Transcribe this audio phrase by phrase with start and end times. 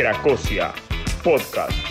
[0.00, 0.72] Cracosia
[1.22, 1.89] Podcast.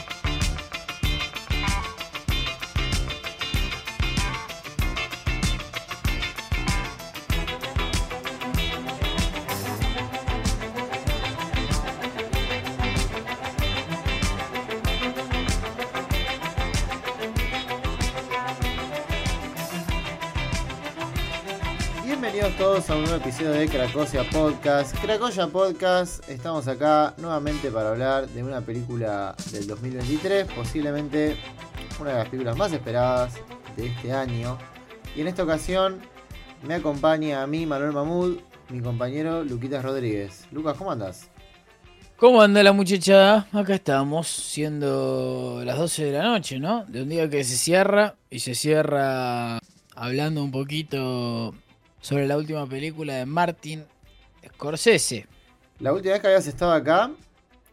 [23.39, 24.97] Episodio de Cracosia Podcast.
[25.01, 31.37] Cracosia Podcast, estamos acá nuevamente para hablar de una película del 2023, posiblemente
[32.01, 33.35] una de las películas más esperadas
[33.77, 34.57] de este año.
[35.15, 36.01] Y en esta ocasión
[36.67, 40.45] me acompaña a mí, Manuel Mamud, mi compañero Luquitas Rodríguez.
[40.51, 41.29] Lucas, ¿cómo andas?
[42.17, 43.47] ¿Cómo anda la muchachada?
[43.53, 46.83] Acá estamos, siendo las 12 de la noche, ¿no?
[46.89, 49.59] De un día que se cierra y se cierra
[49.95, 51.53] hablando un poquito
[52.01, 53.83] sobre la última película de Martin
[54.47, 55.27] Scorsese.
[55.79, 57.11] La última vez que habías estado acá,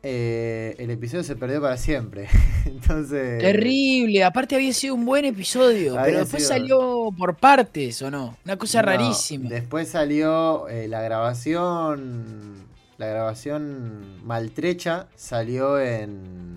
[0.02, 2.28] eh, el episodio se perdió para siempre.
[2.66, 3.40] Entonces.
[3.40, 8.36] Terrible, aparte había sido un buen episodio, pero después sido- salió por partes, ¿o no?
[8.44, 9.48] Una cosa No, rarísima.
[9.48, 12.64] Después salió eh, la grabación.
[12.98, 16.56] La grabación maltrecha salió en.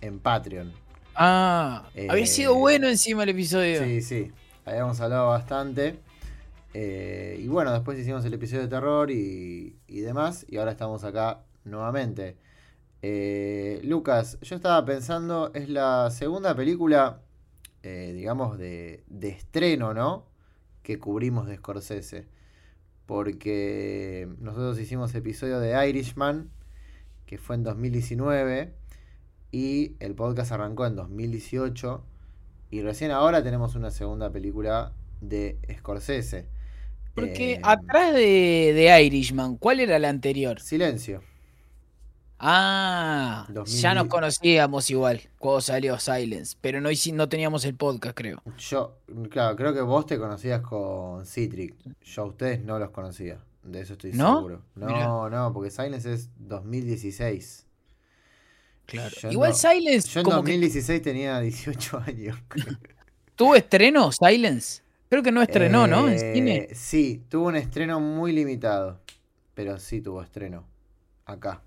[0.00, 0.72] En Patreon.
[1.14, 3.84] Ah, Eh, había sido bueno encima el episodio.
[3.84, 4.30] Sí, sí.
[4.64, 5.96] Habíamos hablado bastante.
[6.74, 10.46] Eh, y bueno, después hicimos el episodio de terror y, demás.
[10.48, 12.36] Y ahora estamos acá nuevamente.
[13.02, 17.20] Eh, Lucas, yo estaba pensando, es la segunda película,
[17.82, 20.26] eh, digamos, de, de estreno, ¿no?
[20.82, 22.26] Que cubrimos de Scorsese.
[23.06, 26.50] Porque nosotros hicimos episodio de Irishman,
[27.26, 28.74] que fue en 2019.
[29.50, 32.04] Y el podcast arrancó en 2018.
[32.70, 36.48] Y recién ahora tenemos una segunda película de Scorsese.
[37.14, 40.60] Porque Eh, atrás de, de Irishman, ¿cuál era la anterior?
[40.60, 41.22] Silencio.
[42.44, 48.16] Ah, 2000 ya nos conocíamos igual cuando salió Silence, pero no, no teníamos el podcast,
[48.16, 48.42] creo.
[48.58, 48.98] Yo,
[49.30, 51.76] claro, creo que vos te conocías con Citric.
[52.02, 53.38] Yo a ustedes no los conocía.
[53.62, 54.38] De eso estoy ¿No?
[54.38, 54.62] seguro.
[54.74, 55.06] No, Mirá.
[55.30, 57.64] no, porque Silence es 2016.
[58.86, 59.14] Claro.
[59.22, 62.36] Yo Igual no- Silence, Yo en como que 2016 tenía 18 años.
[63.36, 64.82] tuvo estreno, Silence.
[65.12, 66.08] Creo que no estrenó, ¿no?
[66.08, 66.68] En Eh, cine.
[66.72, 68.98] Sí, tuvo un estreno muy limitado.
[69.52, 70.66] Pero sí tuvo estreno.
[71.26, 71.60] Acá.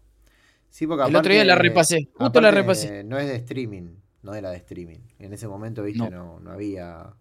[0.72, 3.04] Sí, porque El otro día la repasé, justo la repasé.
[3.04, 3.98] No es de streaming.
[4.24, 4.98] No era de streaming.
[5.20, 6.10] En ese momento, viste, No.
[6.10, 7.14] no, no había.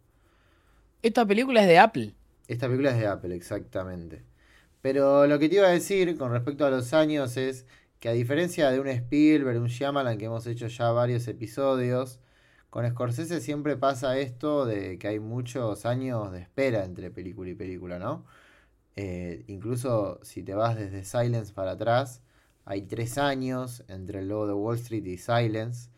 [1.03, 2.15] Esta película es de Apple.
[2.49, 4.23] Esta película es de Apple, exactamente.
[4.81, 7.67] Pero lo que te iba a decir con respecto a los años es
[8.01, 12.19] que a diferencia de un Spielberg, un Shyamalan que hemos hecho ya varios episodios,
[12.75, 17.55] con Scorsese siempre pasa esto de que hay muchos años de espera entre película y
[17.55, 18.25] película, ¿no?
[18.97, 22.21] Eh, incluso si te vas desde Silence para atrás,
[22.65, 25.89] hay tres años entre el logo de Wall Street y Silence.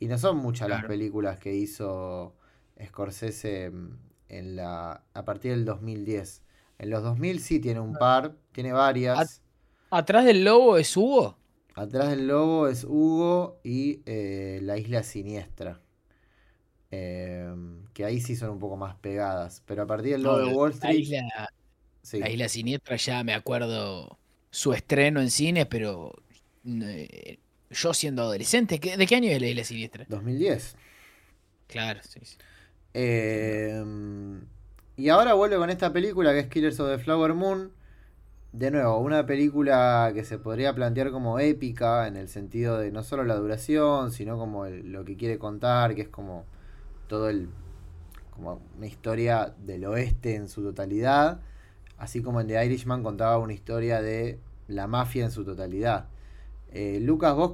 [0.00, 2.34] Y no son muchas las películas que hizo
[2.82, 3.98] Scorsese mm,
[4.30, 6.40] en la, a partir del 2010.
[6.78, 9.42] En los 2000 sí tiene un par, tiene varias.
[9.90, 11.36] Atrás del lobo es Hugo.
[11.74, 15.83] Atrás del lobo es Hugo y eh, La Isla Siniestra.
[16.96, 17.54] Eh,
[17.94, 19.62] que ahí sí son un poco más pegadas.
[19.66, 20.98] Pero a partir del logo de Wall la Street.
[21.00, 21.48] isla,
[22.02, 22.20] sí.
[22.20, 24.18] la isla siniestra ya me acuerdo
[24.50, 26.14] su estreno en cine, pero
[26.66, 27.38] eh,
[27.70, 30.06] yo siendo adolescente, ¿qué- ¿de qué año es la isla siniestra?
[30.08, 30.76] 2010.
[31.66, 32.36] Claro, sí, sí.
[32.94, 33.82] Eh,
[34.96, 37.72] y ahora vuelve con esta película que es Killers of the Flower Moon.
[38.52, 43.02] De nuevo, una película que se podría plantear como épica en el sentido de no
[43.04, 46.46] solo la duración, sino como el- lo que quiere contar, que es como
[47.08, 47.48] todo el.
[48.30, 51.40] como una historia del oeste en su totalidad.
[51.98, 56.06] Así como en The Irishman contaba una historia de la mafia en su totalidad.
[56.72, 57.52] Eh, Lucas, vos,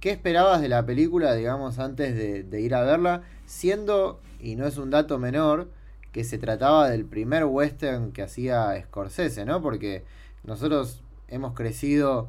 [0.00, 3.22] ¿qué esperabas de la película, digamos, antes de, de ir a verla?
[3.46, 5.68] Siendo, y no es un dato menor,
[6.12, 9.62] que se trataba del primer western que hacía Scorsese, ¿no?
[9.62, 10.04] Porque
[10.44, 12.28] nosotros hemos crecido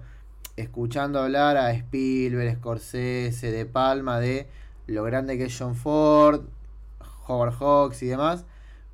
[0.55, 4.47] escuchando hablar a Spielberg, Scorsese, De Palma de
[4.91, 6.41] lo grande que es John Ford,
[7.27, 8.45] Howard Hawks y demás,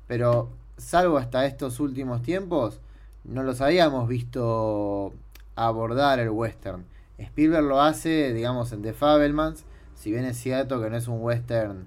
[0.06, 2.80] pero salvo hasta estos últimos tiempos,
[3.24, 5.12] no los habíamos visto
[5.54, 6.84] abordar el western.
[7.18, 9.64] Spielberg lo hace, digamos, en The Fabelmans,
[9.94, 11.86] si bien es cierto que no es un western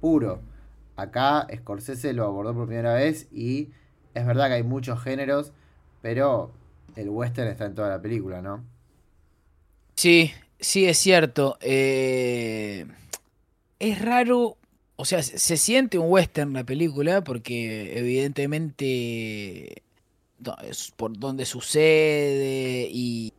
[0.00, 0.40] puro.
[0.96, 3.70] Acá Scorsese lo abordó por primera vez y
[4.14, 5.52] es verdad que hay muchos géneros,
[6.02, 6.50] pero
[6.96, 8.64] el western está en toda la película, ¿no?
[9.94, 11.56] Sí, sí, es cierto.
[11.60, 12.86] Eh,
[13.82, 14.56] es raro,
[14.94, 19.82] o sea, se siente un western la película porque evidentemente
[20.62, 23.32] es por donde sucede y,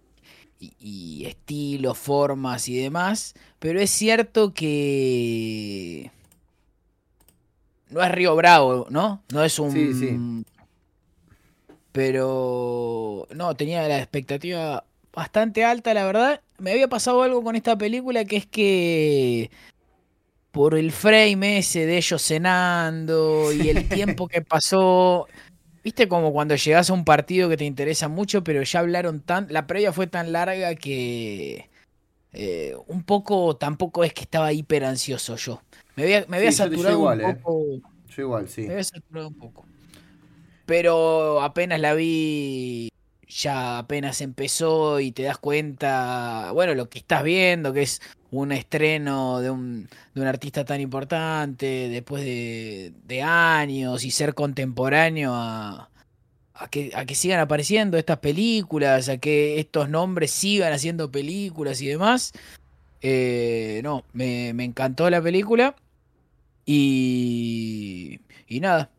[0.60, 6.12] y, estilos, formas y demás, pero es cierto que
[7.89, 9.24] no es Río Bravo, ¿no?
[9.31, 9.72] No es un...
[9.72, 10.19] Sí, sí.
[11.94, 16.42] Pero no, tenía la expectativa bastante alta, la verdad.
[16.57, 19.51] Me había pasado algo con esta película que es que
[20.54, 25.28] por el frame ese de ellos cenando y el tiempo que pasó,
[25.84, 29.48] viste como cuando llegas a un partido que te interesa mucho, pero ya hablaron tan,
[29.50, 31.72] la previa fue tan larga que
[32.34, 35.64] eh, un poco tampoco es que estaba hiper ansioso yo.
[35.96, 37.34] Me había, me había saturado un ¿eh?
[37.34, 37.66] poco.
[38.16, 38.62] Yo igual, sí.
[38.62, 39.66] Me había saturado un poco.
[40.68, 42.93] Pero apenas la vi
[43.34, 48.02] ya apenas empezó y te das cuenta, bueno, lo que estás viendo, que es
[48.32, 55.34] un estreno de un, de un artista tan importante después de, años y ser contemporáneo
[55.34, 55.90] a,
[56.54, 61.82] a, que, a que sigan apareciendo estas películas, a que estos nombres sigan haciendo películas
[61.82, 62.34] y demás.
[63.02, 65.76] Eh, no, me, me encantó la película
[66.66, 68.90] y, y nada,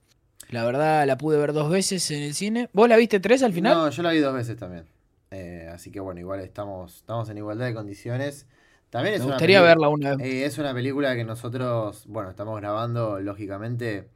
[0.50, 2.69] la verdad la pude ver dos veces en el cine.
[2.73, 3.75] ¿Vos la viste tres al final?
[3.75, 4.85] No, yo la vi dos veces también.
[5.31, 8.46] Eh, así que bueno, igual estamos, estamos en igualdad de condiciones.
[8.91, 10.26] También es Me una gustaría peli- verla una vez.
[10.26, 14.08] eh, es una película que nosotros, bueno, estamos grabando lógicamente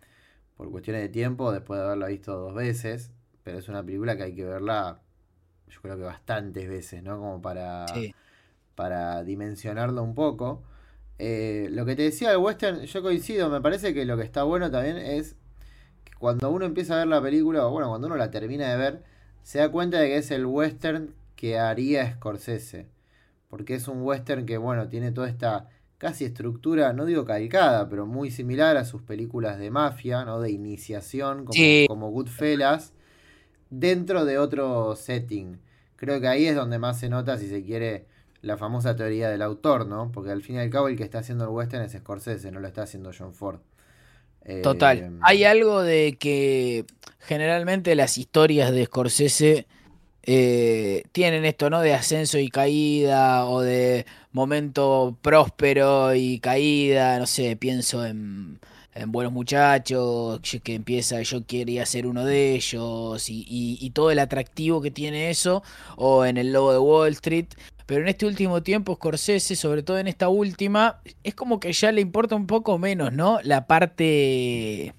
[0.57, 3.11] por cuestiones de tiempo, después de haberla visto dos veces.
[3.43, 5.01] Pero es una película que hay que verla,
[5.69, 7.19] yo creo que bastantes veces, ¿no?
[7.19, 8.15] Como para, Sí.
[8.75, 10.63] para dimensionarlo un poco.
[11.19, 14.45] Eh, lo que te decía del western, yo coincido, me parece que lo que está
[14.45, 15.37] bueno también es
[16.19, 19.03] cuando uno empieza a ver la película, o bueno, cuando uno la termina de ver,
[19.43, 22.89] se da cuenta de que es el western que haría Scorsese.
[23.49, 28.07] Porque es un western que, bueno, tiene toda esta casi estructura, no digo calcada, pero
[28.07, 30.41] muy similar a sus películas de mafia, ¿no?
[30.41, 31.87] De iniciación, como, Sí.
[31.89, 32.93] como Goodfellas,
[33.71, 35.61] dentro de otro setting.
[35.97, 38.07] Creo que ahí es donde más se nota, si se quiere,
[38.43, 40.13] la famosa teoría del autor, ¿no?
[40.13, 42.61] Porque al fin y al cabo el que está haciendo el western es Scorsese, no
[42.61, 43.61] lo está haciendo John Ford.
[44.49, 45.19] Eh, Total.
[45.23, 46.85] Hay algo de que
[47.21, 49.67] generalmente las historias de Scorsese
[50.23, 51.81] eh, tienen esto, ¿no?
[51.81, 58.59] De ascenso y caída, o de momento próspero y caída, no sé, pienso en,
[58.95, 63.91] en Buenos Muchachos, que que empieza, yo quería ser uno de ellos, y, y- y
[63.91, 65.63] todo el atractivo que tiene eso,
[65.97, 67.47] o en El Lobo de Wall Street.
[67.89, 71.91] Pero en este último tiempo, Scorsese, sobre todo en esta última, es como que ya
[71.91, 73.41] le importa un poco menos, ¿no?
[73.45, 74.93] La parte.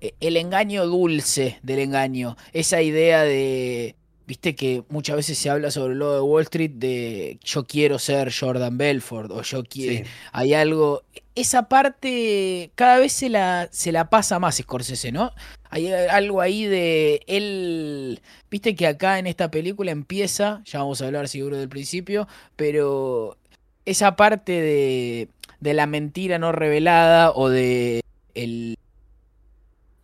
[0.00, 2.36] e- El engaño dulce del engaño.
[2.52, 3.96] Esa idea de.
[4.28, 8.32] Viste que muchas veces se habla sobre lobo de Wall Street de yo quiero ser
[8.32, 10.04] Jordan Belfort o yo quiero.
[10.04, 10.10] Sí.
[10.30, 11.02] Hay algo.
[11.34, 15.32] Esa parte cada vez se la, se la pasa más Scorsese, ¿no?
[15.70, 18.20] Hay algo ahí de él.
[18.50, 23.36] Viste que acá en esta película empieza, ya vamos a hablar seguro del principio, pero
[23.84, 25.28] esa parte de,
[25.60, 28.02] de la mentira no revelada o de
[28.34, 28.76] el,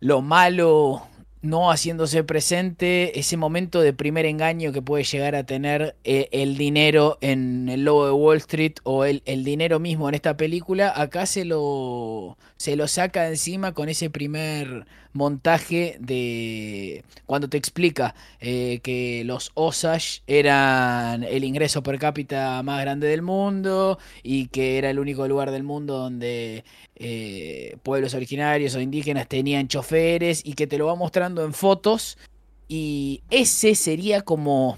[0.01, 1.07] lo malo
[1.41, 6.57] no haciéndose presente, ese momento de primer engaño que puede llegar a tener eh, el
[6.57, 10.93] dinero en el lobo de Wall Street o el, el dinero mismo en esta película,
[10.95, 17.57] acá se lo, se lo saca de encima con ese primer montaje de cuando te
[17.57, 24.45] explica eh, que los Osage eran el ingreso per cápita más grande del mundo y
[24.49, 26.63] que era el único lugar del mundo donde
[26.97, 32.19] eh, pueblos originarios o indígenas tenían choferes y que te lo va mostrando en fotos
[32.67, 34.77] y ese sería como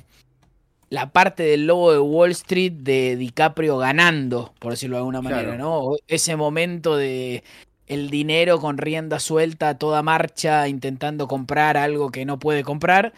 [0.90, 5.56] la parte del lobo de Wall Street de DiCaprio ganando, por decirlo de alguna manera,
[5.56, 5.58] Claro.
[5.58, 5.96] ¿no?
[6.08, 7.44] Ese momento de
[7.88, 13.14] el dinero con rienda suelta a toda marcha intentando comprar algo que no puede comprar.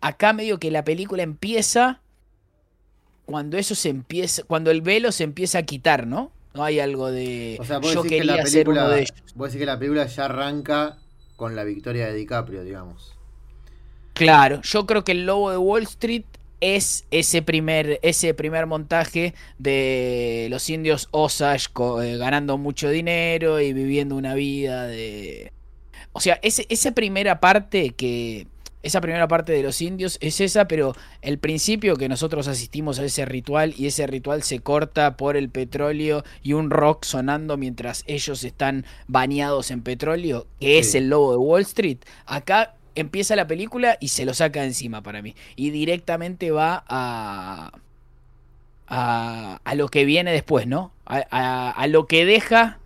[0.00, 2.00] Acá medio que la película empieza
[3.26, 6.32] cuando eso se empieza, cuando el velo se empieza a quitar, ¿no?
[6.52, 8.96] No hay algo de O sea, vos yo decís que la quería ser uno película,
[8.96, 9.34] de ellos.
[9.36, 10.98] vos decís que la película ya arranca
[11.36, 13.16] con la victoria de DiCaprio, digamos.
[14.14, 16.24] Claro, yo creo que el lobo de Wall Street
[16.60, 21.68] es ese primer, ese primer montaje de los indios Osage
[22.02, 25.52] eh, ganando mucho dinero y viviendo una vida de...
[26.12, 28.46] O sea, esa primera parte que...
[28.82, 33.04] Esa primera parte de los indios es esa, pero el principio que nosotros asistimos a
[33.04, 38.04] ese ritual y ese ritual se corta por el petróleo y un rock sonando mientras
[38.06, 41.98] ellos están bañados en petróleo, que es el lobo de Wall Street.
[42.24, 45.34] Acá empieza la película y se lo saca encima para mí.
[45.56, 47.72] Y directamente va a,
[48.90, 50.92] a, lo que viene después, ¿no?
[51.06, 52.80] A, a, lo que deja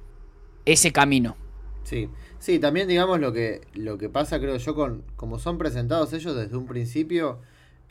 [0.64, 1.36] ese camino.
[1.84, 6.12] Sí, sí, también digamos lo que, lo que pasa, creo yo, con como son presentados
[6.12, 7.40] ellos desde un principio,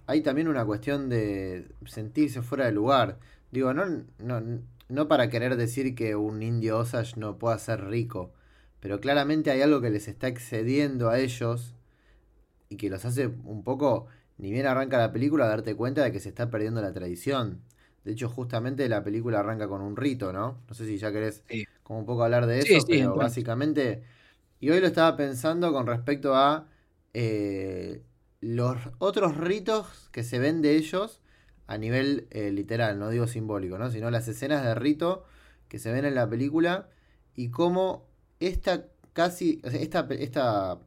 [0.08, 3.20] hay también una cuestión de sentirse fuera de lugar.
[3.52, 3.86] Digo, no,
[4.20, 4.42] no,
[4.90, 8.34] no para querer decir que un indio Osage no pueda ser rico,
[8.80, 11.74] pero claramente hay algo que les está excediendo a ellos
[12.74, 14.08] y que los hace un poco,
[14.40, 17.62] ni bien arranca la película, darte cuenta de que se está perdiendo la tradición.
[18.04, 20.58] De hecho, justamente la película arranca con un rito, ¿no?
[20.68, 21.44] No sé si ya querés
[21.84, 24.04] como un poco hablar de eso, pero básicamente...
[24.60, 26.68] Y hoy lo estaba pensando con respecto a
[27.14, 28.02] eh,
[28.42, 31.22] los otros ritos que se ven de ellos
[31.68, 33.92] a nivel eh, literal, no digo simbólico, ¿no?
[33.92, 35.26] Sino las escenas de rito
[35.68, 36.90] que se ven en la película
[37.36, 38.08] y cómo
[38.40, 40.80] esta casi, esta, esta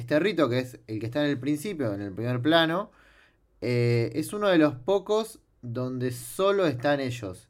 [0.00, 2.90] este rito, que es el que está en el principio, en el primer plano,
[3.60, 7.48] eh, es uno de los pocos donde solo están ellos.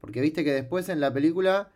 [0.00, 1.70] Porque viste que después en la película,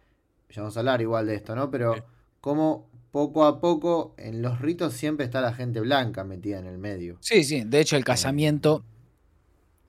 [0.51, 1.71] ya vamos a hablar igual de esto, ¿no?
[1.71, 2.05] Pero
[2.41, 6.79] como poco a poco en los ritos siempre está la gente blanca metida en el
[6.79, 7.17] medio.
[7.21, 8.85] Sí, sí, de hecho el casamiento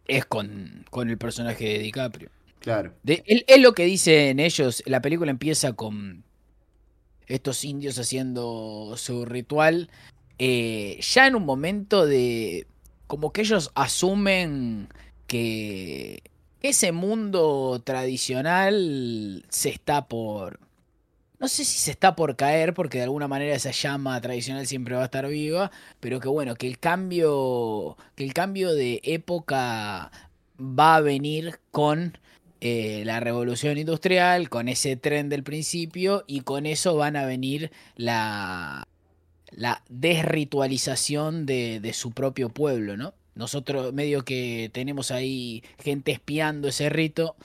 [0.07, 2.29] es con, con el personaje de DiCaprio.
[2.59, 2.93] Claro.
[3.05, 6.24] es lo que dicen ellos, la película empieza con
[7.27, 9.89] estos indios haciendo su ritual
[10.39, 12.65] eh, ya en un momento de...
[13.08, 14.89] como que ellos asumen
[15.27, 16.24] que
[16.62, 20.60] ese mundo tradicional se está por...
[21.39, 24.96] No sé si se está por caer, porque de alguna manera esa llama tradicional siempre
[24.96, 30.12] va a estar viva, pero que bueno, que el cambio, que el cambio de época
[30.60, 32.17] va a venir con
[32.60, 37.72] eh, la revolución industrial, con ese tren del principio, y con eso van a venir
[37.96, 38.88] la,
[39.51, 43.13] la desritualización de, de su propio pueblo, ¿no?
[43.36, 47.36] Nosotros medio que tenemos ahí gente espiando ese rito,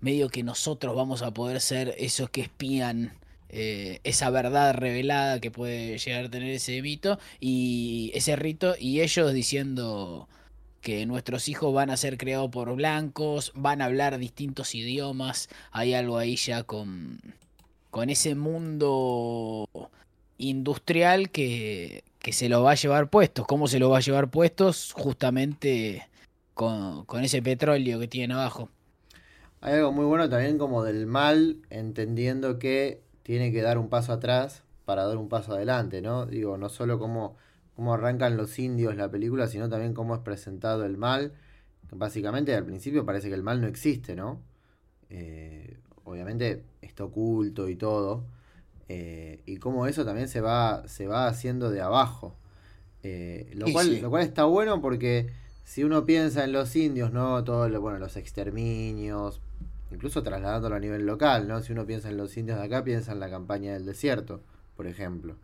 [0.00, 3.12] medio que nosotros vamos a poder ser esos que espían
[3.56, 9.00] eh, esa verdad revelada que puede llegar a tener ese mito y ese rito y
[9.00, 10.28] ellos diciendo
[10.80, 15.94] que nuestros hijos van a ser creados por blancos, van a hablar distintos idiomas, hay
[15.94, 17.20] algo ahí ya con,
[17.90, 19.68] con ese mundo
[20.38, 23.46] industrial que, se lo va a llevar puestos.
[23.46, 24.92] ¿Cómo se lo va a llevar puestos?
[24.92, 26.08] Justamente
[26.54, 28.70] con, ese petróleo que tiene abajo.
[29.60, 34.12] Hay algo muy bueno también como del mal, entendiendo que tiene que dar un paso
[34.12, 36.26] atrás para dar un paso adelante, ¿no?
[36.26, 37.36] Digo, no solo cómo,
[37.74, 41.32] cómo arrancan los indios la película, sino también cómo es presentado el mal.
[41.90, 44.40] Básicamente al principio parece que el mal no existe, ¿no?
[45.08, 48.24] Eh, obviamente está oculto y todo,
[48.88, 52.36] eh, y cómo eso también se va, se va haciendo de abajo.
[53.02, 55.28] Eh, lo, cual, lo cual está bueno porque
[55.62, 57.44] si uno piensa en los indios, ¿no?
[57.44, 59.40] Todos bueno, los exterminios,
[59.90, 61.60] incluso trasladándolo a nivel local, ¿no?
[61.60, 64.42] Si uno piensa en los indios de acá, piensa en la campaña del desierto,
[64.76, 65.36] por ejemplo.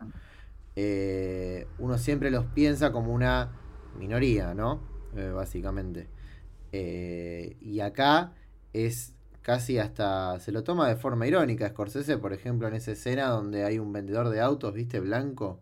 [0.75, 3.51] Eh, uno siempre los piensa como una
[3.97, 4.89] minoría, ¿no?
[5.35, 6.07] básicamente.
[6.71, 8.31] y acá
[8.71, 11.69] es casi hasta se lo toma de forma irónica.
[11.69, 15.61] Scorsese, por ejemplo, en esa escena donde hay un vendedor de autos, viste, blanco,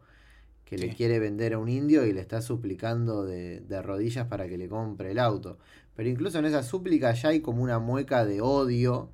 [0.66, 4.48] que le quiere vender a un indio y le está suplicando de, de, rodillas para
[4.48, 5.58] que le compre el auto.
[5.96, 9.10] Pero incluso en esa súplica ya hay como una mueca de odio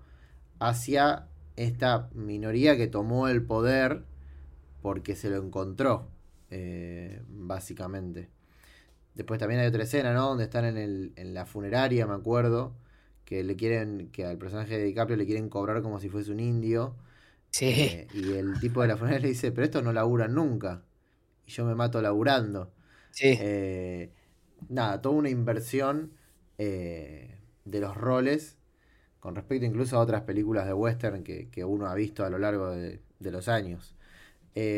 [0.59, 4.03] hacia esta minoría que tomó el poder
[4.81, 6.09] porque se lo encontró,
[6.51, 8.29] eh, básicamente.
[9.15, 10.27] Después también hay otra escena, ¿no?
[10.27, 12.73] Donde están en, el, en la funeraria, me acuerdo
[13.25, 16.39] que le quieren, que al personaje de DiCaprio le quieren cobrar como si fuese un
[16.39, 16.95] indio.
[17.49, 17.65] Sí.
[17.65, 20.83] Eh, y el tipo de la funeraria le dice, pero estos no laburan nunca.
[21.45, 22.71] Y yo me mato laburando.
[23.11, 23.37] Sí.
[23.39, 24.11] Eh,
[24.69, 26.11] nada, toda una inversión
[26.57, 28.57] eh, de los roles
[29.19, 32.69] con respecto incluso a otras películas de western que, uno ha visto a lo largo
[32.69, 33.95] de, de los años.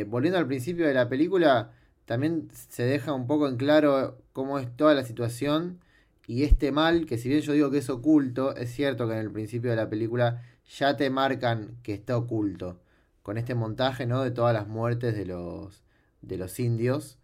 [0.07, 1.73] volviendo al principio de la película,
[2.05, 5.81] también se deja un poco en claro cómo es toda la situación
[6.27, 9.19] y este mal, que si bien yo digo que es oculto, es cierto que en
[9.19, 10.43] el principio de la película
[10.77, 12.81] ya te marcan que está oculto.
[13.23, 14.23] Con este montaje, ¿no?
[14.23, 15.83] De todas las muertes de los,
[16.21, 17.17] de los indios.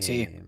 [0.00, 0.22] sí.
[0.22, 0.42] Eh,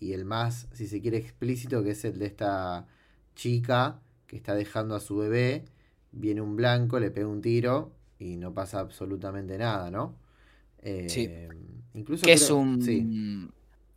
[0.00, 2.86] y el más, si se quiere, explícito, que es el de esta
[3.34, 5.64] chica que está dejando a su bebé,
[6.12, 10.16] viene un blanco, le pega un tiro y no pasa absolutamente nada, ¿no?
[10.82, 11.26] sí.
[11.30, 11.48] Eh,
[11.94, 13.48] incluso Que es un sí.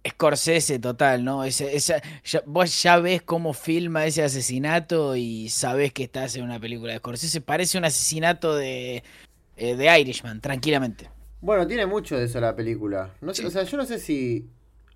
[0.09, 1.43] Scorsese total, ¿no?
[1.43, 6.43] Ese, esa, ya- vos ya ves cómo filma ese asesinato y sabés que estás en
[6.45, 7.41] una película de Scorsese.
[7.41, 9.03] Parece un asesinato de,
[9.57, 11.09] eh, de Irishman, tranquilamente.
[11.39, 13.15] Bueno, tiene mucho de eso la película.
[13.21, 13.45] No sé, Sí.
[13.45, 14.49] O sea, yo no sé si.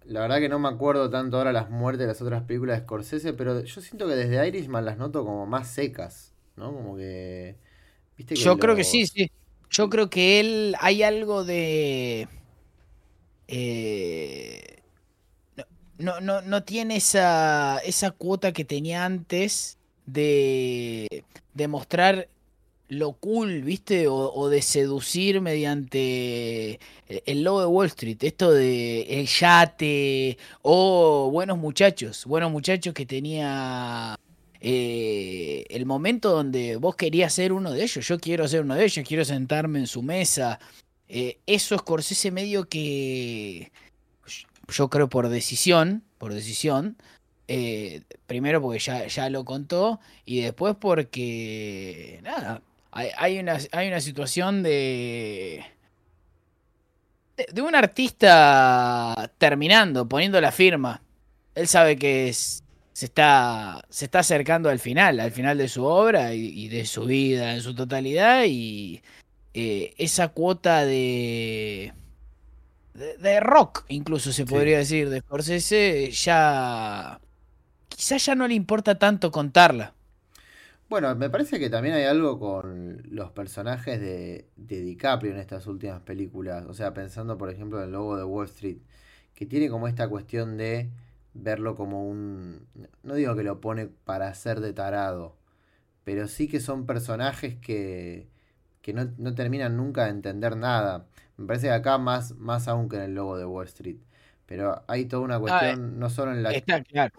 [0.05, 2.83] La verdad que no me acuerdo tanto ahora las muertes de las otras películas de
[2.85, 6.73] Scorsese, pero yo siento que desde Irishman las noto como más secas, ¿no?
[6.73, 7.57] Como que.
[8.17, 9.31] ¿Viste Yo creo que sí, sí.
[9.69, 12.27] Yo creo que él hay algo de...
[13.47, 14.80] eh,
[16.01, 22.27] no, no, no, tiene esa, esa cuota que tenía antes de, de mostrar
[22.87, 24.07] lo cool, ¿viste?
[24.09, 28.17] O, de seducir mediante el, el logo de Wall Street.
[28.21, 32.25] Esto de el yate o buenos muchachos.
[32.25, 34.17] Buenos muchachos que tenía
[34.63, 38.07] eh, el momento donde vos querías ser uno de ellos.
[38.07, 40.59] Yo quiero ser uno de ellos, quiero sentarme en su mesa.
[41.09, 43.71] Eh, eso Scorsese medio que
[44.71, 46.97] yo creo por decisión, por decisión.
[47.47, 52.61] eh, primero porque ya, ya lo contó y después porque nada,
[52.91, 55.63] hay, una, hay una situación de,
[57.51, 61.01] de un artista terminando, poniendo la firma.
[61.55, 66.33] Él sabe que se está, se está acercando al final, al final de su obra
[66.33, 69.01] y, y de su vida en su totalidad y
[69.53, 71.93] eh, esa cuota de,
[72.93, 74.45] de, de rock, incluso se Sí.
[74.45, 77.19] podría decir, de Scorsese, ya
[77.89, 79.95] quizás ya no le importa tanto contarla.
[80.89, 85.65] Bueno, me parece que también hay algo con los personajes de, de DiCaprio en estas
[85.67, 86.65] últimas películas.
[86.67, 88.77] O sea, pensando, por ejemplo, en el logo de Wall Street,
[89.33, 90.89] que tiene como esta cuestión de
[91.33, 92.67] verlo como un...
[93.03, 95.37] No digo que lo pone para ser de tarado,
[96.03, 98.27] pero sí que son personajes que,
[98.81, 101.07] que no, no terminan nunca de entender nada.
[101.41, 103.97] Me parece que acá más, más aún que en el logo de Wall Street.
[104.45, 107.13] Pero hay toda una cuestión, no solo en la Está claro.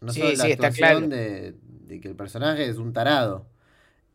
[0.00, 1.08] no Sí, solo la sí, está actuación claro.
[1.08, 1.54] de,
[1.86, 3.46] de que el personaje es un tarado.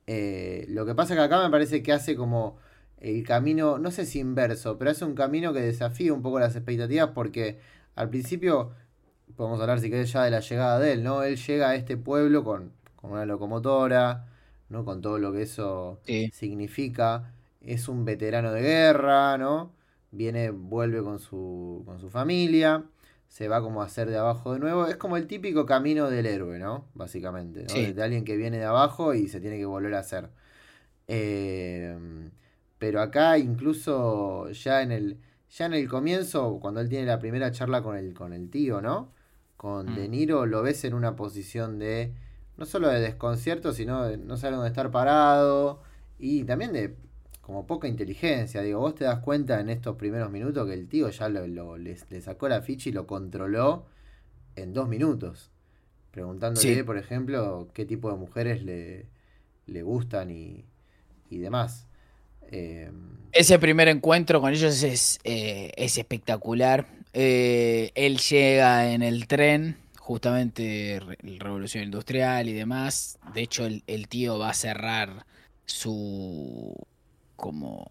[0.08, 2.58] Eh, lo que pasa que acá me parece que hace como
[3.00, 6.56] el camino, no sé si inverso, pero hace un camino que desafía un poco las
[6.56, 7.60] expectativas porque
[7.96, 8.72] al principio,
[9.36, 11.24] podemos hablar si querés ya de la llegada de él, ¿no?
[11.24, 14.28] Él llega a este pueblo con, con una locomotora,
[14.70, 14.86] ¿no?
[14.86, 16.32] Con todo lo que eso Sí.
[16.32, 17.34] significa.
[17.62, 19.74] Es un veterano de guerra, ¿no?
[20.12, 22.84] Viene, vuelve con su, con su familia,
[23.28, 24.88] se va como a hacer de abajo de nuevo.
[24.88, 26.86] Es como el típico camino del héroe, ¿no?
[26.94, 27.70] Básicamente, ¿no?
[27.70, 27.88] Sí.
[27.88, 30.30] De, de alguien que viene de abajo y se tiene que volver a hacer.
[31.08, 31.98] Eh,
[32.78, 35.20] pero acá incluso ya en el,
[35.50, 38.82] ya en el comienzo, cuando él tiene la primera charla con el, con el tío,
[38.82, 39.12] ¿no?
[39.56, 39.96] Con Mm.
[39.96, 42.14] De Niro, lo ves en una posición de,
[42.58, 45.82] no solo de desconcierto, sino de no saber dónde estar parado
[46.18, 46.96] y también de
[47.42, 48.62] como poca inteligencia.
[48.62, 51.78] Digo, vos te das cuenta en estos primeros minutos que el tío ya lo, lo-
[51.78, 53.86] le, le sacó la ficha y lo controló
[54.56, 55.52] en dos minutos.
[56.12, 56.84] Preguntándole, Sí.
[56.84, 59.08] por ejemplo, qué tipo de mujeres le,
[59.68, 60.66] le gustan y,
[61.30, 61.88] y demás.
[62.52, 62.92] Eh,
[63.32, 66.88] Ese primer encuentro con ellos es, eh, es espectacular.
[67.14, 73.20] Eh, él llega en el tren, justamente re- Revolución Industrial y demás.
[73.34, 75.26] De hecho, el, el tío va a cerrar
[75.66, 76.76] su
[77.42, 77.90] como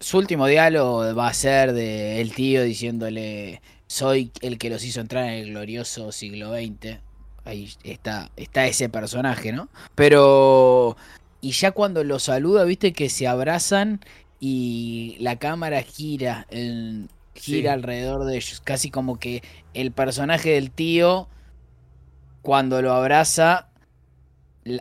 [0.00, 5.00] su último diálogo va a ser de el tío diciéndole soy el que los hizo
[5.00, 6.98] entrar en el glorioso siglo XX.
[7.44, 9.68] Ahí está, está ese personaje, ¿no?
[9.94, 10.96] Pero
[11.40, 14.00] y ya cuando lo saluda, viste que se abrazan
[14.40, 17.74] y la cámara gira, en- gira Sí.
[17.74, 18.60] alrededor de ellos.
[18.64, 21.28] Casi como que el personaje del tío,
[22.42, 23.68] cuando lo abraza,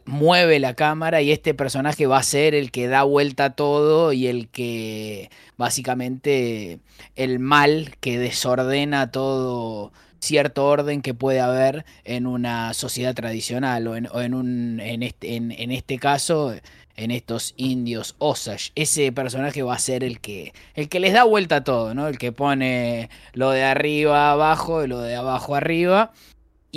[0.06, 4.14] mueve la cámara y este personaje va a ser el que da vuelta a todo
[4.14, 6.80] y el que básicamente
[7.16, 13.96] el mal que desordena todo cierto orden que puede haber en una sociedad tradicional o
[13.96, 16.56] en, en un en este, en, en este caso
[16.98, 18.72] en estos indios Osage.
[18.76, 22.08] Ese personaje va a ser el que el que les da vuelta a todo, ¿no?
[22.08, 26.12] El que pone lo de arriba abajo y lo de abajo arriba.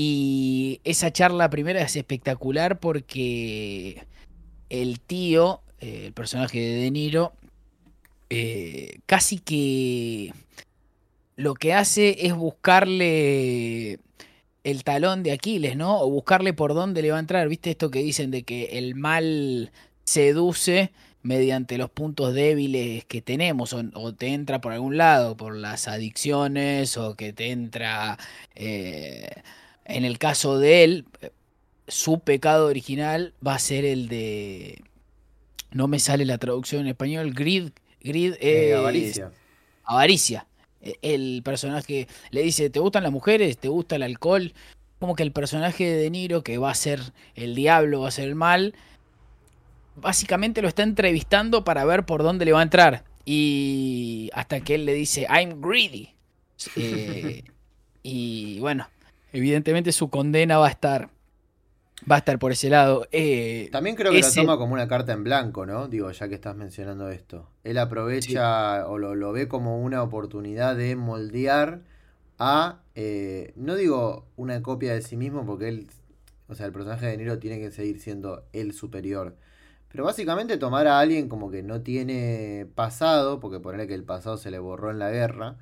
[0.01, 4.07] Y esa charla primera es espectacular porque
[4.71, 7.33] el tío, eh, el personaje de De Niro,
[8.31, 10.33] eh, casi que
[11.35, 13.99] lo que hace es buscarle
[14.63, 16.01] el talón de Aquiles, ¿no?
[16.01, 17.49] O buscarle por dónde le va a entrar.
[17.49, 19.73] ¿Viste esto que dicen de que el mal
[20.05, 25.89] seduce mediante los puntos débiles que tenemos, o, te entra por algún lado, por las
[25.89, 28.17] adicciones, o que te entra,
[28.55, 29.29] eh,
[29.89, 31.07] en el caso de él,
[31.89, 34.85] su pecado original va a ser el de,
[35.73, 37.71] no me sale la traducción en español, grid,
[38.01, 39.33] grid eh, avaricia.
[39.85, 40.47] Avaricia.
[40.81, 43.59] E, el personaje le dice, ¿te gustan las mujeres?
[43.59, 44.53] ¿Te gusta el alcohol?
[45.01, 47.01] Como que el personaje de De Niro, que va a ser
[47.35, 48.75] el diablo, va a ser el mal,
[49.97, 53.05] básicamente lo está entrevistando para ver por dónde le va a entrar.
[53.25, 56.11] Y hasta que él le dice, I'm greedy.
[56.75, 57.45] Eh,
[58.03, 58.89] y bueno,
[59.33, 61.11] evidentemente su condena va a estar.
[62.11, 63.09] Va a estar por ese lado.
[63.11, 65.89] Eh, También creo que lo toma como una carta en blanco, ¿no?
[65.89, 67.51] Digo, ya que estás mencionando esto.
[67.65, 71.81] Él aprovecha o lo, ve como una oportunidad de moldear
[72.39, 72.79] a.
[72.95, 75.89] Eh, no digo una copia de sí mismo, porque él.
[76.47, 79.35] O sea, el personaje de Niro tiene que seguir siendo el superior
[79.91, 84.37] pero básicamente tomar a alguien como que no tiene pasado, porque ponerle que el pasado
[84.37, 85.57] se le borró en la guerra,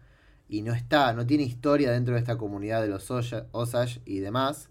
[0.48, 4.68] y no está, no tiene historia dentro de esta comunidad de los Osage y demás,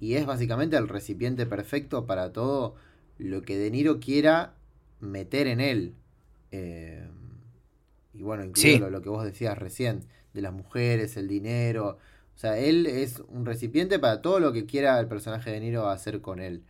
[0.00, 2.74] y es básicamente el recipiente perfecto para todo
[3.18, 4.54] lo que De Niro quiera
[5.00, 5.94] meter en él.
[6.52, 7.06] Eh,
[8.14, 11.98] y bueno, incluso lo, que vos decías recién, de las mujeres, el dinero.
[12.34, 15.88] O sea, él es un recipiente para todo lo que quiera el personaje de Niro
[15.88, 16.64] hacer con él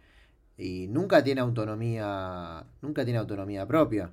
[0.60, 4.10] y nunca tiene autonomía, nunca tiene autonomía propia.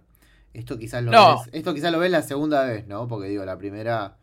[0.54, 3.08] Esto quizás lo ves, esto quizás lo ves la segunda vez, ¿no?
[3.08, 4.18] Porque digo, la primera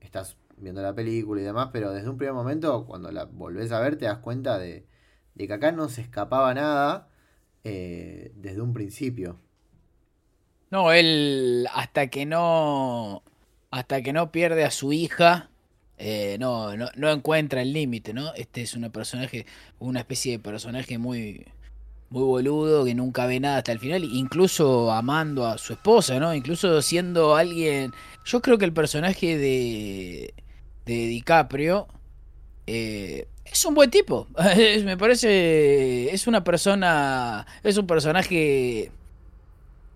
[0.00, 3.80] estás viendo la película y demás, pero desde un primer momento, cuando la volvés a
[3.80, 4.86] ver, te das cuenta de,
[5.36, 7.08] que acá no se escapaba nada
[7.64, 9.38] eh, desde un principio.
[10.70, 13.22] No, él hasta que no
[13.70, 15.50] hasta que no pierde a su hija,
[15.98, 18.32] eh, no, no, no, encuentra el límite, ¿no?
[18.34, 19.46] Este es una personaje,
[19.78, 21.46] una especie de personaje muy,
[22.10, 26.34] muy boludo que nunca ve nada hasta el final, incluso amando a su esposa, ¿no?
[26.34, 27.92] Incluso siendo alguien.
[28.24, 30.34] Yo creo que el personaje de,
[30.84, 31.88] de DiCaprio
[32.66, 34.28] eh, es un buen tipo.
[34.84, 36.12] Me parece.
[36.14, 37.46] Es una persona.
[37.62, 38.90] Es un personaje.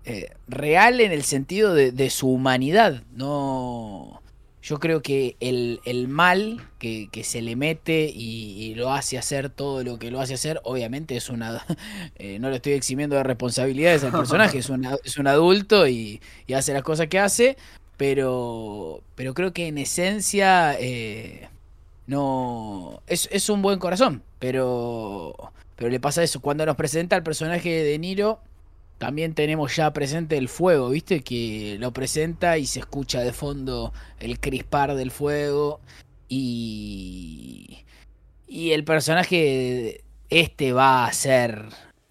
[0.07, 3.03] Eh, real en el sentido de, de su humanidad.
[3.12, 4.19] No
[4.62, 9.99] yo creo que el, mal que, se le mete y, lo hace hacer todo lo
[9.99, 11.64] que lo hace hacer, obviamente es una...
[12.16, 14.70] Eh, no le estoy eximiendo de responsabilidades al personaje, es,
[15.05, 16.20] es un adulto y,
[16.55, 17.57] hace las cosas que hace,
[17.96, 21.49] pero, pero creo que en esencia eh,
[22.07, 23.03] no...
[23.07, 25.35] Es, es un buen corazón, pero,
[25.77, 26.40] pero le pasa eso.
[26.40, 28.40] Cuando nos presenta el personaje de Niro
[29.00, 31.22] también tenemos ya presente el fuego, ¿viste?
[31.22, 35.80] Que lo presenta y se escucha de fondo el crispar del fuego.
[36.28, 37.78] Y.
[38.46, 41.64] Y el personaje este va a ser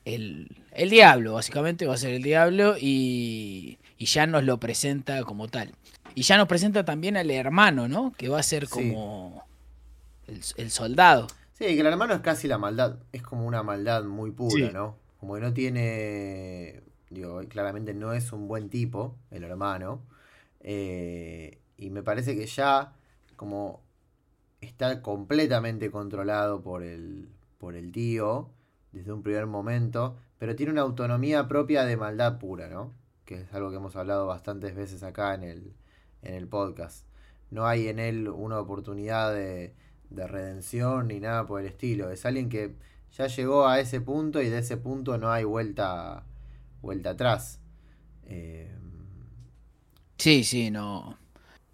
[0.04, 2.76] el, el diablo, básicamente va a ser el diablo.
[2.80, 5.76] Y, y ya nos lo presenta como tal.
[6.16, 8.14] Y ya nos presenta también al hermano, ¿no?
[8.18, 9.44] Que va a ser como
[10.26, 11.28] el, soldado.
[11.54, 12.98] Sí, que el hermano es casi la maldad.
[13.12, 14.98] Es como una maldad muy pura, ¿no?
[15.20, 20.02] Como que no tiene, digo, claramente no es un buen tipo, el hermano,
[20.62, 22.94] eh, y me parece que ya
[23.36, 23.82] como
[24.62, 28.50] está completamente controlado por el, por el tío
[28.92, 32.94] desde un primer momento, pero tiene una autonomía propia de maldad pura, ¿no?
[33.26, 35.74] Que es algo que hemos hablado bastantes veces acá en el,
[36.22, 37.06] en el podcast.
[37.52, 39.74] No hay en él una oportunidad de,
[40.10, 42.10] de redención ni nada por el estilo.
[42.10, 42.76] Es alguien que
[43.18, 46.24] ya llegó a ese punto y de ese punto no hay vuelta,
[46.82, 47.60] vuelta atrás.
[48.26, 48.72] Eh,
[50.18, 51.18] sí, sí, no.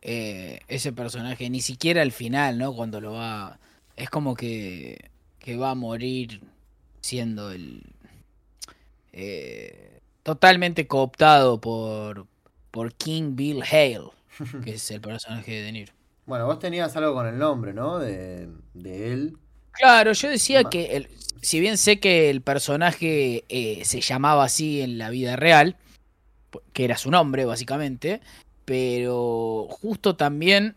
[0.02, 2.74] Eh, ese personaje, ni siquiera al final, ¿no?
[2.74, 3.60] Cuando lo va...
[3.96, 6.42] Es como que, que va a morir
[7.02, 7.82] siendo el...
[9.14, 12.28] Eh, totalmente cooptado por,
[12.72, 14.10] por King Bill Hale,
[14.64, 15.94] que es el personaje de De Niro.
[16.26, 18.00] Bueno, vos tenías algo con el nombre, ¿no?
[18.00, 19.38] De, de él.
[19.72, 21.10] Claro, yo decía que el,
[21.46, 25.78] si bien sé que el personaje eh, se llamaba así en la vida real,
[26.74, 28.20] que era su nombre básicamente,
[28.66, 30.76] pero justo también,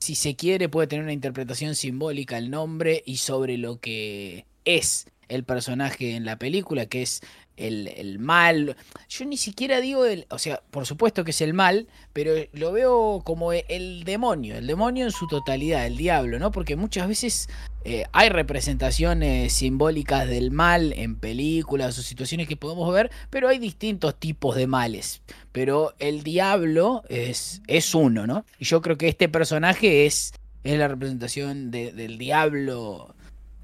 [0.00, 5.06] si se quiere, puede tener una interpretación simbólica el nombre y sobre lo que es
[5.28, 7.20] el personaje en la película, que es
[7.58, 8.76] el, mal.
[9.08, 10.26] Yo ni siquiera digo el.
[10.30, 14.66] O sea, por supuesto que es el mal, pero lo veo como el demonio, el
[14.66, 16.50] demonio en su totalidad, el diablo, ¿no?
[16.50, 17.48] Porque muchas veces
[17.84, 23.58] eh, hay representaciones simbólicas del mal en películas o situaciones que podemos ver, pero hay
[23.58, 25.22] distintos tipos de males.
[25.52, 28.44] Pero el diablo es, es uno, ¿no?
[28.58, 30.32] Y yo creo que este personaje es,
[30.64, 33.14] es la representación del diablo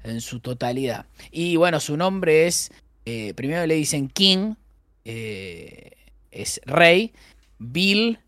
[0.05, 1.05] en su totalidad.
[1.31, 2.71] Y bueno, su nombre es,
[3.05, 4.55] eh, primero le dicen King,
[5.05, 5.91] eh,
[6.31, 7.13] es rey.
[7.57, 8.19] Bill,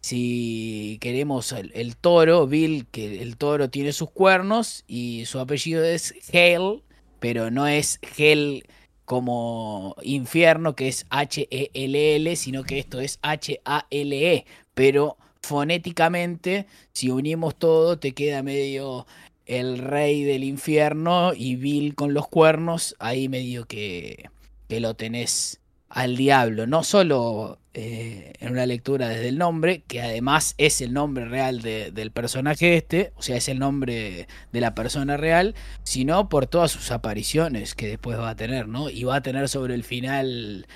[0.00, 6.14] si queremos el, toro, Bill, que el toro tiene sus cuernos y su apellido es
[6.32, 6.82] Hale,
[7.18, 8.64] pero no es Hell
[9.04, 17.98] como infierno, que es H-E-L-L, sino que esto es H-A-L-E, pero fonéticamente, si unimos todo,
[17.98, 19.06] te queda medio
[19.50, 24.30] el rey del infierno y Bill con los cuernos, ahí medio que,
[24.68, 25.58] que lo tenés
[25.88, 30.92] al diablo, no solo eh, en una lectura desde el nombre, que además es el
[30.92, 35.56] nombre real de, del personaje este, o sea, es el nombre de la persona real,
[35.82, 38.88] sino por todas sus apariciones que después va a tener, ¿no?
[38.88, 40.68] Y va a tener sobre el final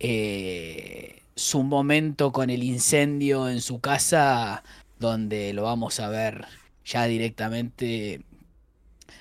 [0.00, 4.62] eh, su momento con el incendio en su casa,
[4.98, 6.46] donde lo vamos a ver
[6.88, 8.24] ya directamente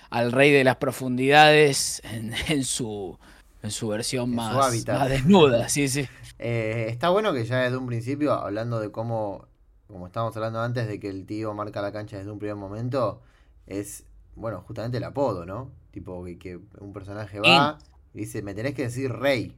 [0.10, 3.20] al rey de las profundidades en, en su
[3.64, 6.08] en su versión más, más, desnuda, sí, sí.
[6.40, 9.48] Eh, está bueno que ya desde un principio, hablando de cómo,
[9.88, 13.22] como estábamos hablando antes, de que el tío marca la cancha desde un primer momento,
[13.66, 15.72] es, bueno, justamente el apodo, ¿no?
[15.92, 17.80] Tipo, que, que un personaje va
[18.14, 19.56] y dice, me tenés que decir rey.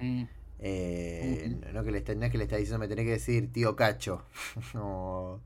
[0.00, 0.22] Mm.
[0.64, 3.52] Eh, no, que le está, no es que le está diciendo, me tenés que decir
[3.52, 4.24] tío cacho.
[4.74, 5.40] no,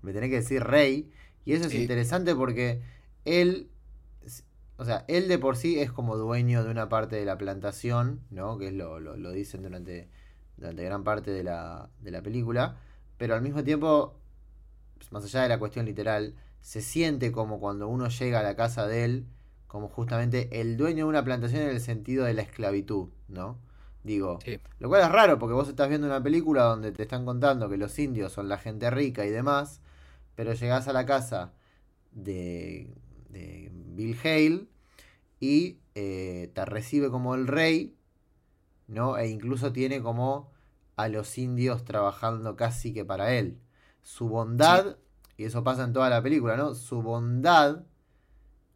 [0.00, 1.10] me tenés que decir rey.
[1.44, 2.80] Y eso es interesante porque
[3.24, 3.68] él
[4.82, 8.20] o sea, él de por sí es como dueño de una parte de la plantación,
[8.30, 8.58] ¿no?
[8.58, 10.08] Que es lo, lo, dicen durante,
[10.56, 12.78] durante gran parte de la, de la película.
[13.16, 14.18] Pero al mismo tiempo,
[14.98, 18.56] pues, más allá de la cuestión literal, se siente como cuando uno llega a la
[18.56, 19.26] casa de él,
[19.68, 23.58] como justamente el dueño de una plantación en el sentido de la esclavitud, ¿no?
[24.02, 24.40] Digo,
[24.80, 27.76] lo cual es raro porque vos estás viendo una película donde te están contando que
[27.76, 29.80] los indios son la gente rica y demás,
[30.34, 31.52] pero llegás a la casa
[32.12, 32.94] de,
[33.28, 34.66] de Bill Hale
[35.40, 37.96] y eh, te recibe como el rey,
[38.86, 39.18] ¿no?
[39.18, 40.50] E incluso tiene como
[40.96, 43.58] a los indios trabajando casi que para él.
[44.02, 44.96] Su bondad,
[45.36, 46.74] y eso pasa en toda la película, ¿no?
[46.74, 47.84] Su bondad,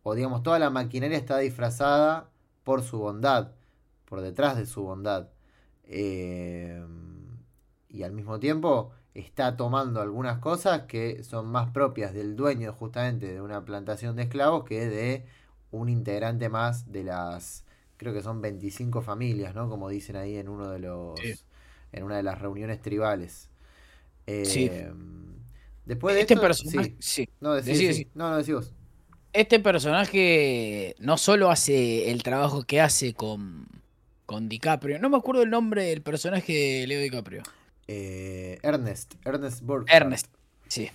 [0.02, 2.30] o digamos, toda la maquinaria está disfrazada
[2.64, 3.52] por su bondad,
[4.04, 5.28] por detrás de su bondad.
[5.84, 6.84] Eh,
[7.88, 13.32] y al mismo tiempo está tomando algunas cosas que son más propias del dueño justamente
[13.32, 15.24] de una plantación de esclavos que de
[15.70, 17.64] un integrante más de las,
[17.96, 19.70] creo que son 25 familias, ¿no?
[19.70, 21.18] Como dicen ahí en uno de los,
[21.92, 23.48] en una de las reuniones tribales.
[24.26, 24.92] Eh,
[25.86, 27.28] después de este personaje, sí.
[27.40, 28.72] No, decí, no, no decimos.
[29.32, 33.66] Este personaje no solo hace el trabajo que hace con,
[34.26, 37.42] con DiCaprio, no me acuerdo el nombre del personaje de Leo DiCaprio.
[37.88, 39.92] Eh, Ernest, Ernest Burke.
[39.92, 40.26] Ernest,
[40.68, 40.90] sí.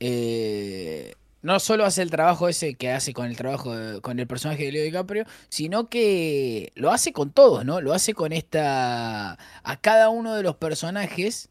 [0.00, 4.64] Eh, no solo hace el trabajo ese que hace con el trabajo con el personaje
[4.64, 7.80] de Leo DiCaprio, sino que lo hace con todos, ¿no?
[7.80, 11.48] Lo hace con esta a cada uno de los personajes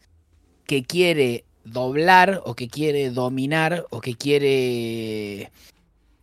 [0.65, 5.51] que quiere doblar o que quiere dominar o que quiere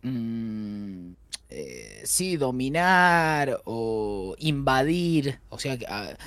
[0.03, 1.13] mm,
[1.49, 5.77] eh, sí dominar o invadir, o sea,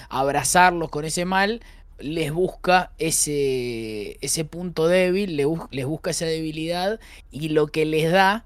[0.09, 1.61] abrazarlos con ese mal
[1.99, 8.45] les busca ese, ese punto débil, les, busca esa debilidad y lo que les da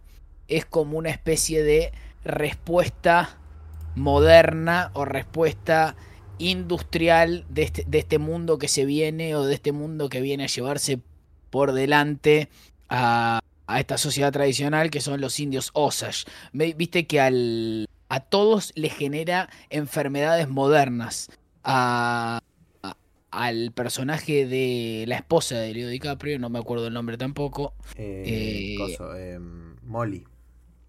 [0.48, 1.92] es como una especie de
[2.24, 3.38] respuesta
[3.94, 5.96] moderna o respuesta
[6.38, 10.44] industrial de este, de este, mundo que se viene o de este mundo que viene
[10.44, 10.98] a llevarse
[11.50, 12.48] por delante
[12.88, 16.24] a, a esta sociedad tradicional que son los indios Osage.
[16.52, 21.30] Viste que al, a todos les genera enfermedades modernas.
[21.64, 22.40] A,
[23.32, 27.74] al personaje de la esposa de Leo DiCaprio, no me acuerdo el nombre tampoco.
[27.96, 30.24] Eh, eh, em, Molly.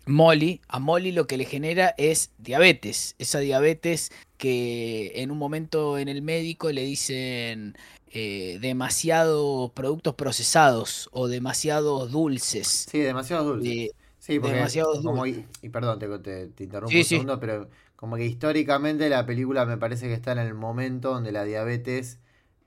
[0.05, 5.97] Molly, a Molly lo que le genera es diabetes, esa diabetes que en un momento
[5.97, 7.77] en el médico le dicen
[8.11, 12.87] eh, demasiados productos procesados o demasiados dulces.
[12.91, 13.91] Sí, demasiados dulces.
[14.19, 15.45] sí, porque demasiados dulces.
[15.61, 20.07] y, perdón, te, te, interrumpo un segundo, pero como que históricamente la película me parece
[20.09, 22.19] que está en el momento donde la diabetes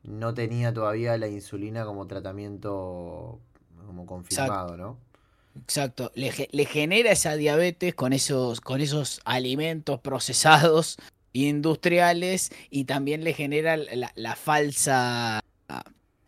[0.06, 3.40] no tenía todavía la insulina como tratamiento
[3.86, 4.98] como confirmado, ¿no?
[5.62, 6.30] Exacto, le,
[6.66, 10.98] genera esa diabetes con esos, con esos alimentos procesados
[11.32, 15.42] industriales y también le genera la, falsa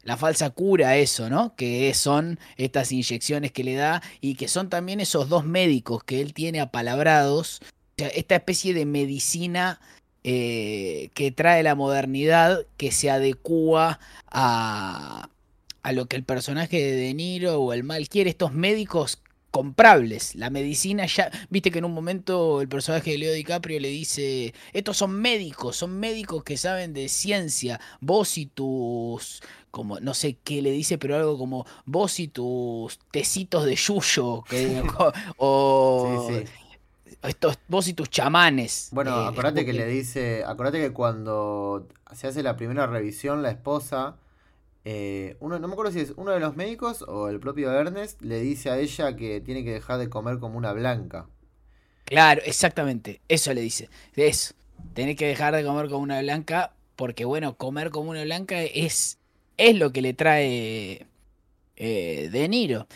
[0.03, 1.55] la falsa cura eso, ¿no?
[1.57, 6.21] Que son estas inyecciones que le da y que son también esos dos médicos que
[6.23, 9.81] él tiene apalabrados, o sea, esta especie de medicina
[10.31, 13.99] eh, que trae la modernidad, que se adecua
[14.31, 15.31] a,
[15.83, 18.29] a lo que el personaje de De Niro o el mal quiere.
[18.29, 20.35] Estos médicos comprables.
[20.35, 24.53] La medicina ya, viste que en un momento el personaje de Leo DiCaprio le dice,
[24.75, 30.37] estos son médicos, son médicos que saben de ciencia, vos y tus, como, no sé
[30.45, 34.83] qué le dice, pero algo como vos y tus tecitos de yuyo, que,
[35.39, 36.29] o...
[37.23, 38.89] Estos, vos y tus chamanes.
[38.93, 43.51] Bueno, eh, acordate que, le dice, acordate que cuando se hace la primera revisión, la
[43.51, 44.17] esposa
[44.91, 48.23] eh, uno, no me acuerdo si es uno de los médicos o el propio Ernest
[48.23, 51.27] le dice a ella que tiene que dejar de comer como una blanca.
[52.07, 53.21] Claro, exactamente.
[53.29, 53.91] Eso le dice.
[54.17, 54.55] Eso.
[54.95, 56.73] Tiene que dejar de comer como una blanca.
[56.97, 59.19] Porque, bueno, comer como una blanca es,
[59.59, 61.07] es lo que le trae
[61.77, 62.87] eh, De Niro.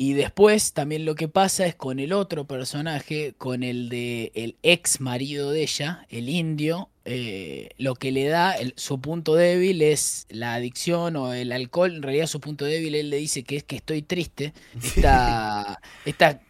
[0.00, 4.54] Y después también lo que pasa es con el otro personaje, con el de el
[4.62, 10.28] ex marido de ella, el indio, eh, lo que le da su punto débil es
[10.30, 11.96] la adicción o el alcohol.
[11.96, 14.52] En realidad su punto débil él le dice que es que estoy triste.
[14.84, 16.42] Esta, esta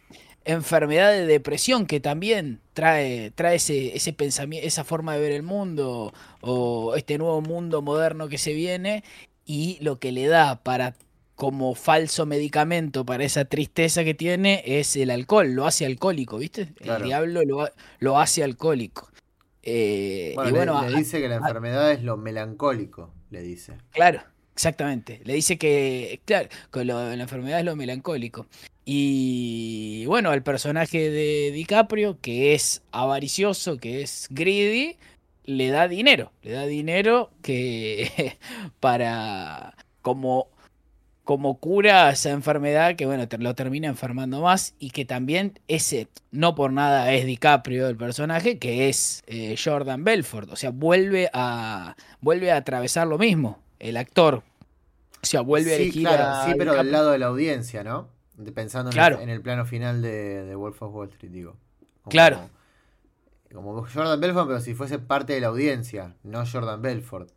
[0.45, 5.41] enfermedad de depresión que también trae, trae ese, ese pensamiento, esa forma de ver el
[5.41, 9.03] mundo o este nuevo mundo moderno que se viene
[9.43, 10.93] y lo que le da para
[11.39, 16.73] como falso medicamento para esa tristeza que tiene es el alcohol, lo hace alcohólico, ¿viste?
[16.81, 19.09] El diablo lo, lo hace alcohólico.
[19.63, 23.77] Eh, bueno, le, dice que la enfermedad es lo melancólico, le dice.
[23.91, 24.21] Claro,
[24.53, 25.21] exactamente.
[25.23, 28.45] Le dice que, claro, que la enfermedad es lo melancólico.
[28.83, 34.97] Y bueno, el personaje de DiCaprio, que es avaricioso, que es greedy,
[35.45, 36.33] le da dinero.
[36.41, 38.37] Le da dinero que
[38.81, 40.49] para como
[41.29, 46.55] como cura esa enfermedad que, bueno, lo termina enfermando más y que también ese, no
[46.55, 50.49] por nada es DiCaprio el personaje, que es eh, Jordan Belfort.
[50.51, 54.41] O sea, vuelve a, vuelve a atravesar lo mismo, el actor.
[55.21, 56.07] O sea, vuelve a elegir
[56.47, 58.09] Sí, pero del lado de la audiencia, ¿no?
[58.55, 61.57] Pensando en, el, plano final de, Wolf of Wall Street, digo.
[62.09, 62.49] claro.
[63.53, 67.29] Como Jordan Belfort, pero si fuese parte de la audiencia, no Jordan Belfort.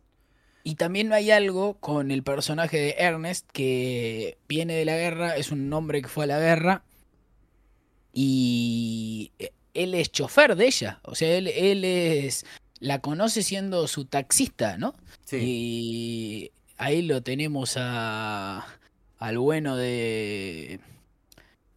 [0.63, 5.51] Y también hay algo con el personaje de Ernest que viene de la guerra, es
[5.51, 6.83] un hombre que fue a la guerra
[8.13, 9.31] y
[9.73, 12.45] él es chofer de ella, o sea, él, él es,
[12.79, 14.95] la conoce siendo su taxista, ¿no?
[15.25, 15.37] Sí.
[15.41, 18.65] Y ahí lo tenemos a,
[19.17, 20.79] al bueno de,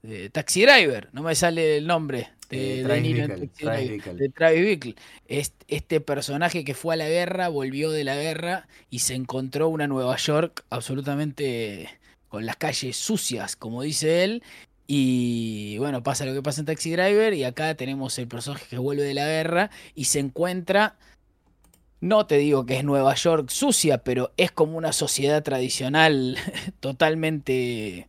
[0.03, 4.94] de Taxi Driver, no me sale el nombre de, de, Travis
[5.26, 9.87] Este, personaje que fue a la guerra, volvió de la guerra y se encontró una
[9.87, 11.88] Nueva York absolutamente
[12.28, 14.42] con las calles sucias, como dice él.
[14.87, 18.78] Y bueno, pasa lo que pasa en Taxi Driver y acá tenemos el personaje que
[18.78, 20.96] vuelve de la guerra y se encuentra
[22.00, 26.37] no te digo que es Nueva York sucia, pero es como una sociedad tradicional
[26.80, 28.06] totalmente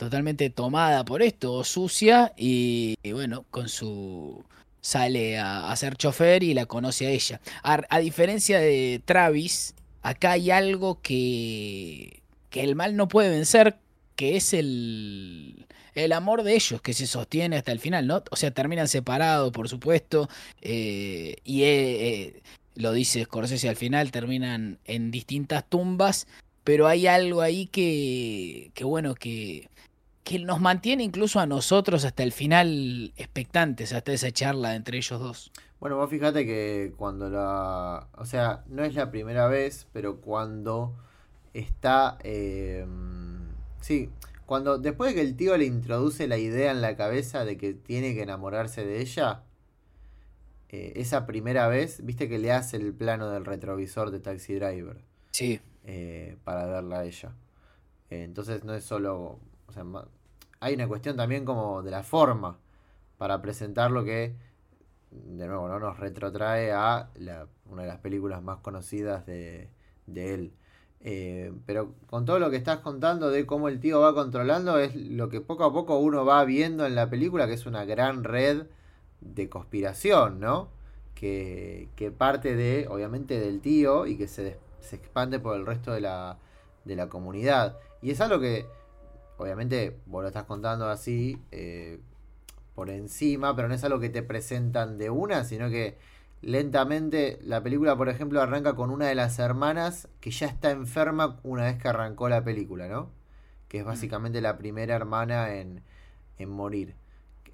[0.00, 4.42] totalmente tomada por esto, sucia, y, bueno, con su
[4.80, 7.38] sale a, ser chofer y la conoce a ella.
[7.62, 13.76] A, diferencia de Travis, acá hay algo que, que el mal no puede vencer,
[14.16, 18.22] que es el, el amor de ellos que se sostiene hasta el final, ¿no?
[18.30, 20.30] O sea, terminan separados, por supuesto,
[20.62, 22.42] eh, y eh, eh,
[22.74, 26.26] lo dice Scorsese al final, terminan en distintas tumbas,
[26.64, 29.68] pero hay algo ahí que, que bueno, que,
[30.24, 35.20] que nos mantiene incluso a nosotros hasta el final expectantes, hasta esa charla entre ellos
[35.20, 35.52] dos.
[35.80, 38.08] Bueno, vos fíjate que cuando la...
[38.18, 40.94] O sea, no es la primera vez, pero cuando
[41.54, 42.18] está...
[42.22, 42.86] Eh,
[43.80, 44.10] sí,
[44.44, 47.72] cuando después de que el tío le introduce la idea en la cabeza de que
[47.72, 49.44] tiene que enamorarse de ella,
[50.68, 55.02] eh, esa primera vez, viste que le hace el plano del retrovisor de Taxi Driver.
[55.30, 55.60] Sí.
[55.84, 57.32] Eh, para verla a ella.
[58.10, 59.40] entonces no es solo...
[60.60, 62.58] Hay una cuestión también como de la forma
[63.18, 64.34] para presentar lo que,
[65.10, 65.78] de nuevo, ¿no?
[65.78, 67.10] nos retrotrae a
[67.66, 69.68] una de las películas más conocidas de,
[70.14, 70.52] él.
[71.02, 74.94] Eh, pero con todo lo que estás contando de cómo el tío va controlando, es
[74.94, 78.24] lo que poco a poco uno va viendo en la película, que es una gran
[78.24, 78.66] red
[79.20, 80.68] de conspiración, ¿no?
[81.14, 86.00] Que, parte de, obviamente, del tío y que se, se expande por el resto de
[86.00, 86.38] la,
[86.84, 87.78] de la comunidad.
[88.02, 88.66] Y es algo que
[89.40, 91.98] obviamente vos lo estás contando así eh,
[92.74, 95.96] por encima, pero no es algo que te presentan de una, sino que
[96.42, 101.40] lentamente la película, por ejemplo, arranca con una de las hermanas que ya está enferma
[101.42, 103.10] una vez que arrancó la película, ¿no?
[103.68, 105.82] Que es básicamente la primera hermana en,
[106.38, 106.94] en morir.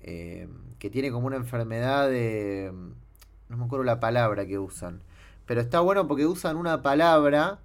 [0.01, 0.49] Eh,
[0.81, 2.73] que tiene como una enfermedad de...
[3.49, 5.03] No me acuerdo la palabra que usan.
[5.47, 7.61] Pero está bueno porque usan una palabra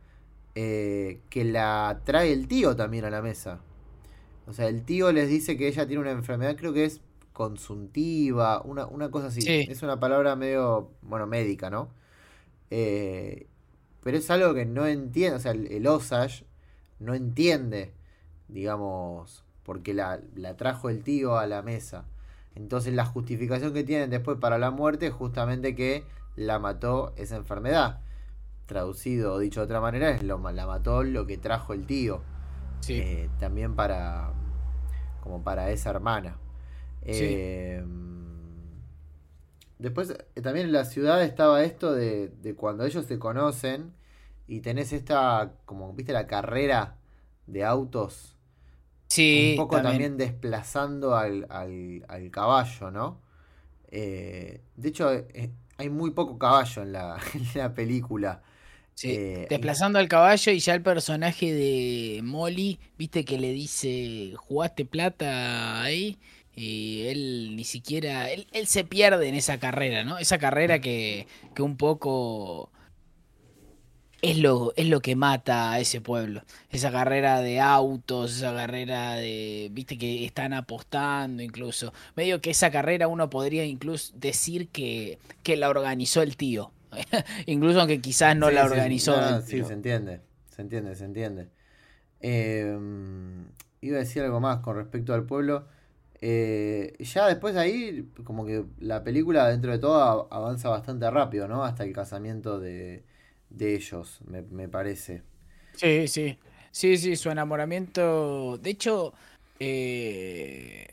[0.54, 3.62] eh, que la trae el tío también a la mesa.
[4.52, 7.00] O sea, el tío les dice que ella tiene una enfermedad, creo que es
[7.32, 9.42] consuntiva, una, una cosa así.
[9.42, 9.66] Sí.
[9.70, 11.88] Es una palabra medio, bueno, médica, ¿no?
[12.70, 13.48] Eh,
[14.04, 16.44] pero es algo que no entiende, o sea, el, el Osage
[17.00, 17.94] no entiende,
[18.50, 22.04] digamos, porque la, la trajo el tío a la mesa.
[22.54, 26.04] Entonces la justificación que tienen después para la muerte es justamente que
[26.36, 28.02] la mató esa enfermedad.
[28.66, 32.22] Traducido o dicho de otra manera, es lo, la mató lo que trajo el tío.
[32.82, 32.96] Sí.
[32.96, 34.34] Eh, también para
[35.22, 36.38] como para esa hermana.
[37.04, 37.84] Eh,
[39.80, 43.94] Después, eh, también en la ciudad estaba esto de, de cuando ellos se conocen
[44.48, 46.98] y tenés esta, como, viste, la carrera
[47.48, 48.36] de autos.
[49.08, 49.82] Sí, un poco también.
[49.82, 53.22] también, desplazando al, al, al caballo, ¿no?
[53.92, 58.44] Eh, de hecho, eh, hay muy poco caballo en la, en la película.
[59.02, 64.34] Sí, Eh, desplazando al caballo y ya el personaje de Molly, viste que le dice,
[64.38, 66.20] jugaste plata ahí
[66.56, 70.20] y él ni siquiera, él, él se pierde en esa carrera, ¿no?
[70.20, 72.72] Esa carrera que, que un poco
[74.22, 76.44] es lo, es lo que mata a ese pueblo.
[76.70, 81.94] Esa carrera de autos, esa carrera de, viste que están apostando incluso.
[82.16, 86.72] Medio que esa carrera uno podría incluso decir que, que la organizó el tío.
[87.46, 89.22] Incluso aunque quizás no Sí, la sí, organizó.
[89.22, 90.22] no, sí, se entiende.
[90.50, 91.50] Se entiende, se entiende.
[92.22, 92.78] Eh,
[93.82, 95.68] iba a decir algo más con respecto al pueblo.
[96.22, 101.48] Eh, ya después de ahí, como que la película dentro de todo avanza bastante rápido,
[101.48, 101.64] ¿no?
[101.66, 103.06] Hasta el casamiento de,
[103.50, 105.24] de ellos, me, me parece.
[105.74, 106.40] Sí, sí.
[106.72, 108.58] Sí, sí, su enamoramiento.
[108.58, 109.14] De hecho,
[109.60, 110.88] eh,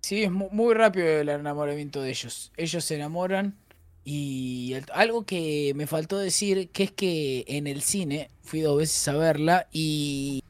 [0.00, 2.52] sí, es mu- muy rápido el enamoramiento de ellos.
[2.56, 3.56] Ellos se enamoran
[4.04, 8.78] y el- algo que me faltó decir, que es que en el cine fui dos
[8.78, 10.42] veces a verla y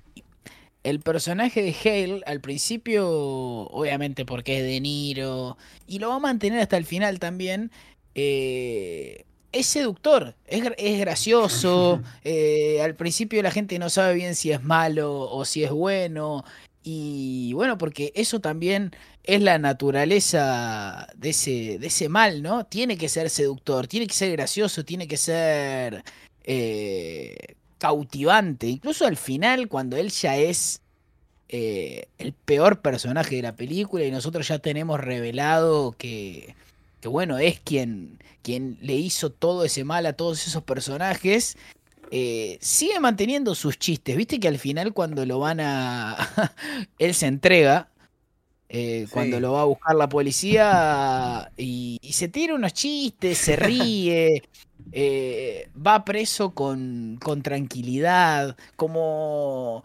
[0.84, 6.20] el personaje de Hale al principio, obviamente porque es De Niro, y lo va a
[6.20, 7.70] mantener hasta el final también,
[8.14, 14.50] eh, es seductor, es, es gracioso, eh, al principio la gente no sabe bien si
[14.50, 16.44] es malo o si es bueno,
[16.82, 18.90] y bueno, porque eso también
[19.24, 22.66] es la naturaleza de ese, de ese mal, ¿no?
[22.66, 26.04] Tiene que ser seductor, tiene que ser gracioso, tiene que ser
[26.44, 27.36] eh,
[27.78, 28.66] cautivante.
[28.68, 30.80] Incluso al final, cuando él ya es
[31.48, 36.54] eh, el peor personaje de la película y nosotros ya tenemos revelado que,
[37.00, 41.56] que bueno, es quien, quien le hizo todo ese mal a todos esos personajes.
[42.10, 44.16] eh, sigue manteniendo sus chistes.
[44.16, 46.16] Viste que al final cuando lo van a...
[46.98, 47.88] él se entrega.
[48.74, 53.54] Eh, cuando lo va a buscar la policía y, y se tira unos chistes, se
[53.54, 54.42] ríe,
[54.92, 59.84] eh, va preso con, con tranquilidad, como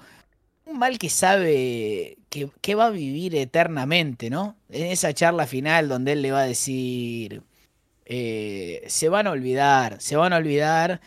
[0.64, 4.56] un mal que sabe que, que va a vivir eternamente, ¿no?
[4.70, 7.44] En esa charla final donde él le va a decir,
[8.06, 11.02] eh, se van a olvidar, se van a olvidar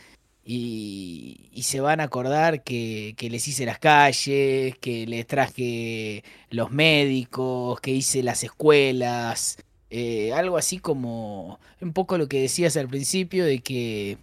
[0.44, 6.24] y, y se van a acordar que, que les hice las calles, que les traje
[6.50, 9.58] los médicos, que hice las escuelas,
[9.90, 14.18] eh, algo así como un poco lo que decías al principio de que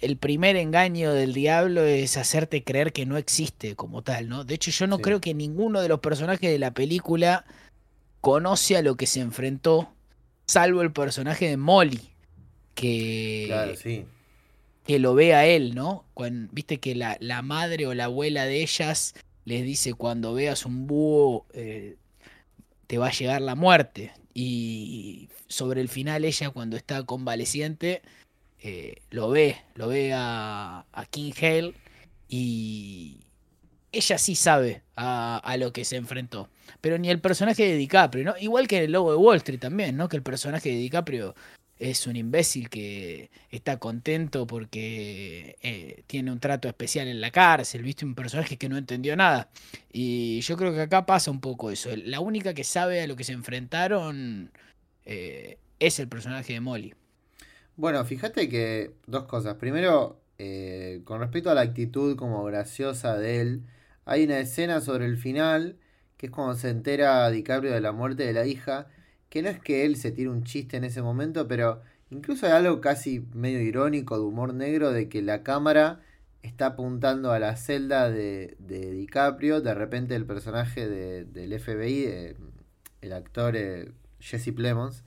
[0.00, 4.44] el primer engaño del diablo es hacerte creer que no existe como tal, ¿no?
[4.44, 5.02] De hecho, yo no Sí.
[5.02, 7.44] creo que ninguno de los personajes de la película
[8.20, 9.92] conoce a lo que se enfrentó,
[10.46, 12.00] salvo el personaje de Molly,
[12.74, 14.04] que, Claro, sí.
[14.86, 16.04] Que lo ve a él, ¿no?
[16.14, 19.14] Cuan- Viste que la, la madre o la abuela de ellas
[19.44, 21.96] les dice cuando veas un búho eh,
[22.86, 24.12] te va a llegar la muerte.
[24.34, 28.02] Y sobre el final ella cuando está convaleciente
[28.60, 31.74] eh, lo ve, lo ve a, a King Hale
[32.28, 33.20] y
[33.92, 36.48] ella sí sabe a, a lo que se enfrentó.
[36.80, 38.34] Pero ni el personaje de DiCaprio, ¿no?
[38.40, 40.08] Igual que en el Lobo de Wall Street también, ¿no?
[40.08, 41.34] Que el personaje de DiCaprio
[41.78, 47.82] es un imbécil que está contento porque eh, tiene un trato especial en la cárcel,
[47.82, 48.04] ¿viste?
[48.04, 49.48] Un personaje que no entendió nada.
[49.92, 51.90] Y yo creo que acá pasa un poco eso.
[51.96, 54.52] La única que sabe a lo que se enfrentaron
[55.04, 56.94] eh, es el personaje de Molly.
[57.76, 59.56] Bueno, fíjate que dos cosas.
[59.56, 63.62] Primero, eh, con respecto a la actitud como graciosa de él,
[64.04, 65.76] hay una escena sobre el final,
[66.16, 68.86] que es cuando se entera DiCaprio de la muerte de la hija,
[69.34, 72.52] que no es que él se tire un chiste en ese momento, pero incluso hay
[72.52, 76.00] algo casi medio irónico de humor negro de que la cámara
[76.42, 82.04] está apuntando a la celda de, de DiCaprio, de repente el personaje de- del FBI,
[82.06, 82.36] eh,
[83.00, 85.02] el actor eh, Jesse Plemons,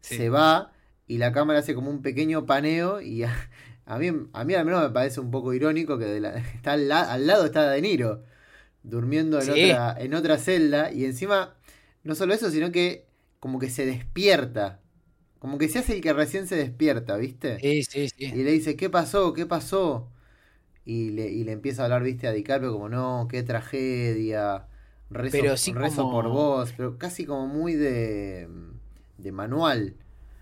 [0.00, 0.16] Sí.
[0.16, 0.72] se va
[1.06, 3.32] y la cámara hace como un pequeño paneo y a,
[3.86, 6.72] a mí, a mí al menos me parece un poco irónico que de la- está
[6.72, 8.24] al, la- al lado está De Niro.
[8.82, 9.70] durmiendo en, Sí.
[9.70, 10.90] otra, en otra celda.
[10.92, 11.54] Y encima,
[12.02, 13.06] no solo eso, sino que
[13.40, 14.80] como que se despierta.
[15.38, 17.58] Como que se hace el que recién se despierta, ¿viste?
[17.60, 18.24] Sí, sí, sí.
[18.24, 19.32] Y le dice, ¿qué pasó?
[19.34, 20.10] ¿Qué pasó?
[20.84, 24.66] Y le, y le empieza a hablar, viste, a DiCaprio como, no, qué tragedia.
[25.10, 26.72] Rezo, Pero sí rezo como- por vos.
[26.76, 28.48] Pero casi como muy de,
[29.18, 29.94] de manual.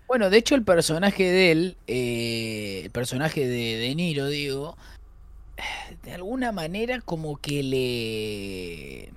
[0.07, 4.77] Bueno, de hecho el personaje de él, eh, el personaje de De Niro, digo,
[6.03, 9.13] de alguna manera como que le...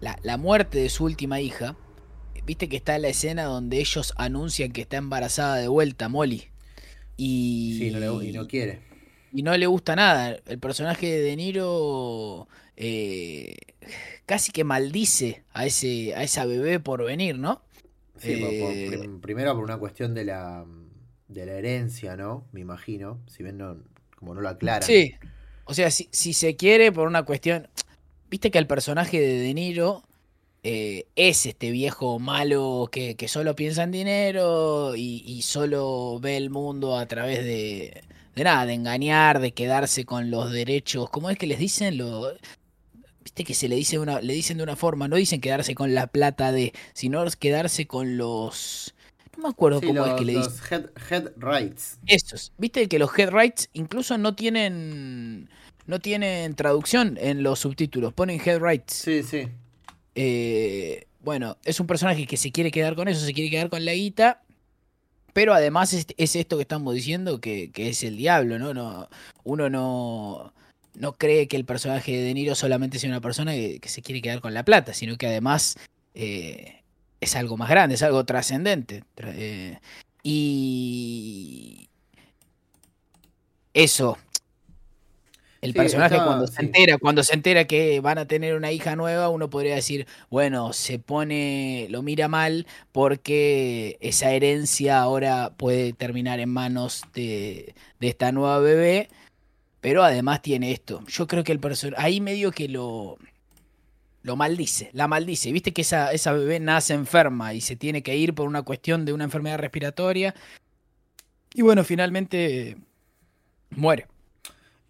[0.00, 1.76] La, la muerte de su última hija,
[2.46, 6.44] viste que está la escena donde ellos anuncian que está embarazada de vuelta, Molly.
[7.16, 8.80] Y, Sí, no le- y no quiere.
[9.32, 10.36] y no le gusta nada.
[10.46, 13.54] El personaje de De Niro eh,
[14.26, 17.62] casi que maldice a ese a esa bebé por venir, ¿no?
[18.18, 20.64] Sí, por- por- Eh, prim- primero por una cuestión de la,
[21.28, 22.46] de la herencia, ¿no?
[22.52, 23.20] Me imagino.
[23.28, 23.76] Si bien no,
[24.16, 24.82] como no lo aclaran.
[24.86, 25.14] Sí.
[25.66, 27.68] O sea, si, si se quiere por una cuestión...
[28.30, 30.02] Viste que el personaje de De Niro
[30.64, 36.36] eh, es este viejo malo que, que solo piensa en dinero y, y solo ve
[36.38, 38.02] el mundo a través de,
[38.34, 41.10] de nada, de engañar, de quedarse con los derechos.
[41.10, 41.98] ¿Cómo es que les dicen?
[41.98, 42.32] Lo,
[43.22, 45.94] Viste que se le dice una, le dicen de una forma, no dicen quedarse con
[45.94, 48.94] la plata de, sino quedarse con los...
[49.36, 50.52] No me acuerdo Sí, cómo los, es que le dicen.
[50.52, 51.98] los head, head rights.
[52.06, 52.52] Esos.
[52.58, 55.48] Viste que los head rights incluso no tienen
[55.86, 59.04] no tienen traducción en los subtítulos, ponen head rights.
[59.04, 59.48] Sí, sí.
[60.14, 63.84] Eh, bueno, es un personaje que se quiere quedar con eso, se quiere quedar con
[63.84, 64.42] la guita,
[65.32, 68.74] pero además es, es esto que estamos diciendo que, es el diablo, ¿no?
[68.74, 69.08] no
[69.42, 70.52] uno no,
[70.94, 74.22] no cree que el personaje de De Niro solamente sea una persona que, se quiere
[74.22, 75.76] quedar con la plata, sino que además
[76.14, 76.82] eh,
[77.20, 79.02] es algo más grande, es algo trascendente.
[79.16, 79.80] Tra- eh,
[80.22, 81.88] y
[83.74, 84.16] eso.
[85.64, 88.96] El Sí, personaje cuando se entera, cuando se entera que van a tener una hija
[88.96, 95.94] nueva, uno podría decir, bueno, se pone, lo mira mal porque esa herencia ahora puede
[95.94, 99.08] terminar en manos de, de esta nueva bebé,
[99.80, 101.02] pero además tiene esto.
[101.06, 103.16] Yo creo que el personaje, ahí medio que lo,
[104.22, 105.50] lo maldice, la maldice.
[105.50, 109.06] Viste que esa, esa bebé nace enferma y se tiene que ir por una cuestión
[109.06, 110.34] de una enfermedad respiratoria.
[111.54, 112.76] Y bueno, finalmente
[113.70, 114.08] muere.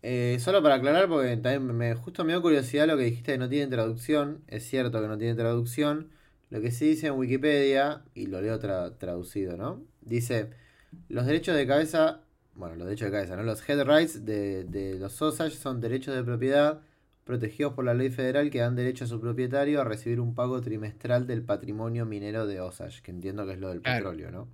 [0.06, 3.38] Eh, solo para aclarar, porque también me, justo me dio curiosidad lo que dijiste de
[3.38, 4.42] no tiene traducción.
[4.48, 6.10] Es cierto que no tiene traducción.
[6.50, 9.80] Lo que sí dice en Wikipedia, y lo leo tra- traducido, ¿no?
[10.02, 10.50] Dice,
[11.08, 12.20] los derechos de cabeza,
[12.54, 13.44] bueno, los derechos de cabeza, ¿no?
[13.44, 16.82] Los head rights de, de los Osage son derechos de propiedad
[17.24, 20.60] protegidos por la ley federal que dan derecho a su propietario a recibir un pago
[20.60, 24.10] trimestral del patrimonio minero de Osage, que entiendo que es lo del Claro.
[24.10, 24.48] petróleo, ¿no?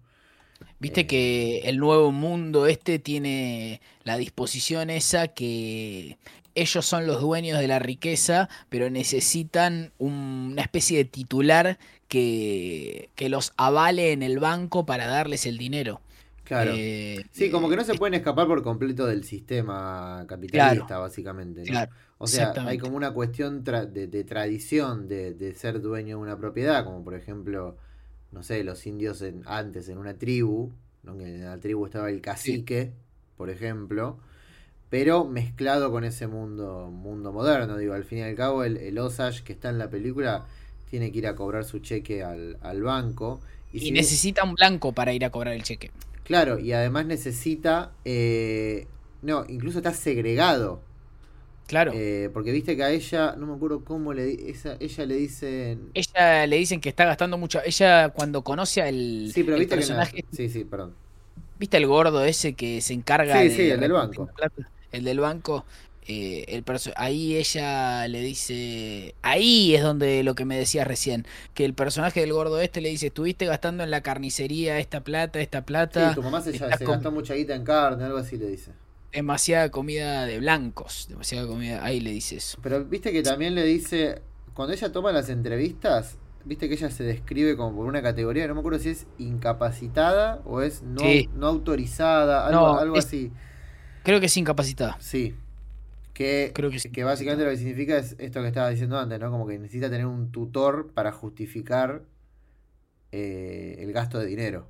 [0.78, 6.18] Viste que el nuevo mundo este tiene la disposición esa que
[6.54, 13.10] ellos son los dueños de la riqueza, pero necesitan un- una especie de titular que,
[13.14, 16.00] que los avale en el banco para darles el dinero.
[16.44, 16.72] Claro.
[16.74, 21.60] Eh, Sí, como que no se eh, pueden escapar por completo del sistema capitalista, básicamente.
[21.60, 21.66] ¿no?
[21.66, 26.16] Claro, o sea, hay como una cuestión tra- de, de tradición de, de ser dueño
[26.16, 27.76] de una propiedad, como por ejemplo,
[28.32, 30.72] no sé, los indios en, antes en una tribu,
[31.02, 31.16] ¿no?
[31.18, 32.92] que en la tribu estaba el cacique,
[33.36, 34.18] por ejemplo,
[34.88, 37.76] pero mezclado con ese mundo mundo moderno.
[37.78, 40.46] Digo, al fin y al cabo, el, el Osage que está en la película
[40.86, 43.42] tiene que ir a cobrar su cheque al, al banco.
[43.72, 45.92] Y, si necesita un blanco para ir a cobrar el cheque.
[46.24, 47.98] Claro, y además necesita.
[48.04, 50.89] eh, no, incluso está segregado.
[51.70, 52.02] Claro.
[52.02, 55.78] eh, porque viste que a ella, no me acuerdo cómo le esa, ella le dice.
[55.94, 57.60] ella le dicen que está gastando mucho.
[57.64, 59.86] Ella cuando conoce al Sí, pero el viste que.
[59.86, 60.94] personaje, sí, sí, perdón.
[61.58, 64.30] ¿Viste el gordo ese que se encarga Sí, de sí, el del banco.
[64.92, 65.64] El del banco.
[66.06, 66.64] eh, el
[66.96, 69.14] ahí ella le dice.
[69.22, 71.26] Ahí es donde lo que me decías recién.
[71.54, 75.40] Que el personaje del gordo este le dice: Estuviste gastando en la carnicería esta plata,
[75.40, 76.00] esta plata.
[76.04, 78.72] Sí, tu mamá se, se gastó mucha guita en carne, algo así le dice.
[79.12, 81.06] Demasiada comida de blancos.
[81.08, 81.84] Demasiada comida.
[81.84, 82.58] Ahí le dice eso.
[82.62, 84.22] Pero viste que también le dice.
[84.54, 88.54] Cuando ella toma las entrevistas, viste que ella se describe como por una categoría, no
[88.54, 91.28] me acuerdo si es incapacitada o es no, Sí.
[91.34, 93.32] no autorizada, algo, No, algo es- así.
[94.02, 94.96] Creo que es incapacitada.
[95.00, 95.34] Sí.
[96.14, 96.90] Que, Creo que sí.
[96.90, 99.30] que básicamente lo que significa es esto que estaba diciendo antes, ¿no?
[99.30, 102.02] Como que necesita tener un tutor para justificar
[103.12, 104.68] eh, el gasto de dinero.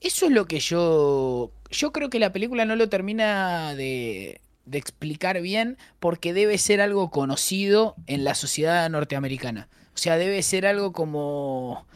[0.00, 1.50] Eso es lo que yo.
[1.70, 6.80] Yo creo que la película no lo termina de, de explicar bien porque debe ser
[6.80, 9.68] algo conocido en la sociedad norteamericana.
[9.94, 11.86] O sea, debe ser algo como.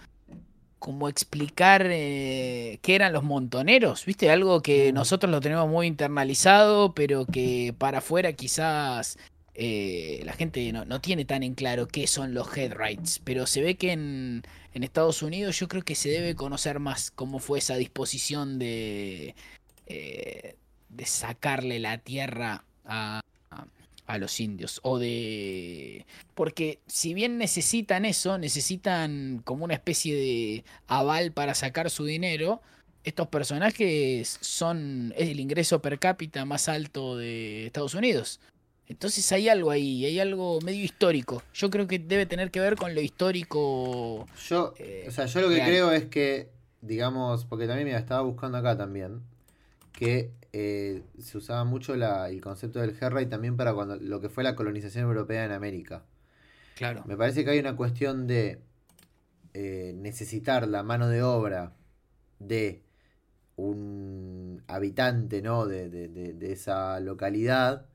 [0.79, 4.31] como explicar eh, qué eran los montoneros, ¿viste?
[4.31, 4.95] Algo que Mm.
[4.95, 9.19] nosotros lo tenemos muy internalizado, pero que para afuera quizás
[9.63, 13.61] eh, la gente no, tiene tan en claro qué son los head rights, pero se
[13.61, 14.43] ve que en,
[14.73, 19.35] Estados Unidos yo creo que se debe conocer más cómo fue esa disposición de,
[19.87, 20.57] eh,
[20.89, 23.21] de sacarle la tierra a,
[24.07, 30.65] a los indios o de porque si bien necesitan eso necesitan como una especie de
[30.87, 32.63] aval para sacar su dinero
[33.05, 38.41] estos personajes son es el ingreso per cápita más alto de Estados Unidos
[38.91, 41.45] entonces hay algo ahí, hay algo medio histórico.
[41.55, 44.27] Yo creo que debe tener que ver con lo histórico.
[44.49, 48.23] Yo, eh, o sea, yo lo que creo es que, digamos, porque también me estaba
[48.23, 49.21] buscando acá también,
[49.93, 54.43] que eh, se usaba mucho el concepto del y también para cuando lo que fue
[54.43, 56.03] la colonización europea en América.
[56.75, 57.05] Claro.
[57.07, 58.61] Me parece que hay una cuestión de
[59.55, 61.75] eh, necesitar la mano de obra
[62.41, 62.83] de
[63.55, 65.67] un habitante ¿no?
[65.67, 67.87] de, de esa localidad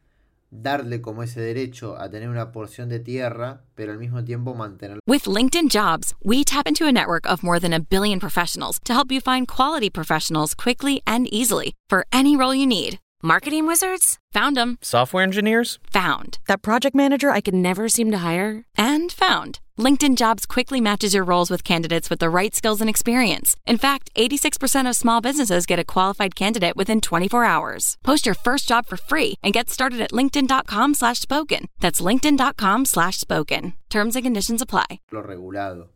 [0.52, 5.00] darle como ese derecho a tener una porción de tierra, pero al mismo tiempo mantenerlo.
[5.08, 8.94] With LinkedIn Jobs, we tap into a network of more than a billion professionals to
[8.94, 13.00] help you find quality professionals quickly and easily for any role you need.
[13.24, 14.20] Marketing wizards?
[14.34, 14.78] Found them.
[14.82, 15.80] Software engineers?
[15.92, 16.38] Found.
[16.48, 18.66] That project manager I could never seem to hire?
[18.78, 19.60] And found.
[19.78, 23.58] LinkedIn Jobs quickly matches your roles with candidates with the right skills and experience.
[23.66, 27.98] In fact, 86% of small businesses get a qualified candidate within 24 hours.
[28.02, 31.68] Post your first job for free and get started at linkedin.com slash spoken.
[31.82, 33.74] That's linkedin.com slash spoken.
[33.90, 35.02] Terms and conditions apply.
[35.12, 35.90] Lo regulado.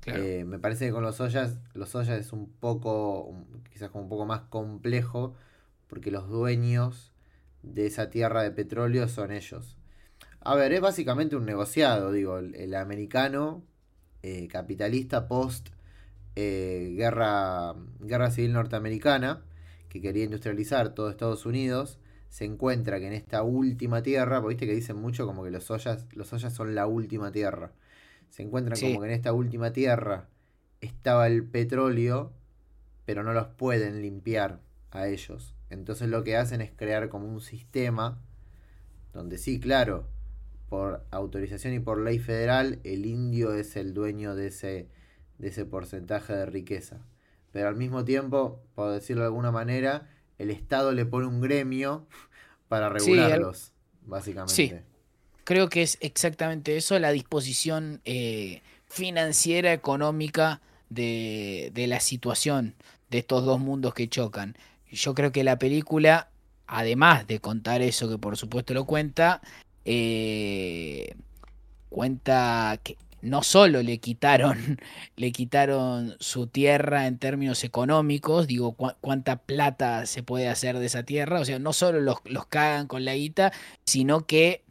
[0.00, 0.22] Claro.
[0.22, 3.36] Eh, me parece que con los ollas, los ollas es un poco,
[3.70, 5.34] quizás como un poco más complejo,
[5.86, 7.12] porque los dueños
[7.62, 9.76] de esa tierra de petróleo son ellos.
[10.44, 13.62] A ver, es básicamente un negociado, digo, el, americano
[14.22, 15.68] eh, capitalista post
[16.34, 19.42] eh, guerra, guerra civil norteamericana,
[19.88, 24.74] que quería industrializar todo Estados Unidos, se encuentra que en esta última tierra, viste que
[24.74, 27.72] dicen mucho como que los ollas, los ollas son la última tierra,
[28.30, 30.28] se encuentran como que en esta última tierra
[30.80, 32.32] estaba el petróleo,
[33.04, 35.54] pero no los pueden limpiar a ellos.
[35.70, 38.18] Entonces lo que hacen es crear como un sistema
[39.12, 40.08] donde sí, claro,
[40.72, 44.88] por autorización y por ley federal, el indio es el dueño de ese,
[45.36, 47.04] de ese porcentaje de riqueza.
[47.52, 50.08] Pero al mismo tiempo, por decirlo de alguna manera,
[50.38, 52.06] el Estado le pone un gremio
[52.68, 53.74] para regularlos,
[54.06, 54.54] básicamente.
[54.54, 54.72] Sí,
[55.44, 62.76] creo que es exactamente eso, la disposición eh, financiera, económica de, de la situación
[63.10, 64.56] de estos dos mundos que chocan.
[64.90, 66.30] Yo creo que la película,
[66.66, 69.42] además de contar eso que por supuesto lo cuenta,
[69.84, 71.14] eh,
[71.88, 74.78] cuenta que no solo le quitaron,
[75.16, 81.04] le quitaron su tierra en términos económicos, digo, cuánta plata se puede hacer de esa
[81.04, 83.52] tierra, o sea, no solo los, los cagan con la guita,
[83.84, 84.64] sino que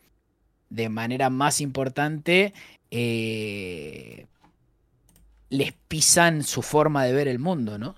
[0.69, 2.53] de manera más importante
[2.91, 4.27] eh,
[5.51, 7.93] les pisan su forma de ver el mundo, ¿no?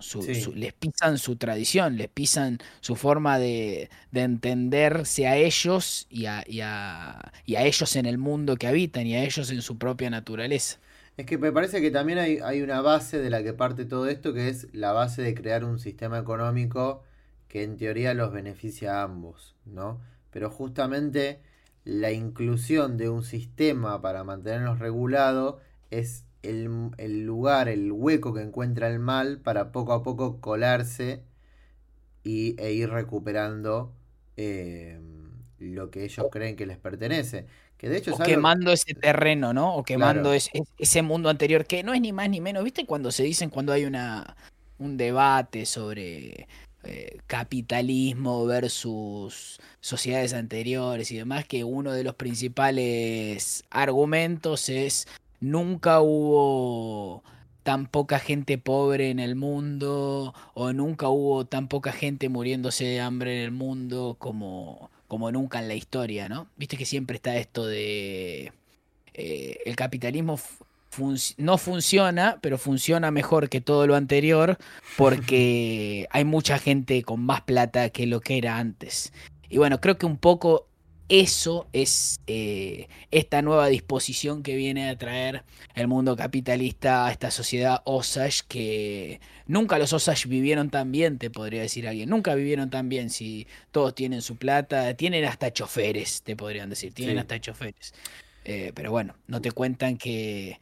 [0.56, 6.62] les pisan su tradición, les pisan su forma de, entenderse a ellos y a, y,
[6.62, 10.80] a, ellos en el mundo que habitan y a ellos en su propia naturaleza.
[11.16, 14.08] Es que me parece que también hay, hay una base de la que parte todo
[14.08, 17.04] esto, que es la base de crear un sistema económico
[17.50, 20.02] que en teoría los beneficia a ambos, ¿no?
[20.32, 21.40] Pero justamente
[21.86, 25.58] la inclusión de un sistema para mantenerlos regulados
[25.92, 31.24] es el, lugar, el hueco que encuentra el mal para poco a poco colarse
[32.24, 33.94] y, e ir recuperando
[34.38, 35.00] eh,
[35.60, 37.48] lo que ellos creen que les pertenece.
[37.78, 39.76] Que de hecho o quemando ese terreno, ¿no?
[39.76, 42.86] O quemando ese, mundo anterior, que no es ni más ni menos, ¿viste?
[42.86, 44.38] Cuando se dicen, cuando hay una,
[44.78, 46.48] un debate sobre
[46.84, 55.08] eh, capitalismo versus sociedades anteriores y demás, que uno de los principales argumentos es
[55.44, 57.22] nunca hubo
[57.64, 63.02] tan poca gente pobre en el mundo o nunca hubo tan poca gente muriéndose de
[63.02, 66.48] hambre en el mundo como, como nunca en la historia, ¿no?
[66.58, 68.54] Viste que siempre está esto de
[69.14, 70.40] eh, el capitalismo
[71.38, 74.58] no funciona, pero funciona mejor que todo lo anterior
[74.98, 79.12] porque hay mucha gente con más plata que lo que era antes.
[79.50, 80.68] Y bueno, creo que un poco
[81.10, 85.44] eso es eh, esta nueva disposición que viene a traer
[85.76, 91.30] el mundo capitalista a esta sociedad Osage que nunca los Osage vivieron tan bien, te
[91.30, 92.10] podría decir alguien.
[92.10, 96.94] Nunca vivieron tan bien si todos tienen su plata, tienen hasta choferes, te podrían decir,
[96.94, 97.94] tienen hasta choferes.
[98.46, 100.60] Eh, pero bueno, no te cuentan que,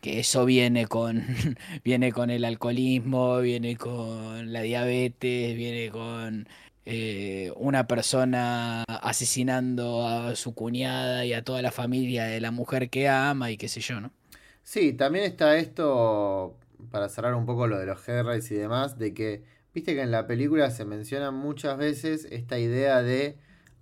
[0.00, 1.24] que eso viene con,
[1.84, 6.48] viene con el alcoholismo, viene con la diabetes, viene con
[6.84, 12.90] eh, una persona asesinando a su cuñada y a toda la familia de la mujer
[12.90, 14.10] que ama y qué sé yo, ¿no?
[14.62, 16.56] Sí, también está esto,
[16.90, 19.42] para cerrar un poco lo de los Headrights y demás, de que,
[19.74, 23.36] viste que en la película se menciona muchas veces esta idea de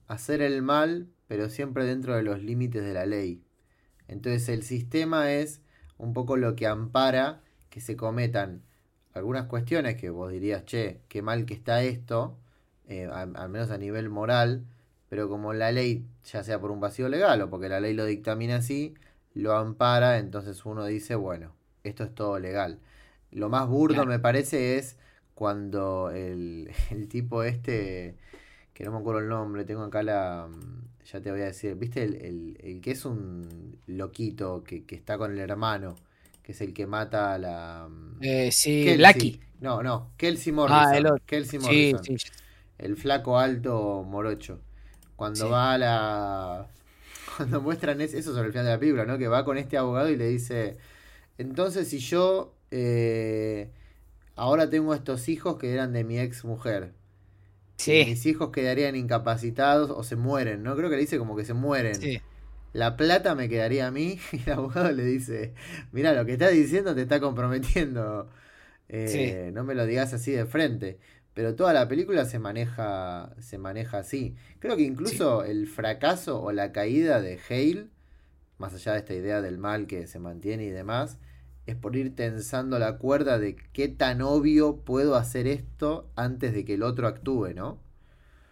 [0.07, 3.42] hacer el mal, pero siempre dentro de los límites de la ley.
[4.09, 5.61] Entonces el sistema es
[5.99, 8.62] un poco lo que ampara que se cometan
[9.12, 12.38] algunas cuestiones que vos dirías, che, qué mal que está esto,
[12.89, 14.64] eh, al menos a nivel moral,
[15.09, 18.05] pero como la ley, ya sea por un vacío legal o porque la ley lo
[18.05, 18.95] dictamina así,
[19.34, 22.80] lo ampara, entonces uno dice, bueno, esto es todo legal.
[23.30, 24.97] Lo más burdo me parece es
[25.34, 28.16] cuando el, el, tipo este,
[28.74, 30.49] que no me acuerdo el nombre, tengo acá la,
[31.05, 35.18] ya te voy a decir, viste el, el, que es un loquito que, que está
[35.18, 35.97] con el hermano
[36.49, 37.89] que es el que mata a la.
[37.91, 39.39] Mm, eh, sí, Lucky.
[39.61, 40.82] No, no, Kelsey Morrison.
[40.82, 42.03] Ah, el Kelsey Morrison.
[42.03, 42.28] Sí, sí.
[42.79, 44.61] El flaco alto morocho.
[45.16, 46.66] Cuando va a la.
[47.37, 49.18] Cuando muestran eso sobre el final de la película, ¿no?
[49.18, 50.76] Que va con este abogado y le dice.
[51.39, 52.55] Entonces, si yo.
[52.70, 53.70] Eh,
[54.37, 56.93] ahora tengo estos hijos que eran de mi ex mujer.
[57.76, 58.05] Sí.
[58.07, 60.76] Mis hijos quedarían incapacitados o se mueren, ¿no?
[60.76, 61.95] Creo que le dice como que se mueren.
[61.95, 62.20] Sí
[62.72, 64.18] la plata me quedaría a mí.
[64.33, 65.55] Y el abogado le dice,
[65.93, 68.29] mira, lo que estás diciendo te está comprometiendo.
[68.89, 70.99] Eh, no me lo digas así de frente.
[71.39, 74.34] Pero toda la película se maneja, se maneja así.
[74.59, 77.86] Creo que incluso el fracaso o la caída de Hale,
[78.59, 81.18] más allá de esta idea del mal que se mantiene y demás,
[81.66, 86.64] es por ir tensando la cuerda de qué tan obvio puedo hacer esto antes de
[86.64, 87.78] que el otro actúe, ¿no?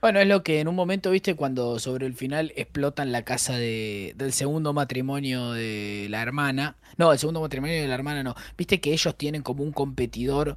[0.00, 3.56] Bueno, es lo que en un momento, viste, cuando sobre el final explotan la casa
[3.56, 6.76] de, del segundo matrimonio de la hermana.
[6.98, 8.36] No, el segundo matrimonio de la hermana no.
[8.56, 10.56] Viste que ellos tienen como un competidor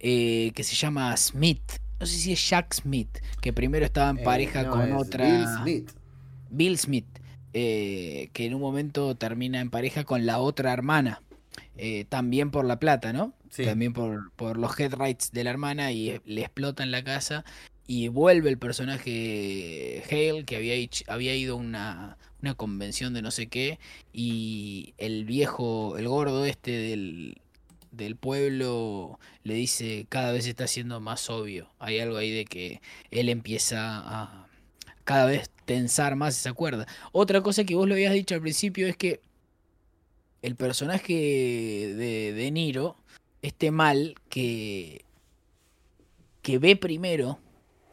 [0.00, 1.62] eh, que se llama Smith.
[2.00, 5.26] No sé si es Jack Smith, que primero estaba en eh, pareja con otra.
[5.26, 5.90] Bill Smith.
[6.50, 7.06] Bill Smith,
[7.52, 11.22] eh, que en un momento termina en pareja con la otra hermana.
[12.08, 13.34] también por la plata, ¿no?
[13.50, 13.64] Sí.
[13.64, 17.44] También por, por los headrights de la hermana y le explotan la casa
[17.88, 20.74] y vuelve el personaje Hale, que había,
[21.08, 23.78] había ido a una, una, convención de no sé qué,
[24.12, 27.40] y el viejo, el gordo este del,
[27.90, 31.70] del pueblo le dice cada vez está siendo más obvio.
[31.78, 32.80] Hay algo ahí de que
[33.10, 34.48] él empieza a
[35.04, 36.86] cada vez tensar más esa cuerda.
[37.12, 39.20] Otra cosa que vos lo habías dicho al principio es que
[40.42, 42.96] el personaje de, de Niro,
[43.42, 45.04] este mal que,
[46.42, 47.38] que ve primero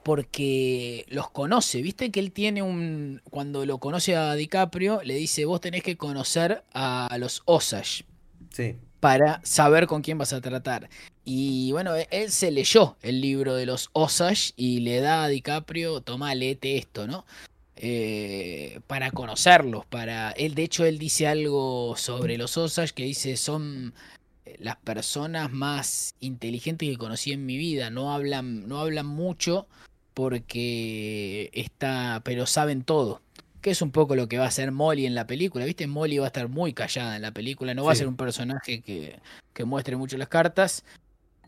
[0.03, 1.81] porque los conoce.
[1.81, 3.21] Viste que él tiene un.
[3.31, 8.05] Cuando lo conoce a DiCaprio, le dice: Vos tenés que conocer a los Osage.
[8.51, 8.75] Sí.
[9.06, 10.89] Para saber con quién vas a tratar.
[11.24, 15.28] Y bueno, e-, él se leyó el libro de los Osage y le da a
[15.28, 17.24] DiCaprio: Toma, léete esto, ¿no?
[17.76, 19.86] Eh, para conocerlos.
[19.86, 20.32] Para.
[20.32, 23.93] Él, de hecho, él dice algo sobre los Osage que dice: son
[24.43, 27.91] eh, las personas más inteligentes que conocí en mi vida.
[27.91, 29.68] No hablan, no hablan mucho,
[30.16, 33.22] porque está, pero saben todo.
[33.66, 35.88] Que es un poco lo que va a hacer Molly en la película, ¿viste?
[35.88, 38.82] Molly va a estar muy callada en la película, no va a ser un personaje
[38.82, 39.18] que,
[39.55, 40.84] que muestre mucho las cartas.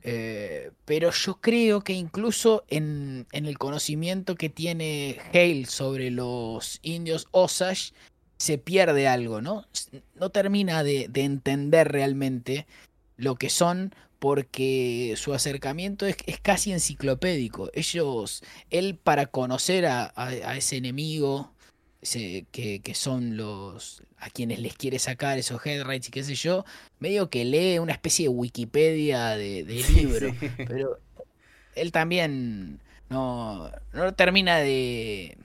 [0.02, 6.80] Eh, pero yo creo que incluso en, en, el conocimiento que tiene Hale sobre los
[6.82, 7.94] indios Osage,
[8.38, 9.68] se pierde algo, ¿no?
[10.16, 12.66] No termina de, de entender realmente
[13.16, 17.70] lo que son porque su acercamiento es, casi enciclopédico.
[17.74, 20.12] Ellos, él para conocer a,
[20.56, 21.54] ese enemigo
[22.02, 26.66] que, son los a quienes les quiere sacar esos headrights y qué sé yo,
[27.00, 29.64] medio que lee una especie de Wikipedia de,
[29.96, 30.34] libro,
[30.68, 31.00] pero
[31.76, 32.80] él también
[33.10, 35.38] no, no termina de,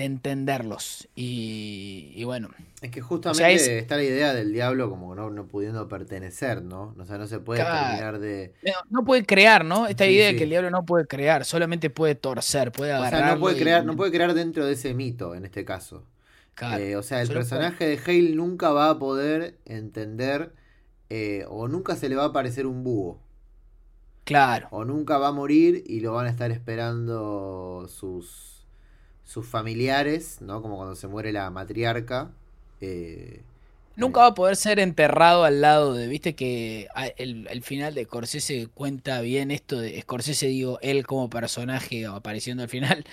[0.00, 1.08] de entenderlos.
[1.14, 2.48] Y, bueno.
[2.80, 6.94] Es que justamente está la idea del diablo como no, no pudiendo pertenecer, ¿no?
[6.98, 8.54] O sea, no se puede terminar de.
[8.88, 9.86] No, puede crear, ¿no?
[9.86, 13.22] Esta idea de que el diablo no puede crear, solamente puede torcer, puede agarrar.
[13.22, 16.06] O sea, no puede, crear, no puede crear dentro de ese mito, en este caso.
[16.78, 20.52] Eh, o sea, el personaje de Hale nunca va a poder entender
[21.08, 23.20] eh, o nunca se le va a aparecer un búho.
[24.24, 24.68] Claro.
[24.70, 28.59] O nunca va a morir y lo van a estar esperando sus
[29.30, 30.60] sus familiares, ¿no?
[30.60, 32.32] Como cuando se muere la matriarca.
[32.80, 33.42] Eh,
[33.94, 38.66] Nunca va a poder ser enterrado al lado de, viste que el, final de Scorsese
[38.74, 43.04] cuenta bien esto de Scorsese, digo, él como personaje apareciendo al final,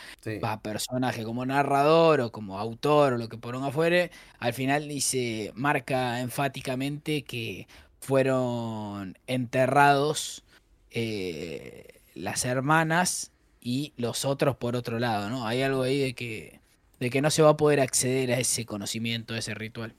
[0.43, 4.09] va personaje como narrador o como autor o lo que por un afuera,
[4.39, 7.67] al final dice, marca enfáticamente que
[7.99, 10.43] fueron enterrados
[10.89, 13.31] eh, las hermanas
[13.67, 15.45] y los otros por otro lado, ¿no?
[15.45, 16.61] Hay algo ahí de que,
[17.01, 19.93] de que no se va a poder acceder a ese conocimiento, a ese ritual.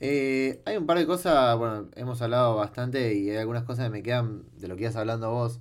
[0.00, 3.90] Eh, hay un par de cosas, bueno, hemos hablado bastante y hay algunas cosas que
[3.90, 5.60] me quedan de lo que ibas hablando vos.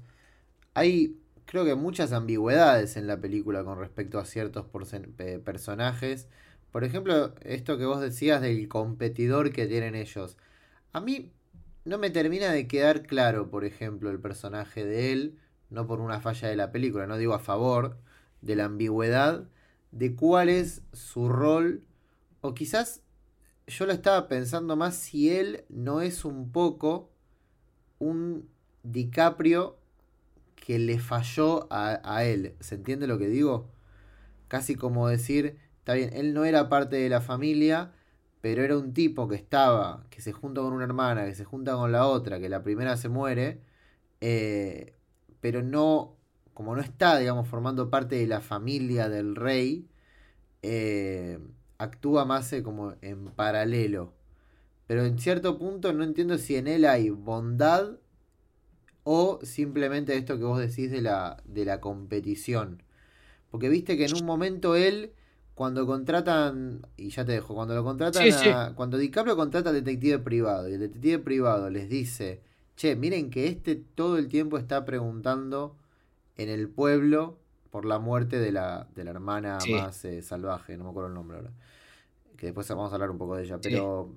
[0.74, 4.66] Hay, creo que muchas ambigüedades en la película con respecto a ciertos
[5.43, 6.30] personajes.
[6.72, 10.38] Por ejemplo, esto que vos decías del competidor que tienen ellos.
[10.93, 11.34] A mí
[11.84, 15.39] no me termina de quedar claro, por ejemplo, el personaje de él,
[15.76, 17.97] no por una falla de la película, no digo a favor
[18.41, 19.47] de la ambigüedad,
[19.91, 21.84] de cuál es su rol,
[22.41, 23.01] o quizás
[23.67, 27.11] yo lo estaba pensando más si él no es un poco
[27.99, 28.49] un
[28.84, 29.78] DiCaprio
[30.55, 32.55] que le falló a, él.
[32.59, 33.69] ¿Se entiende lo que digo?
[34.47, 37.91] Casi como decir, está bien, él no era parte de la familia,
[38.41, 41.73] pero era un tipo que estaba, que se junta con una hermana, que se junta
[41.73, 43.61] con la otra, que la primera se muere,
[44.21, 44.95] eh,
[45.46, 46.16] pero no,
[46.56, 49.88] como no está, digamos, formando parte de la familia del rey,
[50.64, 51.38] eh,
[51.78, 54.16] actúa más eh, como en paralelo.
[54.88, 58.00] Pero en cierto punto no entiendo si en él hay bondad
[59.04, 62.82] o simplemente esto que vos decís de la, de la competición.
[63.52, 65.14] Porque viste que en un momento él
[65.54, 70.68] cuando contratan, y ya te dejo, cuando lo contratan, cuando DiCaprio contrata al detective privado
[70.68, 72.41] y el detective privado les dice,
[72.76, 75.76] che, miren que este todo el tiempo está preguntando
[76.38, 77.38] en el pueblo
[77.71, 81.15] por la muerte de la, de la hermana más eh, salvaje, no me acuerdo el
[81.15, 81.51] nombre ahora,
[82.38, 84.13] que después vamos a hablar un poco de ella, pero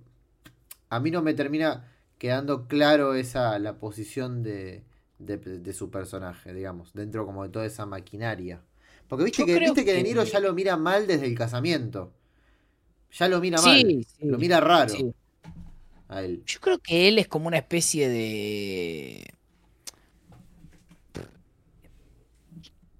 [0.90, 4.84] a mí no me termina quedando claro esa la posición de,
[5.18, 8.62] de su personaje, digamos, dentro como de toda esa maquinaria.
[9.08, 12.12] Porque viste que, viste que, De Niro ya lo mira mal desde el casamiento.
[13.12, 14.06] Ya lo mira mal.
[14.20, 14.94] Lo mira raro.
[16.46, 19.34] Yo creo que él es como una especie de.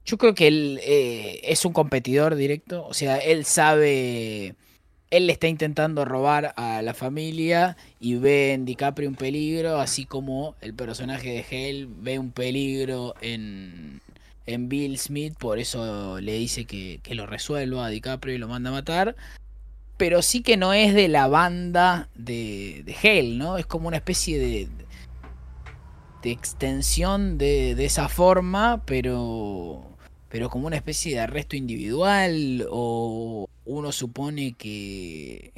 [0.04, 2.86] Yo creo que él eh, es un competidor directo.
[2.86, 4.54] O sea, él sabe.
[5.11, 10.04] Él le está intentando robar a la familia y ve en DiCaprio un peligro, así
[10.04, 14.02] como el personaje de Hale ve un peligro en,
[14.48, 18.70] en Bill Smith, por eso le dice que, lo resuelva a DiCaprio y lo manda
[18.70, 19.14] a matar.
[19.99, 23.59] Pero sí que no es de la banda de, de Hale, ¿no?
[23.59, 24.68] Es como una especie de,
[26.22, 29.96] de extensión de, de esa forma, pero,
[30.28, 35.53] pero como una especie de arresto individual o uno supone que...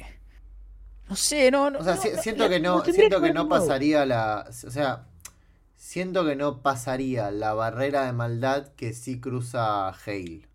[1.09, 1.67] No sé, no...
[1.67, 4.47] o sea, siento que no, siento que no pasaría la...
[4.49, 5.07] O sea,
[5.75, 10.50] siento que no pasaría la barrera de maldad que sí cruza Hale.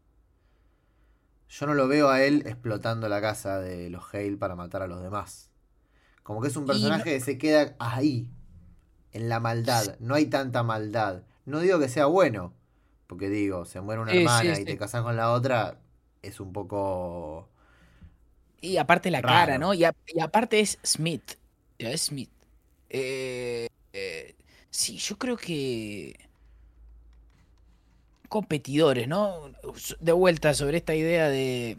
[1.48, 4.86] Yo no lo veo a él explotando la casa de los Hale para matar a
[4.86, 5.50] los demás.
[6.22, 8.28] Como que es un personaje que se queda ahí,
[9.12, 9.96] en la maldad.
[10.00, 11.22] No hay tanta maldad.
[11.44, 12.52] No digo que sea bueno,
[13.06, 15.78] porque digo, se muere una hermana y te casas con la otra,
[16.22, 17.48] es un poco...
[18.60, 19.74] Y aparte la cara, ¿no?
[19.74, 21.34] Y, aparte es Smith.
[21.78, 22.30] Ya es Smith.
[22.88, 24.36] eh, eh
[24.76, 26.25] Sí, yo creo que
[28.28, 29.50] competidores, ¿no?
[30.00, 31.78] De vuelta sobre esta idea de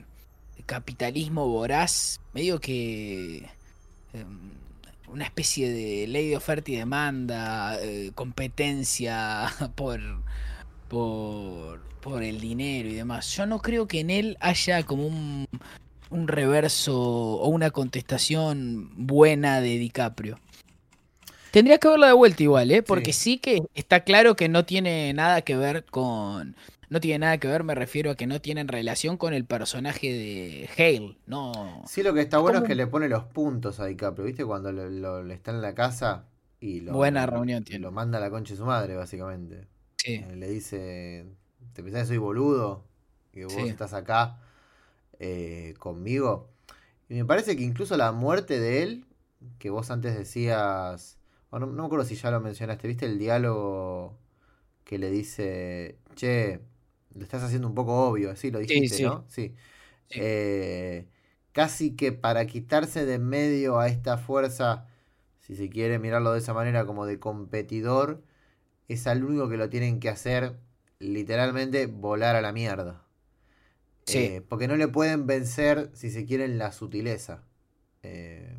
[0.65, 3.49] capitalismo voraz, medio que
[4.13, 4.51] em,
[5.07, 9.99] una especie de ley de oferta y demanda, eh, competencia por,
[10.89, 13.35] por, por el dinero y demás.
[13.35, 15.47] Yo no creo que en él haya como un,
[16.09, 20.39] un reverso o una contestación buena de DiCaprio.
[21.51, 22.83] Tendría que verlo de vuelta igual, ¿eh?
[22.83, 23.37] Porque sí.
[23.37, 26.55] que está claro que no tiene nada que ver con.
[26.89, 30.07] No tiene nada que ver, me refiero a que no tienen relación con el personaje
[30.07, 31.83] de Hale, no.
[31.85, 34.45] Sí, lo que está bueno es que le pone los puntos a DiCaprio, ¿viste?
[34.45, 36.27] Cuando le está en la casa
[36.59, 36.93] y lo.
[36.93, 37.81] Buena reunión tiene.
[37.81, 39.67] Lo manda a la concha de su madre, básicamente.
[39.97, 40.15] Sí.
[40.15, 41.25] Eh, le dice:
[41.73, 42.85] ¿Te pensás que soy boludo?
[43.33, 44.39] Y vos estás acá
[45.19, 46.49] eh, conmigo.
[47.09, 49.05] Y me parece que incluso la muerte de él,
[49.59, 51.16] que vos antes decías
[51.59, 54.17] no, me acuerdo si ya lo mencionaste, ¿viste el diálogo
[54.83, 56.61] que le dice, che,
[57.13, 59.25] le estás haciendo un poco obvio, así lo dijiste, ¿no?
[59.27, 59.53] Sí.
[60.09, 61.07] Eh,
[61.51, 64.87] casi que para quitarse de medio a esta fuerza,
[65.39, 68.23] si se quiere mirarlo de esa manera como de competidor,
[68.87, 70.57] es al único que lo tienen que hacer
[70.99, 73.03] literalmente volar a la mierda.
[74.05, 74.19] Sí.
[74.19, 77.43] Eh, porque no le pueden vencer, si se quiere, la sutileza.
[78.03, 78.55] Eh,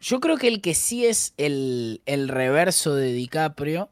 [0.00, 3.90] yo creo que el que sí es el, reverso de DiCaprio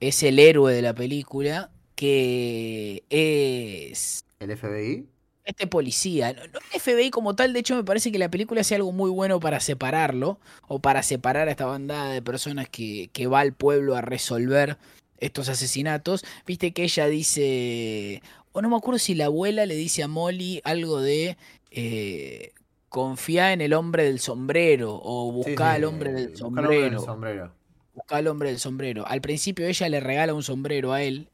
[0.00, 4.24] es el héroe de la película, que es...
[4.38, 5.06] ¿El FBI?
[5.44, 6.32] Este policía.
[6.32, 9.10] No, el FBI como tal, de hecho me parece que la película hace algo muy
[9.10, 10.38] bueno para separarlo,
[10.68, 14.78] o para separar a esta banda de personas que, que va al pueblo a resolver
[15.18, 18.22] estos asesinatos, viste que ella dice,
[18.52, 21.36] o no me acuerdo si la abuela le dice a Molly algo de
[21.70, 22.52] eh,
[22.90, 27.59] confía en el hombre del sombrero o busca al hombre del sombrero
[27.94, 29.06] busca al hombre del sombrero.
[29.06, 31.28] Al principio ella le regala un sombrero a él.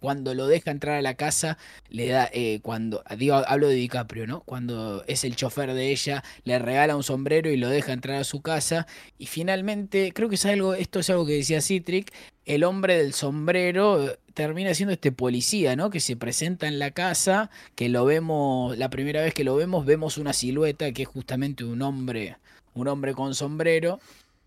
[0.00, 2.28] cuando lo deja entrar a la casa, le da.
[2.32, 4.40] Eh, cuando digo, hablo de DiCaprio, ¿no?
[4.40, 8.24] Cuando es el chofer de ella, le regala un sombrero y lo deja entrar a
[8.24, 8.86] su casa.
[9.18, 10.74] Y finalmente, creo que es algo.
[10.74, 12.12] Esto es algo que decía Citric.
[12.46, 15.90] El hombre del sombrero eh, termina siendo este policía, ¿no?
[15.90, 19.84] Que se presenta en la casa, que lo vemos, la primera vez que lo vemos,
[19.86, 22.38] vemos una silueta que es justamente un hombre,
[22.74, 24.00] un hombre con sombrero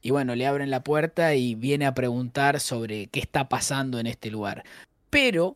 [0.03, 4.05] y bueno, le abren la puerta y viene a preguntar sobre qué está pasando en
[4.05, 4.65] este lugar.
[5.09, 5.55] Pero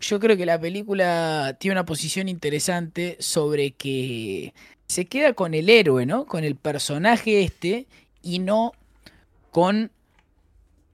[0.00, 4.52] yo creo que la película tiene una posición interesante sobre que
[4.88, 6.26] se queda con el héroe, ¿no?
[6.26, 7.86] Con el personaje este
[8.20, 8.72] y no
[9.52, 9.92] con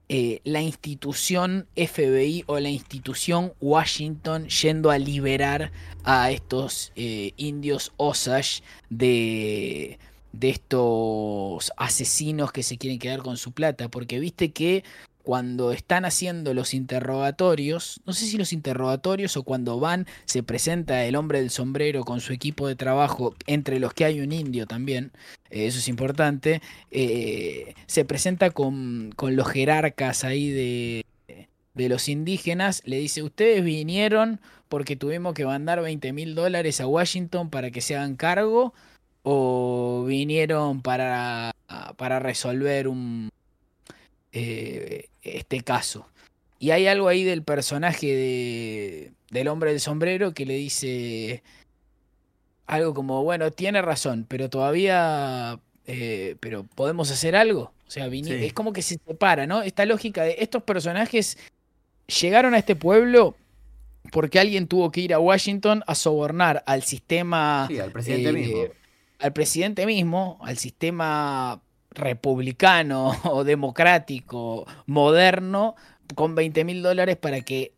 [0.07, 5.71] eh, la institución FBI o la institución Washington yendo a liberar
[6.03, 9.97] a estos eh, indios Osage de,
[10.33, 14.83] de estos asesinos que se quieren quedar con su plata, porque viste que
[15.23, 21.05] cuando están haciendo los interrogatorios, no sé si los interrogatorios o cuando van, se presenta
[21.05, 24.65] el hombre del sombrero con su equipo de trabajo, entre los que hay un indio
[24.65, 25.11] también,
[25.49, 31.05] eh, eso es importante, eh, se presenta con, con, los jerarcas ahí de,
[31.73, 36.87] de los indígenas, le dice, ustedes vinieron porque tuvimos que mandar 20 mil dólares a
[36.87, 38.73] Washington para que se hagan cargo
[39.23, 41.53] o vinieron para,
[41.97, 43.29] para resolver un,
[44.31, 46.07] eh, este caso.
[46.59, 51.43] Y hay algo ahí del personaje de, del hombre del sombrero que le dice
[52.67, 57.73] algo como, bueno, tiene razón, pero todavía, eh, pero podemos hacer algo.
[57.87, 59.63] O sea, es como que se separa, ¿no?
[59.63, 61.37] Esta lógica de estos personajes
[62.21, 63.35] llegaron a este pueblo
[64.11, 67.65] porque alguien tuvo que ir a Washington a sobornar al sistema.
[67.67, 68.80] Sí, al presidente eh, mismo
[69.21, 71.61] al presidente mismo, al sistema
[71.91, 75.75] republicano o democrático moderno,
[76.15, 77.73] con 20 mil dólares para que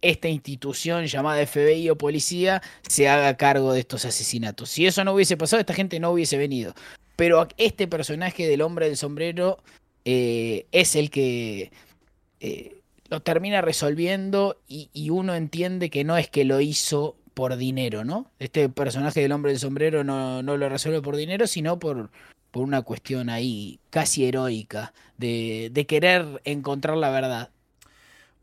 [0.00, 4.68] esta institución llamada FBI o policía se haga cargo de estos asesinatos.
[4.68, 6.74] Si eso no hubiese pasado, esta gente no hubiese venido.
[7.16, 9.58] Pero este personaje del hombre del sombrero
[10.04, 11.70] eh, es el que
[12.40, 17.56] eh, lo termina resolviendo y, y, uno entiende que no es que lo hizo por
[17.56, 18.30] dinero, ¿no?
[18.38, 22.10] Este personaje del hombre del sombrero no, lo resuelve por dinero, sino por,
[22.50, 27.50] por una cuestión ahí casi heroica de, de querer encontrar la verdad.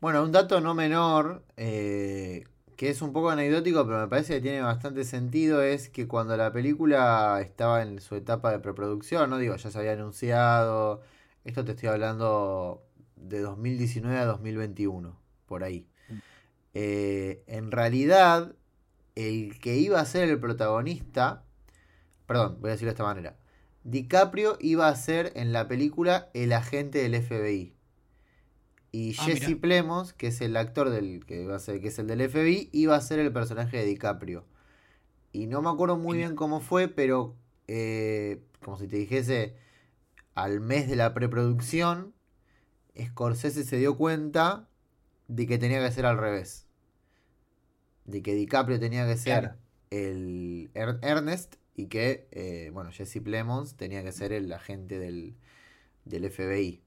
[0.00, 2.44] Bueno, un dato no menor, eh,
[2.76, 6.34] que es un poco anecdótico, pero me parece que tiene bastante sentido, es que cuando
[6.38, 11.02] la película estaba en su etapa de preproducción, no digo, ya se había anunciado,
[11.44, 12.82] esto te estoy hablando
[13.16, 15.14] de 2019 a 2021,
[15.44, 15.86] por ahí.
[16.08, 16.14] Mm.
[16.72, 18.54] Eh, en realidad,
[19.14, 21.44] el que iba a ser el protagonista,
[22.26, 23.36] perdón, voy a decirlo de esta manera,
[23.84, 27.74] DiCaprio iba a ser en la película el agente del FBI.
[28.92, 31.98] Y ah, Jesse Plemons, que es el actor del que va a ser, que es
[31.98, 34.44] el del FBI, iba a ser el personaje de DiCaprio.
[35.32, 37.36] Y no me acuerdo muy bien cómo fue, pero
[37.68, 39.54] eh, como si te dijese,
[40.34, 42.14] al mes de la preproducción,
[43.00, 44.68] Scorsese se dio cuenta
[45.28, 46.69] de que tenía que ser al revés
[48.10, 49.52] de que DiCaprio tenía que ser
[49.90, 55.36] el Ernest y que, eh, bueno, Jesse Plemons tenía que ser el agente del,
[56.04, 56.82] del FBI.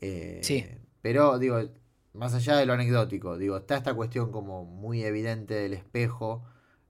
[0.00, 0.64] Eh, sí.
[1.02, 1.60] Pero, digo,
[2.14, 6.44] más allá de lo anecdótico, digo, está esta cuestión como muy evidente del espejo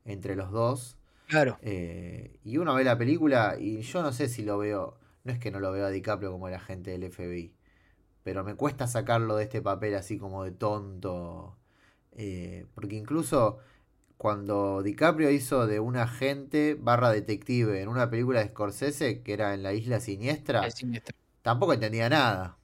[0.05, 0.97] entre los dos.
[1.29, 1.59] Claro.
[1.63, 5.39] Eh, y uno ve la película y yo no sé si lo veo, no es
[5.39, 7.55] que no lo veo a DiCaprio como el agente del FBI,
[8.23, 11.57] pero me cuesta sacarlo de este papel así como de tonto
[12.13, 13.59] eh, porque incluso
[14.17, 19.55] cuando DiCaprio hizo de un agente barra detective en una película de Scorsese que era
[19.55, 20.69] en la isla siniestra,
[21.43, 22.59] tampoco entendía nada.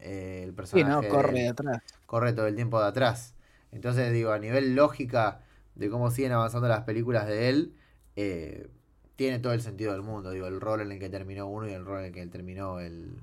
[0.00, 1.82] Eh, el personaje corre de atrás.
[2.06, 3.34] Corre todo el tiempo de atrás.
[3.70, 5.42] Entonces digo, a nivel lógica
[5.74, 7.74] de cómo siguen avanzando las películas de él,
[8.16, 8.68] eh,
[9.16, 10.30] tiene todo el sentido del mundo.
[10.30, 12.80] Digo, el rol en el que terminó uno y el rol en el que terminó
[12.80, 13.22] el,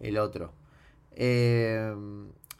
[0.00, 0.52] el otro.
[1.12, 1.94] Eh,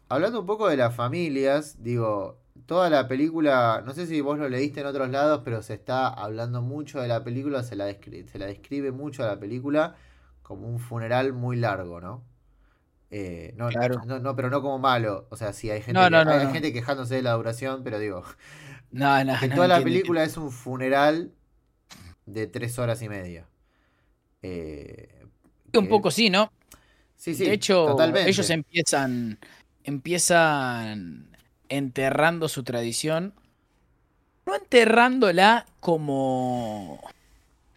[0.08, 4.48] hablando un poco de las familias, digo, toda la película, no sé si vos lo
[4.48, 8.28] leíste en otros lados, pero se está hablando mucho de la película, se la, describe,
[8.28, 9.96] se la describe mucho a la película
[10.42, 12.24] como un funeral muy largo, ¿no?
[13.10, 13.70] Eh, no,
[14.20, 15.26] no, pero no como malo.
[15.30, 18.24] O sea, sí, hay gente, hay gente quejándose de la duración, pero digo,
[18.90, 21.32] no, que toda la película es un funeral
[22.26, 23.46] de tres horas y media.
[24.42, 25.24] Eh,
[25.74, 26.52] un poco sí, ¿no?
[27.16, 29.38] Sí, sí, de hecho, ellos empiezan
[29.86, 31.28] empiezan
[31.68, 33.32] enterrando su tradición.
[34.44, 37.00] No enterrándola como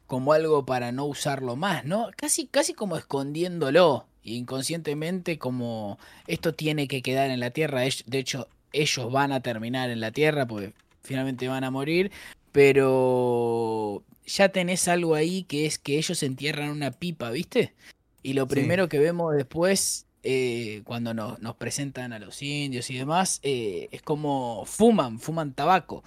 [0.06, 2.10] como algo para no usarlo más, ¿no?
[2.16, 7.82] Casi, casi como escondiéndolo, inconscientemente como esto tiene que quedar en la tierra.
[8.08, 12.12] De hecho, ellos van a terminar en la tierra porque finalmente van a morir,
[12.52, 17.76] pero ya tenés algo ahí que es que ellos entierran una pipa, ¿viste?
[18.24, 23.40] Y lo primero que vemos después, eh, cuando nos, presentan a los indios y demás,
[23.44, 26.04] eh, es como fuman, fuman tabaco.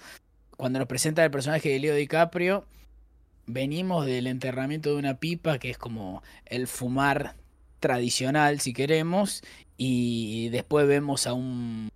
[0.57, 2.65] Cuando nos presentan el personaje de Leo DiCaprio,
[3.47, 7.35] venimos del enterramiento de una pipa, que es como el fumar
[7.79, 9.43] tradicional, si queremos,
[9.77, 11.89] y después vemos a un,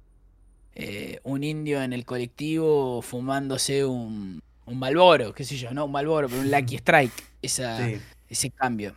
[0.75, 5.91] eh, un indio en el colectivo fumándose un, un Malboro, qué sé yo, no un
[5.91, 7.89] Malboro, pero un Lucky Strike, esa,
[8.27, 8.95] ese cambio.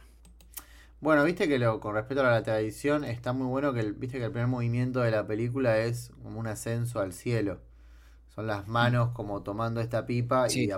[1.00, 4.18] Bueno, viste que lo, con respecto a la tradición, está muy bueno que el, viste
[4.18, 7.60] que el primer movimiento de la película es como un ascenso al cielo.
[8.28, 10.70] Son las manos como tomando esta pipa y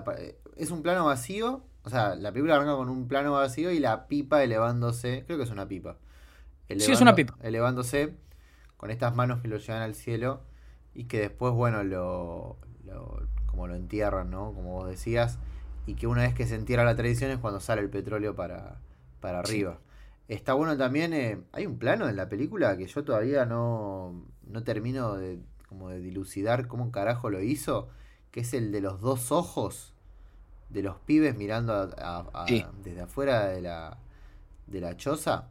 [0.57, 1.65] es un plano vacío.
[1.85, 5.25] O sea, la película arranca con un plano vacío y la pipa elevándose.
[5.27, 5.97] Creo que es una pipa.
[6.69, 7.37] sí, es una pipa.
[7.43, 8.15] Elevándose
[8.77, 10.43] con estas manos que lo llevan al cielo
[10.95, 12.59] y que después, bueno, lo,
[13.47, 14.53] como lo entierran, ¿no?
[14.55, 15.39] Como vos decías.
[15.85, 18.77] Y que una vez que se entierra la tradición es cuando sale el petróleo para,
[19.21, 19.79] para arriba.
[20.33, 24.65] Está bueno también, eh, hay un plano en la película que yo todavía no, no
[24.65, 27.91] termino de, como de dilucidar cómo carajo lo hizo,
[28.31, 29.93] que es el de los dos ojos
[30.71, 31.87] de los pibes mirando
[32.83, 33.99] desde afuera de la,
[34.69, 35.51] de la choza,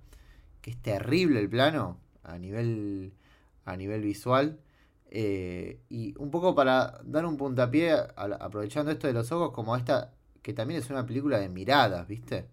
[0.62, 3.14] que es terrible el plano a nivel,
[3.66, 4.62] a nivel visual.
[5.12, 10.12] Eh, y un poco para dar un puntapié, aprovechando esto de los ojos, como esta,
[10.42, 12.48] que también es una película de miradas, ¿viste?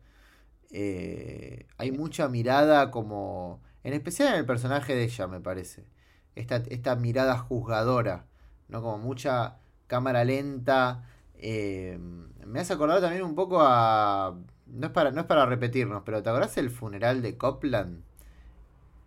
[0.71, 5.87] Eh, hay mucha mirada como, en especial en el personaje de ella, me parece.
[6.35, 8.27] Esta, esta mirada juzgadora,
[8.69, 8.83] ¿no?
[8.83, 11.05] Como mucha cámara lenta,
[11.35, 11.99] eh,
[12.47, 14.37] me hace acordar también un poco a.
[14.67, 18.03] No es, para, no es para repetirnos, pero ¿te acordás el funeral de Copland?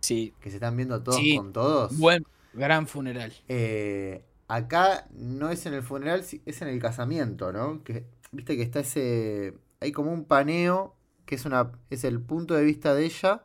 [0.00, 0.34] Sí.
[0.40, 1.96] Que se están viendo todos con todos.
[1.96, 3.32] Buen, gran funeral.
[3.48, 7.84] Eh, acá no es en el funeral, es en el casamiento, ¿no?
[7.84, 9.54] Que, Viste que está ese.
[9.80, 10.94] Hay como un paneo
[11.26, 13.44] que es, una, es el punto de vista de ella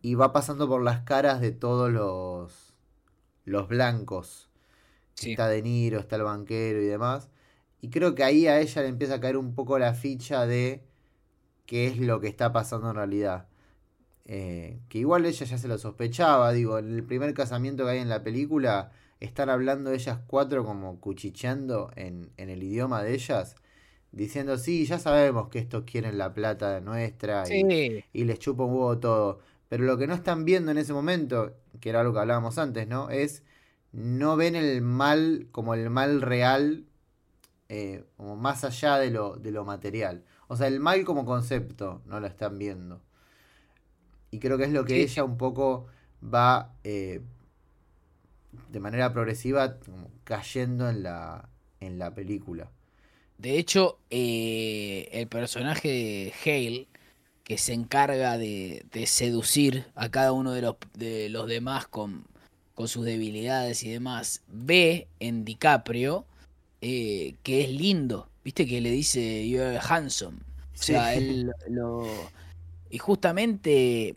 [0.00, 2.74] y va pasando por las caras de todos los,
[3.44, 4.50] los blancos.
[5.22, 7.30] Está De Niro, está el banquero y demás.
[7.80, 10.84] Y creo que ahí a ella le empieza a caer un poco la ficha de
[11.66, 13.46] qué es lo que está pasando en realidad.
[14.26, 17.98] Eh, que igual ella ya se lo sospechaba, digo, en el primer casamiento que hay
[17.98, 18.90] en la película,
[19.20, 23.56] están hablando ellas cuatro como cuchicheando en, en el idioma de ellas,
[24.14, 28.72] diciendo, sí, ya sabemos que estos quieren la plata nuestra y, y les chupa un
[28.72, 29.40] huevo todo.
[29.68, 32.86] Pero lo que no están viendo en ese momento, que era lo que hablábamos antes,
[32.88, 33.10] ¿no?
[33.10, 33.42] Es,
[33.92, 36.86] no ven el mal como el mal real
[37.68, 40.24] eh, como más allá de lo, de lo material.
[40.48, 43.00] O sea, el mal como concepto no lo están viendo.
[44.30, 45.86] Y creo que es lo que ella un poco
[46.22, 47.22] va eh,
[48.70, 49.78] de manera progresiva
[50.24, 51.48] cayendo en la,
[51.80, 52.70] en la película.
[53.38, 56.88] De hecho, eh, el personaje de Hale,
[57.42, 62.24] que se encarga de, de, seducir a cada uno de los, de los demás con,
[62.74, 66.24] con sus debilidades y demás, ve en DiCaprio
[66.86, 70.38] eh, que es lindo, viste que le dice you're handsome.
[70.74, 72.06] O sea, él lo...
[72.90, 74.16] Y justamente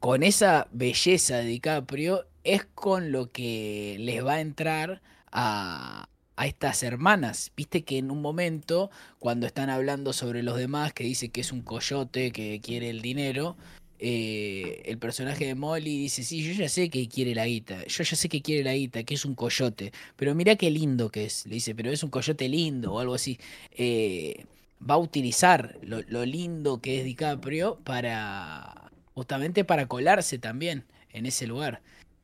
[0.00, 5.00] con esa belleza de DiCaprio es con lo que les va a entrar
[5.30, 7.52] a, a estas hermanas.
[7.56, 11.52] Viste que en un momento, cuando están hablando sobre los demás, que dice que es
[11.52, 13.56] un coyote que quiere el dinero,
[13.98, 18.04] eh, el personaje de Molly dice, sí, yo ya sé que quiere la guita, yo
[18.04, 21.24] ya sé que quiere la guita, que es un coyote, pero mira qué lindo que
[21.24, 23.38] es, le dice, pero es un coyote lindo o algo así.
[23.72, 24.44] Eh,
[24.88, 31.46] va a utilizar lo, lindo que es DiCaprio para, justamente para colarse también en ese
[31.46, 31.80] lugar.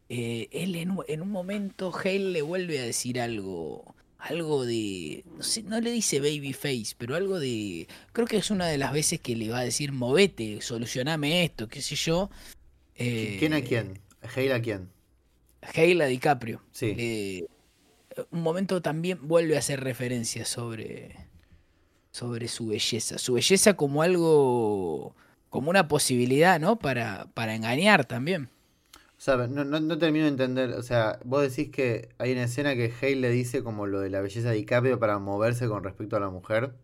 [0.08, 5.42] Eh, él en, en, un momento, Hale le vuelve a decir algo algo de, no
[5.42, 9.20] sé, no le dice babyface, pero algo de, creo que es una de las veces
[9.20, 12.30] que le va a decir, movete, solucioname esto, qué sé yo.
[12.96, 13.98] Eh, ¿Quién a quién?
[14.22, 14.90] ¿Hale a quién?
[15.62, 16.62] Hale a DiCaprio.
[16.70, 17.46] Sí.
[18.30, 21.16] un momento también vuelve a hacer referencia sobre,
[22.10, 25.14] sobre su belleza, su belleza como algo,
[25.48, 26.78] como una posibilidad, ¿no?
[26.78, 28.50] Para, para engañar también.
[29.20, 30.70] O sea, no, no, termino de entender.
[30.72, 34.10] O sea, vos decís que hay una escena que Hale le dice como lo de
[34.10, 36.74] la belleza de DiCaprio para moverse con respecto a la mujer.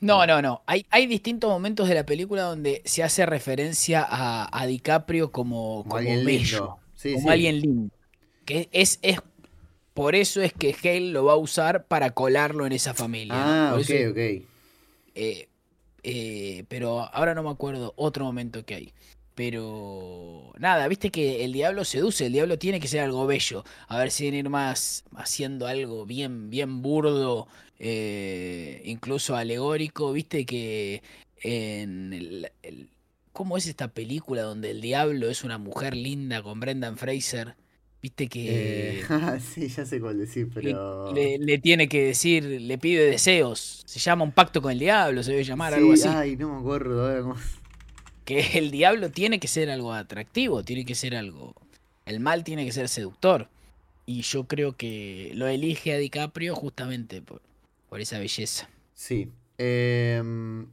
[0.00, 0.62] No, no, no.
[0.66, 5.82] Hay, hay distintos momentos de la película donde se hace referencia a, a DiCaprio como,
[5.82, 6.78] Como como alguien bello, lindo.
[6.94, 7.32] Sí, como sí.
[7.32, 7.94] alguien lindo.
[8.44, 9.18] Que es, es
[9.94, 13.34] por eso es que Hale lo va a usar para colarlo en esa familia.
[13.68, 14.18] Ah, Por ok, eso- ok.
[15.14, 15.48] eh,
[16.02, 18.94] eh, pero ahora no me acuerdo otro momento que hay.
[19.38, 23.64] Pero nada, viste que el diablo seduce, el diablo tiene que ser algo bello.
[23.86, 27.46] A ver si viene ir más haciendo algo bien, bien burdo,
[27.78, 30.12] eh, incluso alegórico.
[30.12, 31.02] Viste que
[31.42, 32.88] en el, el-
[33.32, 37.54] ¿Cómo es esta película donde el diablo es una mujer linda con Brendan Fraser?
[38.02, 40.74] Viste que Eh, ah, sí, ya sé cuál decir, pero.
[41.10, 43.82] le, le tiene que decir, le pide deseos.
[43.86, 46.08] Se llama un pacto con el diablo, se debe llamar Sí, algo así.
[46.08, 47.36] Ay, no me acuerdo ahora cómo-
[48.28, 51.54] que el diablo tiene que ser algo atractivo, tiene que ser algo...
[52.04, 53.48] El mal tiene que ser seductor.
[54.04, 57.40] Y yo creo que lo elige a DiCaprio justamente por,
[57.88, 58.68] por esa belleza.
[58.94, 59.30] Sí.
[59.58, 60.66] Em,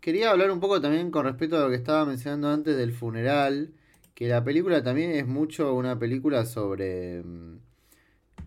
[0.00, 3.72] quería hablar un poco también con respecto a lo que estaba mencionando antes del funeral.
[4.14, 7.22] Que la película también es mucho una película sobre.
[7.22, 7.58] mm,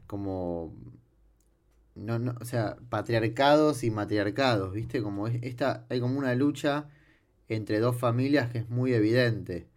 [0.08, 0.74] como.
[1.96, 5.02] No, no, o sea, patriarcados y matriarcados, ¿viste?
[5.02, 6.88] Como es- esta, hay como una lucha
[7.50, 9.68] entre dos familias que es muy evidente.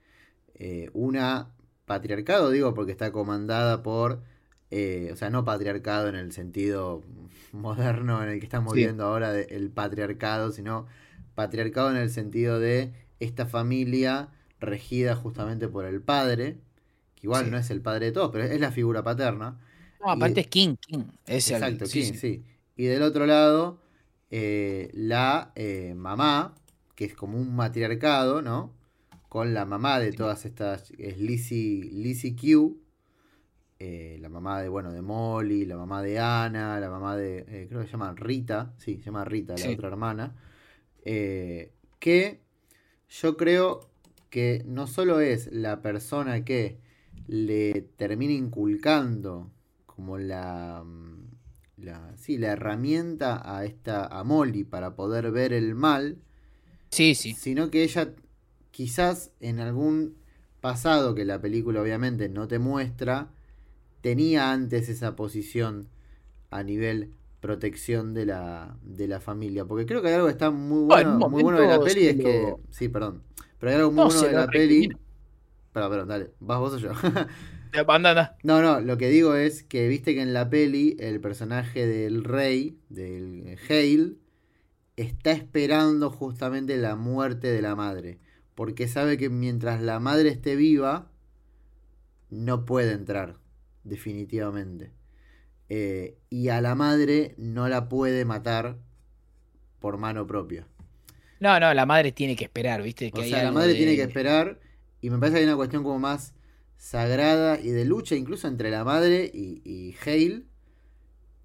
[0.55, 1.51] Eh, una
[1.87, 4.23] patriarcado, digo, porque está comandada por,
[4.71, 7.03] eh, o sea, no patriarcado en el sentido
[7.53, 8.81] moderno en el que estamos Sí.
[8.81, 10.87] viendo ahora de- el patriarcado, sino
[11.35, 14.29] patriarcado en el sentido de esta familia
[14.61, 16.59] regida justamente por el padre,
[17.15, 17.51] que igual Sí.
[17.51, 19.59] no es el padre de todos, pero es la figura paterna.
[20.01, 21.05] No, aparte Y- es King, King.
[21.27, 22.45] Es el- Exacto, sí, King, sí.
[22.77, 23.81] Y del otro lado,
[24.31, 25.53] eh, la
[25.97, 26.55] mamá,
[26.99, 28.75] que es como un matriarcado, ¿no?
[29.29, 32.77] Con la mamá de todas estas, es Lizzie, Lizzie Q,
[33.79, 37.67] eh, la mamá de, bueno, de Molly, la mamá de Ana, la mamá de, eh,
[37.69, 39.75] creo que se llama Rita, sí, se llama Rita, la Sí.
[39.75, 40.35] otra hermana,
[41.05, 41.71] eh,
[42.01, 42.41] que
[43.09, 43.89] yo creo
[44.29, 46.81] que no solo es la persona que
[47.29, 49.53] le termina inculcando
[49.87, 51.29] como la, mm,
[51.77, 56.19] la, sí, la herramienta a esta a Molly para poder ver el mal,
[56.91, 57.35] Sí, sí.
[57.35, 58.15] sino que ella
[58.71, 60.17] quizás en algún
[60.61, 63.31] pasado que la película obviamente no te muestra,
[64.01, 65.89] tenía antes esa posición
[66.51, 69.65] a nivel protección de la, de la familia.
[69.65, 71.81] Porque creo que hay algo que está muy Bueno, bueno, en muy bueno de la
[71.81, 72.55] peli, es que...
[72.71, 73.23] Sí, perdón.
[73.59, 74.89] Pero hay algo muy No, bueno de la peli...
[75.73, 76.31] Perdón, perdón, dale.
[76.41, 76.91] ¿Vas vos o yo?
[78.43, 82.25] No, no, lo que digo es que viste que en la peli el personaje del
[82.25, 84.15] rey, del Hale,
[85.03, 88.19] está esperando justamente la muerte de la madre.
[88.55, 91.11] Porque sabe que mientras la madre esté viva,
[92.31, 93.39] no puede entrar,
[93.85, 94.93] definitivamente.
[95.69, 98.79] Eh, y a la madre no la puede matar
[99.81, 100.67] por mano propia.
[101.41, 103.13] No, no, la madre tiene que esperar, ¿viste?
[103.13, 104.61] Que O sea, la madre de- tiene que esperar.
[105.01, 106.35] Y me parece que hay una cuestión como más
[106.77, 110.43] sagrada y de lucha, incluso entre la madre y, y Hale.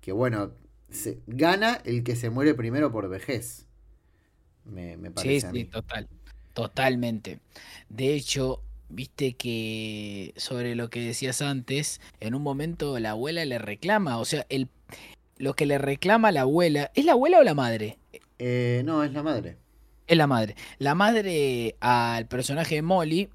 [0.02, 0.54] Que bueno,
[0.94, 3.68] se, gana el que se muere primero por vejez.
[4.66, 5.66] Me, me Sí, parece a sí, mí.
[5.66, 6.10] total.
[6.54, 7.40] Totalmente.
[7.90, 13.58] De hecho, viste que sobre lo que decías antes, en un momento la abuela le
[13.60, 14.70] reclama, o sea, el
[15.38, 17.98] lo que le reclama la abuela, ¿es la abuela o la madre?
[18.40, 19.58] Eh, no, es la madre.
[20.08, 20.56] Es la madre.
[20.80, 23.30] La madre al personaje de Molly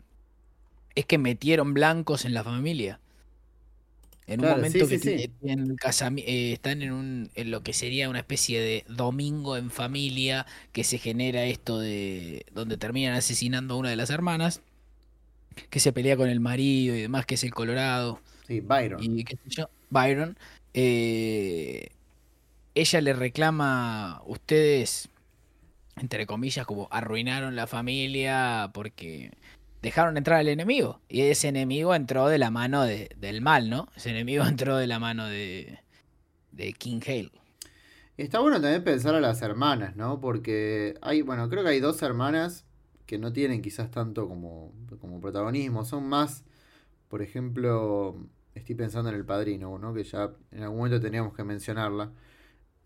[0.94, 3.00] es que metieron blancos en la familia.
[4.28, 5.76] En un momento sí, que sí, tienen
[6.18, 10.84] eh, están en, un, en lo que sería una especie de domingo en familia, que
[10.84, 14.62] se genera esto de donde terminan asesinando a una de las hermanas,
[15.70, 19.08] que se pelea con el marido y demás, que es el Colorado Sí, Byron.
[19.16, 20.38] y qué sé yo, Byron,
[20.74, 21.88] eh,
[22.74, 25.10] ella le reclama, ustedes,
[25.96, 29.32] entre comillas, como arruinaron la familia porque
[29.82, 31.00] dejaron entrar al enemigo.
[31.08, 33.88] Y ese enemigo entró de la mano de- del mal, ¿no?
[33.96, 35.78] Ese enemigo entró de la mano de,
[36.52, 37.30] de King Hale.
[38.16, 40.20] Está bueno también pensar a las hermanas, ¿no?
[40.20, 42.64] Porque hay, bueno, creo que hay dos hermanas
[43.06, 45.84] que no tienen quizás tanto como, como protagonismo.
[45.84, 46.44] Son más,
[47.08, 48.16] por ejemplo,
[48.54, 49.94] estoy pensando en El Padrino, ¿no?
[49.94, 52.12] Que ya en algún momento teníamos que mencionarla.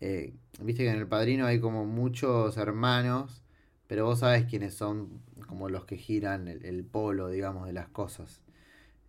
[0.01, 3.42] Eh, Viste que en El Padrino hay como muchos hermanos,
[3.87, 8.41] pero vos sabes quiénes son como los que giran el, polo, digamos, de las cosas.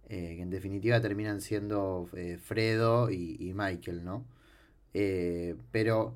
[0.08, 4.26] Eh, que en definitiva terminan siendo eh, Fredo y, Michael, ¿no?
[4.92, 6.14] Eh, pero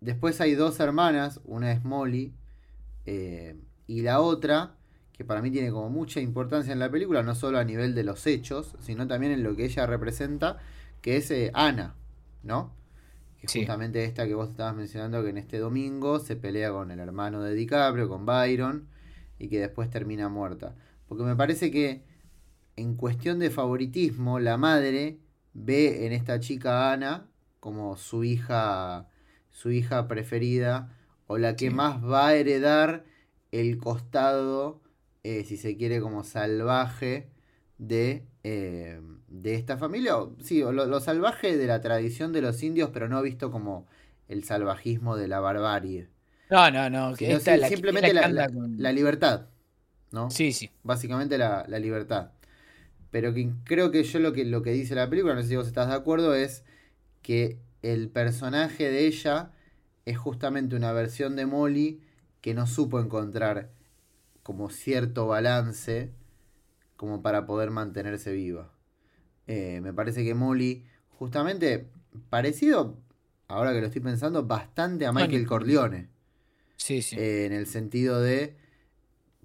[0.00, 2.34] después hay dos hermanas, una es Molly
[3.86, 4.74] y la otra,
[5.12, 8.02] que para mí tiene como mucha importancia en la película, no solo a nivel de
[8.04, 10.58] los hechos, sino también en lo que ella representa,
[11.00, 11.94] que es Ana,
[12.42, 12.72] ¿no?
[13.46, 13.60] Es Sí.
[13.60, 17.42] justamente esta que vos estabas mencionando, que en este domingo se pelea con el hermano
[17.42, 18.88] de DiCaprio, con Byron,
[19.38, 20.74] y que después termina muerta.
[21.08, 22.02] Porque me parece que
[22.76, 25.18] en cuestión de favoritismo, la madre
[25.54, 27.28] ve en esta chica Ana
[27.60, 29.08] como su hija,
[29.50, 30.92] su hija preferida,
[31.28, 31.74] o la que Sí.
[31.74, 33.04] más va a heredar
[33.52, 34.80] el costado,
[35.24, 37.30] eh, si se quiere, como salvaje
[37.78, 40.18] de, eh, de esta familia.
[40.18, 43.86] O- Sí, lo, lo salvaje de la tradición de los indios, pero no visto como
[44.28, 46.08] el salvajismo de la barbarie.
[46.50, 47.16] No, no, no.
[47.16, 49.46] Que esta la simplemente la con- libertad,
[50.12, 50.28] ¿no?
[50.30, 50.70] Sí, sí.
[50.82, 52.32] Básicamente la, la libertad.
[53.10, 55.56] Pero que creo que yo lo que, lo que dice la película, no sé si
[55.56, 56.64] vos estás de acuerdo, es
[57.22, 59.52] que el personaje de ella
[60.06, 62.00] es justamente una versión de Molly
[62.42, 63.70] que no supo encontrar
[64.42, 66.12] como cierto balance
[66.96, 68.72] como para poder mantenerse viva.
[69.46, 70.84] Eh, me parece que Molly,
[71.18, 71.88] justamente
[72.30, 72.96] parecido,
[73.48, 75.12] ahora que lo estoy pensando, bastante a.
[75.12, 76.08] Michael Corleone.
[76.76, 77.16] Sí, sí.
[77.18, 78.56] Eh, en el sentido de,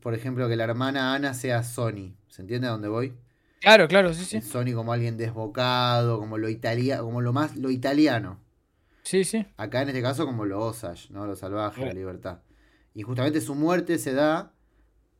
[0.01, 2.15] por ejemplo, que la hermana Ana sea Sony.
[2.27, 3.13] ¿Se entiende a dónde voy?
[3.59, 4.41] claro, claro, sí, sí.
[4.41, 8.39] Sony como alguien desbocado, como lo italia, como lo más lo italiano.
[9.03, 9.45] Sí, sí.
[9.57, 11.25] Acá en este caso como lo Osage, ¿no?
[11.25, 12.39] Lo salvaje, la libertad.
[12.93, 14.51] Y justamente su muerte se da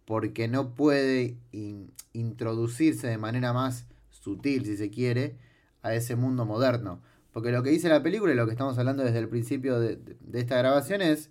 [0.06, 3.86] porque no puede in- introducirse de manera más
[4.22, 5.36] sutil, si se quiere,
[5.82, 7.02] a ese mundo moderno.
[7.34, 9.98] Porque lo que dice la película y lo que estamos hablando desde el principio de,
[9.98, 11.30] de- de esta grabación es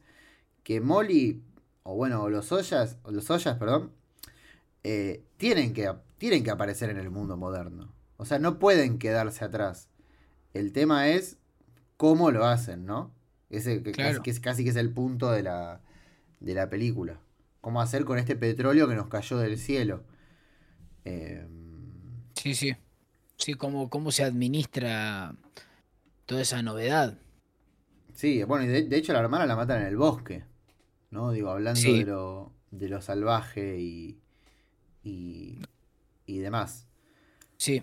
[0.64, 1.42] que Molly,
[1.84, 3.92] o bueno, o los Ollas, o los Ollas, perdón,
[4.84, 7.92] eh, tienen, que, tienen que aparecer en el mundo moderno.
[8.18, 9.88] O sea, no pueden quedarse atrás.
[10.52, 11.38] El tema es
[11.96, 13.12] cómo lo hacen, ¿no?
[13.50, 14.10] Ese que, Claro.
[14.18, 15.80] casi, que es, casi que es el punto de la,
[16.40, 17.20] de la película.
[17.60, 20.02] Cómo hacer con este petróleo que nos cayó del cielo.
[21.04, 21.46] Eh,
[22.40, 22.74] Sí, sí.
[23.36, 25.34] Sí, cómo, cómo se administra
[26.26, 27.18] toda esa novedad.
[28.14, 30.44] sí, bueno, y de, de hecho la hermana la matan en el bosque.
[31.10, 31.32] ¿No?
[31.32, 31.98] Digo, hablando Sí.
[31.98, 34.18] de, lo, de lo salvaje y,
[35.02, 35.58] y,
[36.26, 36.86] y demás.
[37.56, 37.82] Sí.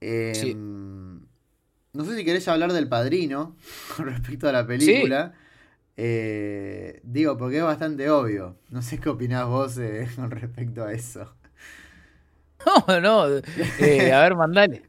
[0.00, 0.54] Eh, Sí.
[0.54, 3.56] No sé si querés hablar del padrino
[3.96, 5.32] con respecto a la película.
[5.96, 8.56] Eh, digo, porque es bastante obvio.
[8.70, 11.34] No sé qué opinás vos eh, con respecto a eso.
[12.86, 13.42] No, no.
[13.78, 14.82] eh, a ver, mandale.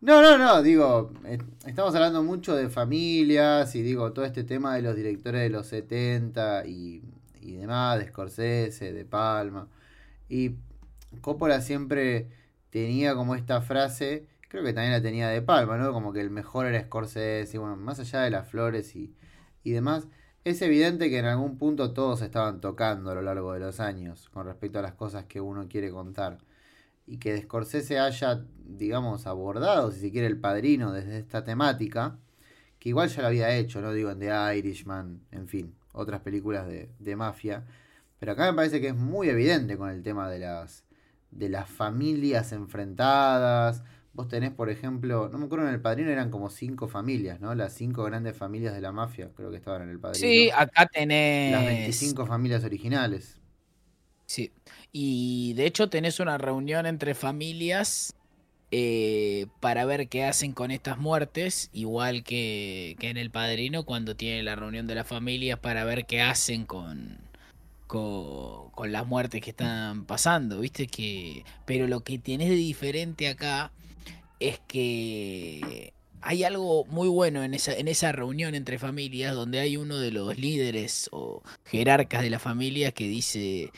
[0.00, 4.74] No, no, no, digo, eh, estamos hablando mucho de familias y digo, todo este tema
[4.74, 7.02] de los directores de los 70 y,
[7.40, 9.68] demás, de Scorsese, de Palma.
[10.28, 10.56] Y
[11.20, 12.28] Coppola siempre
[12.70, 15.92] tenía como esta frase, creo que también la tenía de Palma, ¿no?
[15.92, 19.14] Como que el mejor era Scorsese, y bueno, más allá de las flores y
[19.64, 20.08] demás,
[20.44, 24.28] es evidente que en algún punto todos estaban tocando a lo largo de los años
[24.30, 26.38] con respecto a las cosas que uno quiere contar
[27.06, 32.18] y que Scorsese haya, digamos, abordado, si se quiere, el padrino desde esta temática,
[32.78, 33.92] que igual ya lo había hecho, ¿no?
[33.92, 37.64] Digo, en The Irishman, en fin, otras películas de, de mafia.
[38.18, 40.84] Pero acá me parece que es muy evidente con el tema de las,
[41.32, 43.82] de las familias enfrentadas.
[44.14, 47.54] Vos tenés, por ejemplo, no me acuerdo en el padrino eran como cinco familias, ¿no?
[47.54, 50.20] Las cinco grandes familias de la mafia, creo que estaban en el padrino.
[50.20, 51.52] Sí, acá tenés.
[51.52, 53.40] Las 25 familias originales.
[54.26, 54.52] Sí.
[54.92, 58.14] Y de hecho tenés una reunión entre familias
[58.70, 64.16] eh, para ver qué hacen con estas muertes, igual que, que en El Padrino cuando
[64.16, 67.18] tiene la reunión de las familias para ver qué hacen con,
[67.86, 70.86] con, las muertes que están pasando, ¿viste?
[70.86, 73.72] Que, pero lo que tenés de diferente acá
[74.40, 75.92] es que
[76.22, 80.10] hay algo muy bueno en esa, en esa reunión entre familias donde hay uno de
[80.10, 83.70] los líderes o jerarcas de la familia que dice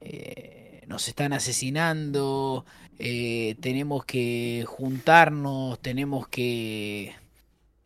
[0.00, 0.61] eh,
[0.92, 2.66] nos están asesinando,
[2.98, 7.14] eh, tenemos que juntarnos, tenemos que...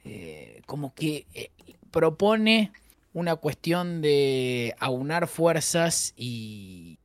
[0.04, 1.50] eh, como que eh,
[1.92, 2.72] propone
[3.14, 6.98] una cuestión de aunar fuerzas y,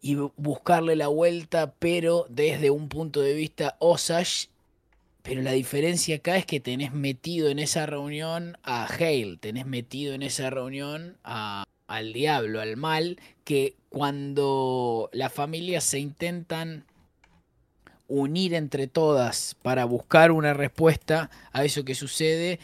[0.00, 4.48] y bu- buscarle la vuelta, pero desde un punto de vista Osage.
[5.22, 10.14] Pero la diferencia acá es que tenés metido en esa reunión a Hale, tenés metido
[10.14, 16.84] en esa reunión a, al diablo, al mal, que cuando las familias se intentan
[18.08, 22.60] unir entre todas para buscar una respuesta a eso que sucede,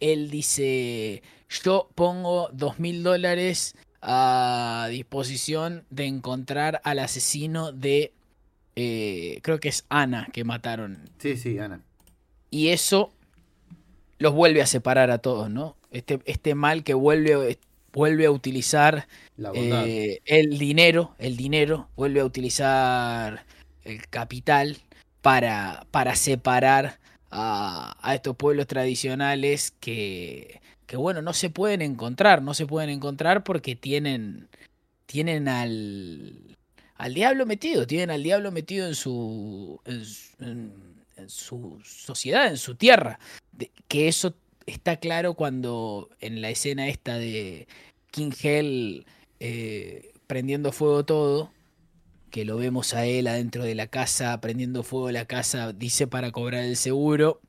[0.00, 1.22] él dice,
[1.62, 8.12] yo pongo dos mil dólares a disposición de encontrar al asesino de,
[8.74, 11.08] eh, creo que es Ana, que mataron.
[11.20, 11.82] Sí, sí, Ana.
[12.50, 13.12] Y eso
[14.18, 15.76] los vuelve a separar a todos, ¿no?
[15.92, 17.60] Este, este mal que vuelve,
[17.92, 19.06] vuelve a utilizar
[19.54, 23.44] Eh, el dinero, el dinero, vuelve a utilizar
[23.82, 24.76] el capital
[25.22, 26.98] para, para separar
[27.30, 32.90] a, a estos pueblos tradicionales que, que, bueno, no se pueden encontrar, no se pueden
[32.90, 34.48] encontrar porque tienen,
[35.06, 36.56] tienen al,
[36.94, 40.04] al diablo metido, tienen al diablo metido en su, en,
[41.28, 43.18] su- sociedad, en su tierra.
[43.88, 44.34] Que eso
[44.66, 47.66] está claro cuando en la escena esta de
[48.10, 49.06] King Hell
[49.40, 51.52] eh, prendiendo fuego todo,
[52.30, 56.32] que lo vemos a él adentro de la casa, prendiendo fuego la casa, dice para
[56.32, 57.40] cobrar el seguro.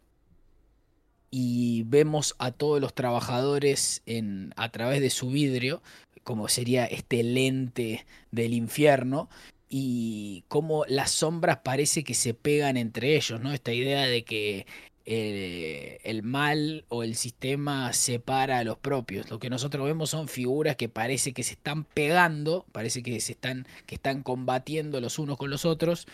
[1.32, 5.82] Y vemos a todos los trabajadores en, a través de su vidrio,
[6.24, 9.30] como sería este lente del infierno,
[9.70, 13.52] y cómo las sombras parece que se pegan entre ellos, ¿no?
[13.52, 14.66] Esta idea de que
[15.08, 19.30] eh, el mal o el sistema separa a los propios.
[19.30, 23.34] Lo que nosotros vemos son figuras que parece que se están pegando, parece que se
[23.34, 26.08] están, que están combatiendo los unos con los otros.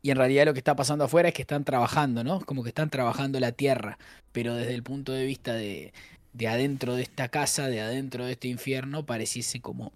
[0.00, 2.40] Y en realidad lo que está pasando afuera es que están trabajando, ¿no?
[2.40, 3.98] Como que están trabajando la tierra.
[4.32, 5.92] Pero desde el punto de vista de,
[6.32, 9.92] de adentro de esta casa, de adentro de este infierno, pareciese como,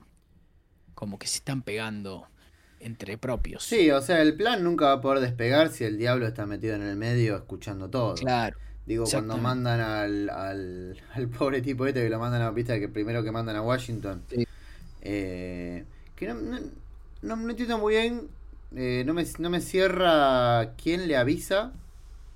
[0.95, 2.27] como que se están pegando
[2.81, 3.63] entre propios.
[3.63, 6.75] Sí, o sea, el plan nunca va a poder despegar si el diablo está metido
[6.75, 8.15] en el medio escuchando todo.
[8.15, 8.57] Claro.
[8.87, 12.89] Digo, cuando mandan al, al, al pobre tipo este que lo mandan a viste que
[12.89, 14.23] primero que mandan a Washington.
[14.29, 14.47] Sí.
[15.03, 15.85] eh,
[16.17, 16.59] que no, no,
[17.23, 18.29] no- no entiendo muy bien.
[18.75, 21.73] eh, no, me, no me cierra quién le avisa.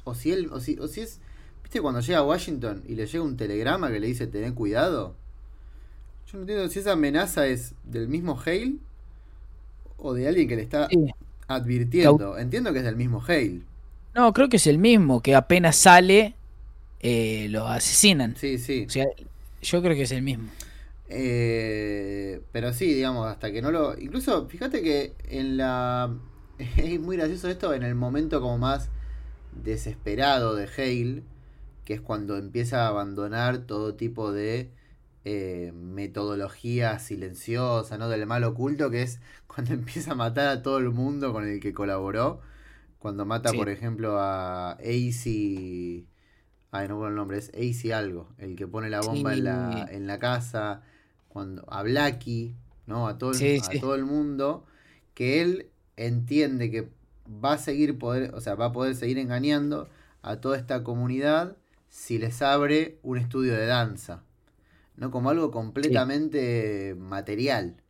[0.05, 0.49] O si él.
[0.53, 1.21] O si, o si es.
[1.63, 5.17] ¿Viste cuando llega a Washington y le llega un telegrama que le dice tener cuidado?
[6.31, 8.75] Yo no entiendo si esa amenaza es del mismo Hale
[9.99, 11.15] o de alguien que le está Sí.
[11.49, 12.39] advirtiendo.
[12.39, 13.63] Entiendo que es del mismo Hale.
[14.15, 16.35] No, creo que es el mismo, que apenas sale,
[17.01, 18.37] eh, lo asesinan.
[18.37, 18.85] Sí, sí.
[18.87, 19.07] O sea,
[19.63, 20.49] yo creo que es el mismo.
[21.09, 23.99] Eh, pero sí, digamos, hasta que no lo.
[23.99, 26.15] Incluso, fíjate que en la.
[26.77, 28.89] Es muy gracioso esto en el momento como más
[29.65, 31.23] desesperado de Hale,
[31.85, 34.71] que es cuando empieza a abandonar todo tipo de
[35.25, 38.09] eh, metodología silenciosa, ¿no?
[38.09, 41.61] Del mal oculto, que es cuando empieza a matar a todo el mundo con el
[41.61, 42.41] que colaboró.
[42.99, 43.57] Cuando mata, Sí.
[43.57, 46.07] por ejemplo, a AC.
[46.71, 49.87] Ay, no recuerdo el nombre, es AC algo, el que pone la bomba en, la,
[49.91, 50.83] en la casa,
[51.29, 52.57] cuando a Blackie,
[52.87, 53.07] ¿no?
[53.07, 54.67] A todo el, Sí, a todo el mundo,
[55.15, 56.89] que él entiende que
[57.29, 59.89] va a seguir poder, o sea, va a poder seguir engañando
[60.23, 61.57] a toda esta comunidad
[61.89, 64.25] si les abre un estudio de danza,
[64.97, 65.11] ¿no?
[65.11, 67.83] Como algo completamente material.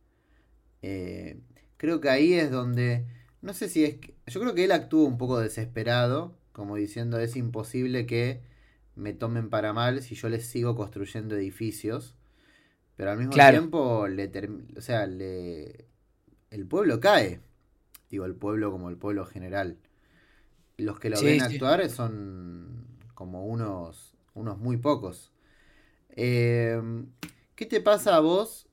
[0.81, 1.39] Eh,
[1.77, 3.05] creo que ahí es donde,
[3.41, 7.19] no sé si es, que- yo creo que él actúa un poco desesperado, como diciendo
[7.19, 8.41] es imposible que
[8.95, 12.15] me tomen para mal si yo les sigo construyendo edificios,
[12.97, 13.45] pero al mismo Claro.
[13.45, 14.31] tiempo le,
[14.77, 15.87] o sea, le,
[16.51, 17.41] el pueblo cae,
[18.11, 19.77] digo el pueblo como el pueblo general.
[20.77, 21.41] Los que lo Sí, ven sí.
[21.41, 25.31] actuar son como unos, unos muy pocos.
[26.15, 26.81] Eh,
[27.55, 28.67] ¿Qué te pasa a vos?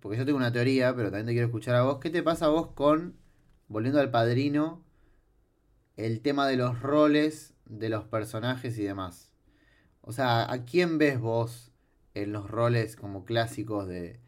[0.00, 1.98] Porque yo tengo una teoría, pero también te quiero escuchar a vos.
[2.00, 3.16] ¿Qué te pasa a vos con,
[3.68, 4.84] volviendo al padrino,
[5.96, 9.32] el tema de los roles de los personajes y demás?
[10.02, 11.72] O sea, ¿a quién ves vos
[12.14, 14.20] en los roles como clásicos de,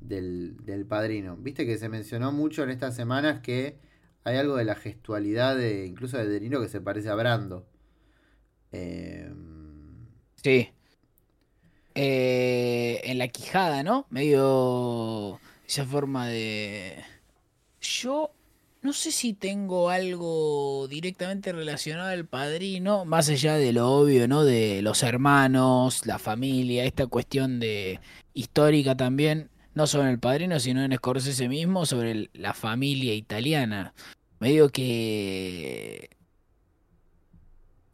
[0.00, 1.36] del, del padrino?
[1.38, 3.78] Viste que se mencionó mucho en estas semanas que
[4.24, 7.66] hay algo de la gestualidad de incluso de De que se parece a Brando.
[8.72, 9.28] Eh,
[10.42, 10.72] Sí.
[12.00, 14.06] Eh, en la quijada, ¿no?
[14.08, 17.02] Medio esa forma de...
[17.80, 18.30] Yo
[18.82, 24.44] no sé si tengo algo directamente relacionado al padrino, más allá de lo obvio, ¿no?
[24.44, 27.98] De los hermanos, la familia, esta cuestión de
[28.32, 33.92] histórica también, no solo en el padrino, sino en Scorsese mismo, sobre la familia italiana.
[34.38, 36.10] Medio que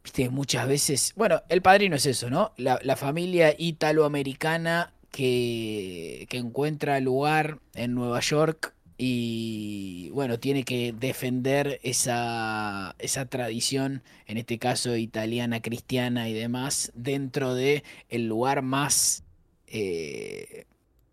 [0.05, 1.13] Viste, muchas veces.
[1.15, 2.53] Bueno, el padrino es eso, ¿no?
[2.57, 11.79] La, familia italoamericana que, que encuentra lugar en Nueva York y, bueno, tiene que defender
[11.81, 19.23] esa, esa tradición, en este caso italiana, cristiana y demás, dentro de el lugar más,
[19.65, 20.65] eh,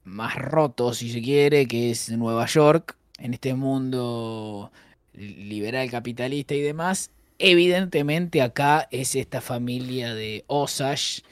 [0.05, 4.71] más roto, si se quiere, que es Nueva York, en este mundo
[5.15, 7.11] liberal capitalista y demás.
[7.45, 11.23] Evidentemente acá es esta familia de Osage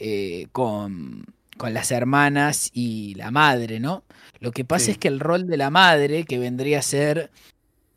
[0.00, 1.24] eh, con,
[1.56, 4.02] con las hermanas y la madre, ¿no?
[4.40, 4.90] Lo que pasa Sí.
[4.90, 7.30] es que el rol de la madre, que vendría a ser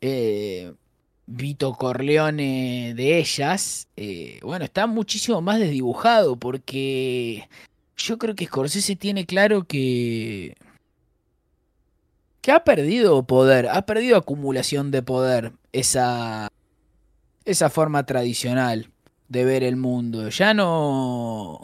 [0.00, 0.74] eh,
[1.26, 7.48] Vito Corleone de ellas, eh, bueno, está muchísimo más desdibujado porque
[7.96, 10.54] yo creo que Scorsese tiene claro que
[12.42, 16.48] que ha perdido poder, ha perdido acumulación de poder esa
[17.46, 18.90] esa forma tradicional.
[19.28, 20.28] de ver el mundo.
[20.28, 21.60] Ya no.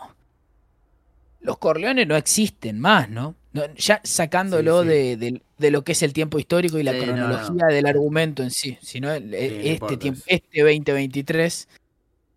[1.42, 3.36] Los Corleones no existen más, ¿no?
[3.52, 4.94] No, ya sacándolo Sí, sí.
[4.94, 7.72] De, de- de lo que es el tiempo histórico y la Sí, cronología no.
[7.72, 11.68] del argumento en sí, sino el- este tiempo, este 2023,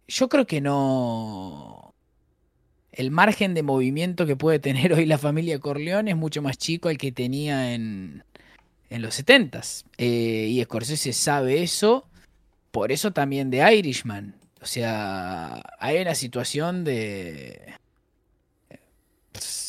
[0.08, 1.94] yo creo que no.
[2.92, 6.90] El margen de movimiento que puede tener hoy la familia Corleone es mucho más chico
[6.90, 8.24] al que tenía en,
[8.92, 9.86] en los 70s.
[9.98, 12.06] Eh, y Scorsese sabe eso,
[12.76, 14.36] por eso también de Irishman.
[14.62, 17.74] O sea, hay una situación de.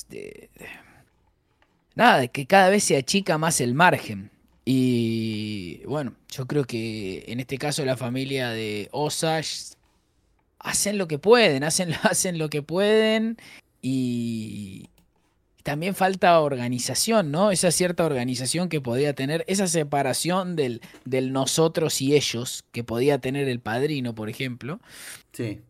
[0.08, 0.50] de-
[1.94, 4.32] nada, de que cada vez se achica más el margen.
[4.64, 9.76] Y bueno, yo creo que en este caso la familia de Osage
[10.58, 13.36] hacen lo que pueden, hacen, hacen lo que pueden
[13.82, 14.90] y
[15.66, 17.50] también falta organización, ¿no?
[17.50, 23.18] Esa cierta organización que podía tener, esa separación del, del nosotros y ellos que podía
[23.18, 24.78] tener el padrino, por ejemplo.
[25.32, 25.60] Sí.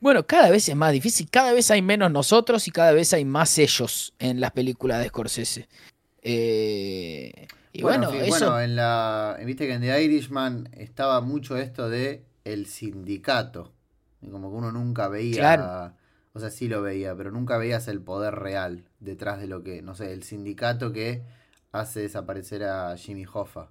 [0.00, 3.26] Bueno, cada vez es más difícil, cada vez hay menos nosotros y cada vez hay
[3.26, 5.68] más ellos en las películas de Scorsese.
[6.22, 8.28] Eh, y bueno, eso...
[8.28, 9.36] bueno, en la.
[9.44, 13.74] Viste que en The Irishman estaba mucho esto de el sindicato.
[14.30, 15.36] Como que uno nunca veía.
[15.36, 15.92] Claro.
[16.36, 19.80] O sea, sí lo veía, pero nunca veías el poder real detrás de lo que.
[19.80, 21.22] No sé, el sindicato que
[21.72, 23.70] hace desaparecer a Jimmy Hoffa.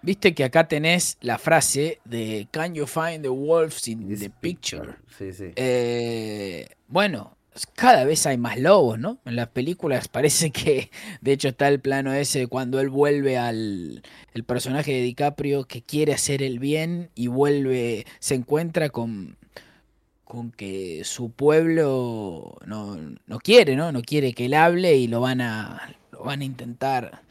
[0.00, 4.30] Viste que acá tenés la frase de Can you find the wolves in This the
[4.30, 4.94] picture?
[5.18, 5.52] Sí, sí.
[5.56, 7.36] Eh, bueno,
[7.74, 9.18] cada vez hay más lobos, ¿no?
[9.26, 10.90] En las películas parece que,
[11.20, 14.02] de hecho, está el plano ese cuando él vuelve al
[14.32, 19.36] el personaje de DiCaprio que quiere hacer el bien y vuelve, se encuentra con,
[20.28, 23.92] con que su pueblo no, no quiere, ¿no?
[23.92, 27.22] No quiere que él hable y lo van a, lo van a intentar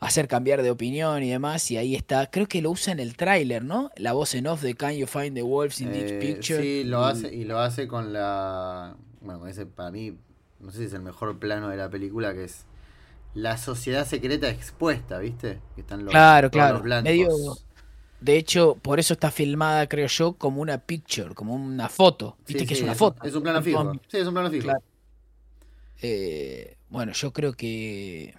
[0.00, 1.70] hacer cambiar de opinión y demás.
[1.70, 3.90] Y ahí está, creo que lo usa en el tráiler, ¿no?
[3.96, 6.62] La voz en off de Can You Find the Wolves in This Eh, Picture.
[6.62, 8.94] sí, lo hace, y lo hace con la.
[9.22, 10.14] Bueno, con ese para mí,
[10.60, 12.66] no sé si es el mejor plano de la película, que es
[13.32, 15.58] la sociedad secreta expuesta, ¿viste?
[15.74, 16.80] Que están los, Claro, los claro.
[16.82, 17.10] blancos.
[17.10, 17.56] Medio-
[18.24, 22.36] De hecho, por eso está filmada, creo yo, como una picture, como una foto.
[22.46, 23.24] Sí, Viste que sí, es una un- foto.
[23.24, 23.92] Es un plano fijo.
[24.08, 24.64] Sí, es un plano fijo.
[24.64, 24.82] Claro.
[26.02, 28.34] eh, bueno, yo creo que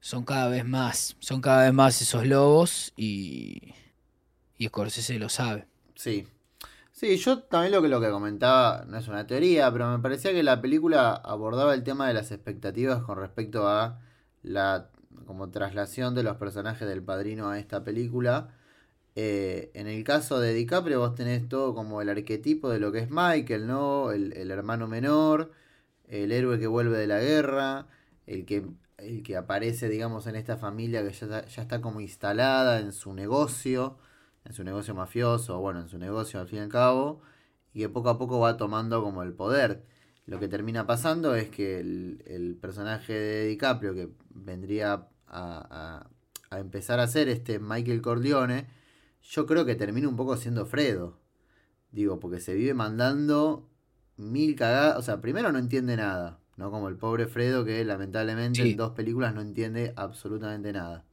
[0.00, 3.74] son cada vez más, son cada vez más esos lobos y,
[4.58, 5.66] y Scorsese lo sabe.
[5.94, 6.26] Sí.
[6.92, 10.32] Sí, yo también lo que, lo que comentaba, no es una teoría, pero me parecía
[10.32, 14.00] que la película abordaba el tema de las expectativas con respecto a
[14.42, 14.90] la
[15.26, 18.54] como traslación de los personajes del padrino a esta película.
[19.22, 23.00] Eh, en el caso de DiCaprio vos tenés todo como el arquetipo de lo que
[23.00, 24.12] es Michael, ¿no?
[24.12, 25.52] El, hermano menor,
[26.08, 27.86] el héroe que vuelve de la guerra,
[28.26, 28.66] el que,
[28.98, 32.92] el que aparece, digamos, en esta familia que ya, está- ya está como instalada en
[32.92, 33.98] su negocio
[34.44, 37.20] en su negocio mafioso, bueno, en su negocio al fin y al cabo,
[37.74, 39.84] y que poco a poco va tomando como el poder.
[40.26, 46.10] Lo que termina pasando es que el, el personaje de DiCaprio, que vendría a, a-
[46.50, 48.66] a empezar a ser este Michael Corleone,
[49.30, 51.16] yo creo que termina un poco siendo Fredo.
[51.92, 53.68] Digo, porque se vive mandando
[54.16, 54.98] mil cagadas.
[54.98, 56.70] O sea, primero no entiende nada, ¿no?
[56.72, 58.70] Como el pobre Fredo que lamentablemente Sí.
[58.72, 61.04] en dos películas no entiende absolutamente nada.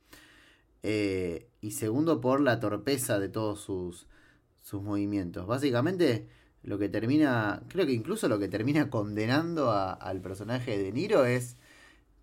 [0.84, 4.08] Eh, y segundo, por la torpeza de todos sus,
[4.62, 5.46] sus movimientos.
[5.46, 6.28] Básicamente,
[6.64, 11.26] lo que termina, creo que incluso lo que termina condenando a- al personaje de Niro
[11.26, 11.56] es,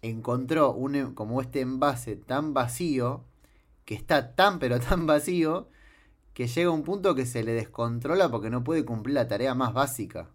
[0.02, 3.24] encontró un, como este envase tan vacío,
[3.84, 5.68] que está tan pero tan vacío,
[6.34, 9.54] que llega a un punto que se le descontrola porque no puede cumplir la tarea
[9.54, 10.30] más básica.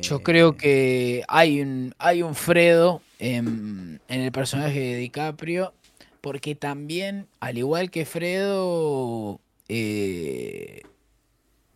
[0.00, 5.74] Yo Eh, creo que hay un, hay un Fredo en, en el personaje de DiCaprio,
[6.20, 10.82] porque también, al igual que Fredo, eh,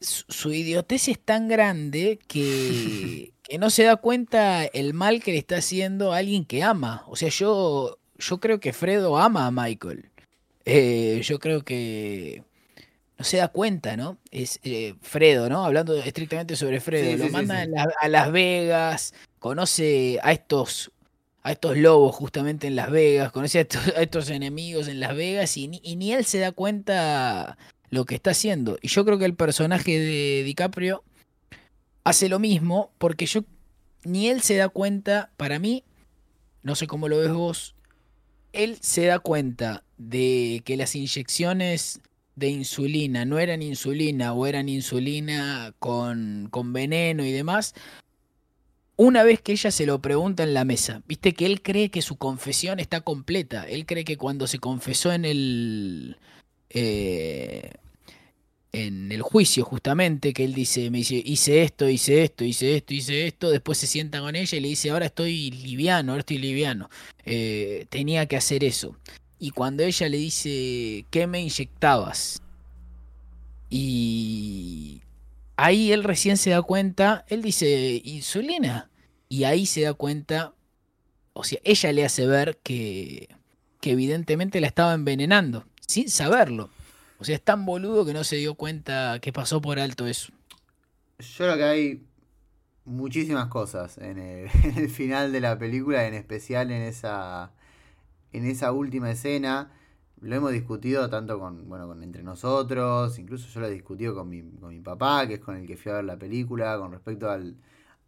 [0.01, 5.33] su, su idiotez es tan grande que, que no se da cuenta el mal que
[5.33, 7.05] le está haciendo a alguien que ama.
[7.09, 10.11] O sea, yo, yo creo que Fredo ama a Michael.
[10.65, 12.45] Eh, yo creo que
[13.19, 14.19] no se da cuenta, ¿no?
[14.31, 15.65] Es eh, Fredo, ¿no?
[15.65, 17.13] Hablando estrictamente sobre Fredo.
[17.13, 17.71] Sí, lo sí, manda sí.
[18.01, 20.93] a Las Vegas, conoce a estos,
[21.43, 25.17] a estos lobos justamente en Las Vegas, conoce a estos, a estos enemigos en Las
[25.17, 27.57] Vegas y ni, y ni él se da cuenta
[27.89, 28.79] lo que está haciendo.
[28.83, 31.03] Y yo creo que el personaje de DiCaprio
[32.05, 33.45] hace lo mismo porque yo
[34.05, 35.85] ni él se da cuenta, para mí,
[36.63, 37.75] no sé cómo lo ves vos,
[38.53, 42.01] él se da cuenta de que las inyecciones
[42.37, 47.75] de insulina no eran insulina o eran insulina con, con veneno y demás,
[48.97, 52.03] una vez que ella se lo pregunta en la mesa, viste que él cree que
[52.03, 56.17] su confesión está completa, él cree que cuando se confesó en el...
[56.71, 57.73] eh,
[58.73, 62.93] en el juicio justamente, que él dice, me dice, hice esto, hice esto, hice esto,
[62.93, 66.39] hice esto, después se sienta con ella y le dice, ahora estoy liviano, ahora estoy
[66.39, 66.91] liviano,
[67.25, 68.97] eh, tenía que hacer eso.
[69.39, 72.43] Y cuando ella le dice, ¿qué me inyectabas?
[73.69, 75.03] Y
[75.57, 78.91] ahí él recién se da cuenta, él dice, insulina.
[79.29, 80.55] Y ahí se da cuenta,
[81.33, 83.29] o sea, ella le hace ver que,
[83.81, 86.71] que evidentemente la estaba envenenando, sin saberlo.
[87.19, 90.33] O sea, es tan boludo que no se dio cuenta que pasó por alto eso.
[91.19, 92.03] Yo creo que hay
[92.85, 97.53] muchísimas cosas en el, en el final de la película, en especial en esa,
[98.37, 99.73] en esa última escena.
[100.21, 104.29] Lo hemos discutido tanto con, bueno, con entre nosotros, incluso yo lo he discutido con
[104.29, 106.93] mi, con mi papá, que es con el que fui a ver la película, con
[106.93, 107.57] respecto al,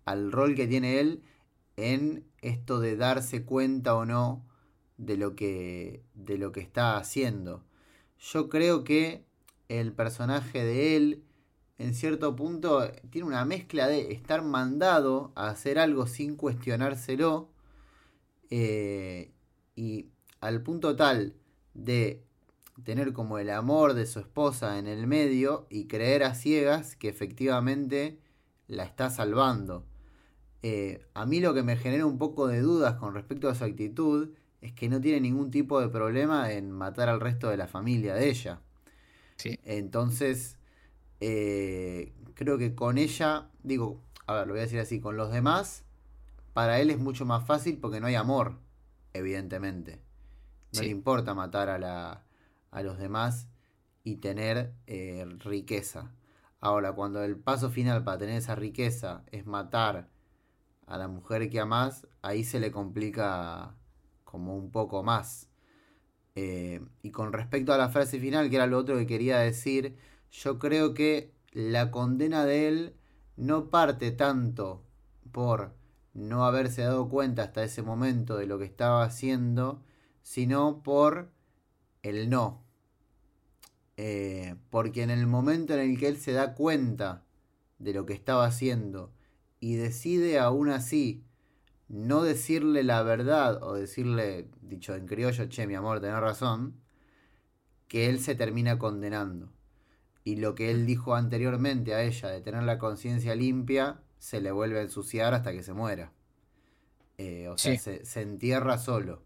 [0.05, 1.23] al rol que tiene él
[1.77, 4.45] en esto de darse cuenta o no
[4.97, 7.65] de lo que, de lo que está haciendo.
[8.19, 9.25] Yo creo que
[9.69, 11.25] el personaje de él,
[11.79, 17.51] en cierto punto, tiene una mezcla de estar mandado a hacer algo sin cuestionárselo
[18.51, 19.31] eh,
[19.77, 20.09] y
[20.41, 21.35] al punto tal
[21.75, 22.25] de
[22.85, 27.09] tener como el amor de su esposa en el medio y creer a ciegas que
[27.09, 28.19] efectivamente
[28.67, 29.85] la está salvando.
[30.63, 33.65] Eh, a mí lo que me genera un poco de dudas con respecto a su
[33.65, 37.69] actitud es que no tiene ningún tipo de problema en matar al resto de la
[37.69, 38.61] familia de ella.
[39.37, 39.59] Sí.
[39.65, 40.59] Entonces,
[41.21, 45.33] eh, creo que con ella, digo, a ver, lo voy a decir así, con los
[45.33, 45.85] demás,
[46.55, 48.59] para él es mucho más fácil porque no hay amor,
[49.13, 50.01] evidentemente.
[50.73, 50.87] No Sí.
[50.87, 52.25] le importa matar a, la,
[52.71, 53.49] a los demás
[54.05, 56.13] y tener eh, riqueza.
[56.61, 60.09] Ahora, cuando el paso final para tener esa riqueza es matar
[60.87, 63.75] a la mujer que amas, ahí se le complica
[64.25, 65.49] como un poco más.
[66.35, 69.97] Eh, y con respecto a la frase final, que era lo otro que quería decir,
[70.31, 72.95] yo creo que la condena de él
[73.37, 74.85] no parte tanto
[75.33, 75.75] por
[76.15, 79.83] no haberse dado cuenta hasta ese momento de lo que estaba haciendo,
[80.23, 81.31] sino por
[82.03, 82.63] el no.
[83.97, 87.25] Eh, porque en el momento en el que él se da cuenta
[87.79, 89.13] de lo que estaba haciendo
[89.61, 91.25] y decide aún así
[91.89, 96.75] no decirle la verdad o decirle, dicho en criollo, che, mi amor, tenés razón,
[97.89, 99.51] que él se termina condenando.
[100.23, 104.53] Y lo que él dijo anteriormente a ella de tener la conciencia limpia, se le
[104.53, 106.13] vuelve a ensuciar hasta que se muera.
[107.17, 109.23] Eh, o sea, se, se entierra solo.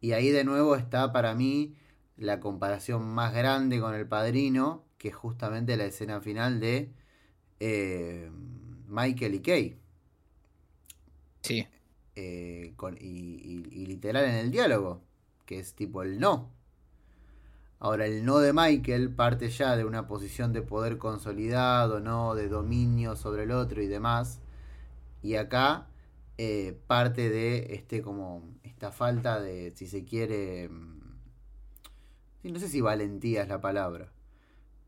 [0.00, 1.74] Y ahí de nuevo está para mí
[2.16, 6.92] la comparación más grande con el padrino, que es justamente la escena final de
[7.60, 8.30] eh,
[8.88, 9.78] Michael y Kay.
[11.42, 11.66] Sí.
[12.14, 15.02] eh, con- y, y- y literal en el diálogo,
[15.44, 16.50] que es tipo el no.
[17.78, 22.34] Ahora, el no de Michael parte ya de una posición de poder consolidado, ¿no?
[22.34, 24.40] De dominio sobre el otro y demás.
[25.22, 25.88] Y acá
[26.38, 31.00] eh, parte de este como esta falta de, si se quiere, mm,
[32.44, 34.12] no sé si valentía es la palabra,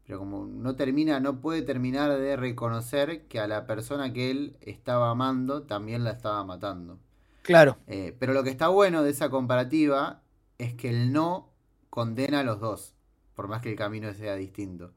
[0.06, 4.56] pero como no termina, no puede terminar de reconocer que a la persona que él
[4.60, 6.98] estaba amando también la estaba matando.
[7.42, 7.78] Claro.
[7.86, 10.22] Eh, pero lo que está bueno de esa comparativa
[10.58, 11.50] es que el no
[11.90, 12.94] condena a los dos,
[13.34, 14.92] por más que el camino sea distinto.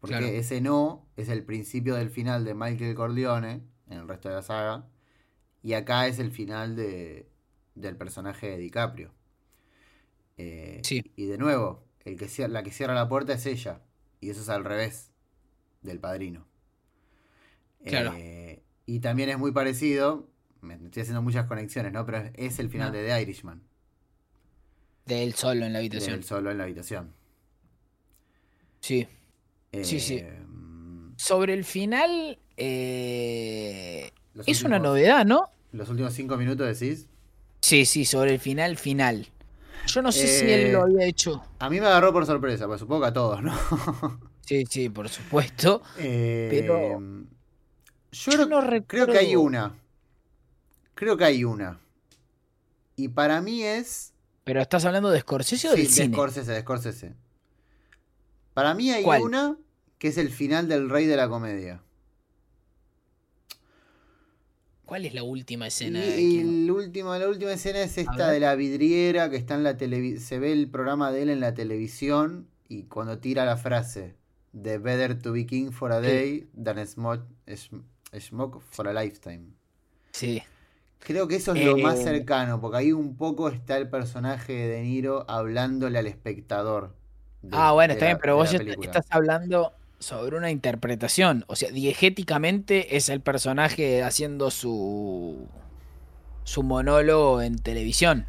[0.00, 0.26] Porque Claro.
[0.26, 4.42] ese no es el principio del final de Michael Corleone en el resto de la
[4.42, 4.86] saga.
[5.62, 7.28] Y acá es el final de,
[7.74, 9.12] del personaje de DiCaprio.
[10.38, 11.02] Eh, Sí.
[11.16, 13.82] Y de nuevo, el que cier- la que cierra la puerta es ella.
[14.20, 15.12] Y eso es al revés
[15.82, 16.46] del padrino.
[17.84, 18.12] Claro.
[18.16, 20.28] Eh, y también es muy parecido.
[20.60, 22.04] Me estoy haciendo muchas conexiones, ¿no?
[22.06, 22.98] Pero es- el final No.
[22.98, 23.62] de The Irishman.
[25.06, 26.14] De él solo en la De habitación.
[26.14, 27.12] él solo en la habitación.
[28.80, 29.06] Sí.
[29.82, 30.16] Sí, sí.
[30.16, 30.38] Eh,
[31.16, 35.48] Sobre el final, eh, los es una novedad, ¿no?
[35.72, 37.06] Los últimos cinco minutos decís.
[37.60, 39.28] Sí, sí, sobre el final, final.
[39.86, 41.42] Yo no sé si Eh, él lo había hecho.
[41.58, 43.52] A mí me agarró por sorpresa, pues supongo que a todos, ¿no?
[44.46, 45.80] Sí, sí, por supuesto.
[45.96, 47.00] Eh, Pero-
[48.10, 49.74] yo, no creo que hay una.
[50.96, 51.78] Creo que hay una.
[52.96, 54.12] Y para mí es.
[54.42, 56.14] Pero estás hablando de Scorsese o Sí, del de cine.
[56.16, 57.14] Scorsese, de Scorsese.
[58.54, 59.22] Para mí hay ¿Cuál?
[59.22, 59.56] una
[59.98, 61.82] que es el final del Rey de la Comedia.
[64.90, 66.04] ¿Cuál es la última escena?
[66.04, 69.62] Y, y el último- la última escena es esta de la vidriera que está en
[69.62, 70.20] la televisión.
[70.20, 74.16] Se ve el programa de él en la televisión y cuando tira la frase
[74.52, 76.06] de Better to be king for a Sí.
[76.08, 77.82] day than smoke, sm-
[78.18, 79.50] smoke for a lifetime.
[80.10, 80.42] Sí.
[80.98, 84.52] Creo que eso es lo más Eh, cercano, porque ahí un poco está el personaje
[84.54, 86.96] de De Niro hablándole al espectador.
[87.42, 88.86] de- Ah, bueno, está la- bien, pero vos la película.
[88.88, 91.44] estás hablando sobre una interpretación.
[91.46, 95.46] O sea, diegéticamente es el personaje haciendo su,
[96.44, 98.26] su monólogo en televisión.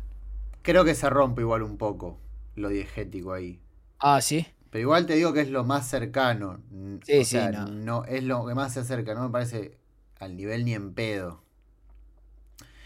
[0.62, 2.20] Creo que se rompe igual un poco
[2.56, 3.60] lo diegético ahí.
[4.00, 4.46] Ah, sí.
[4.70, 6.60] Pero igual te digo que es lo más cercano.
[7.04, 7.38] Sí, sí,
[7.72, 8.06] no.
[8.06, 9.78] Es lo que más se acerca, no me parece
[10.20, 11.42] al nivel ni en pedo.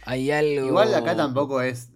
[0.04, 0.68] Hay algo.
[0.68, 1.92] Igual acá tampoco es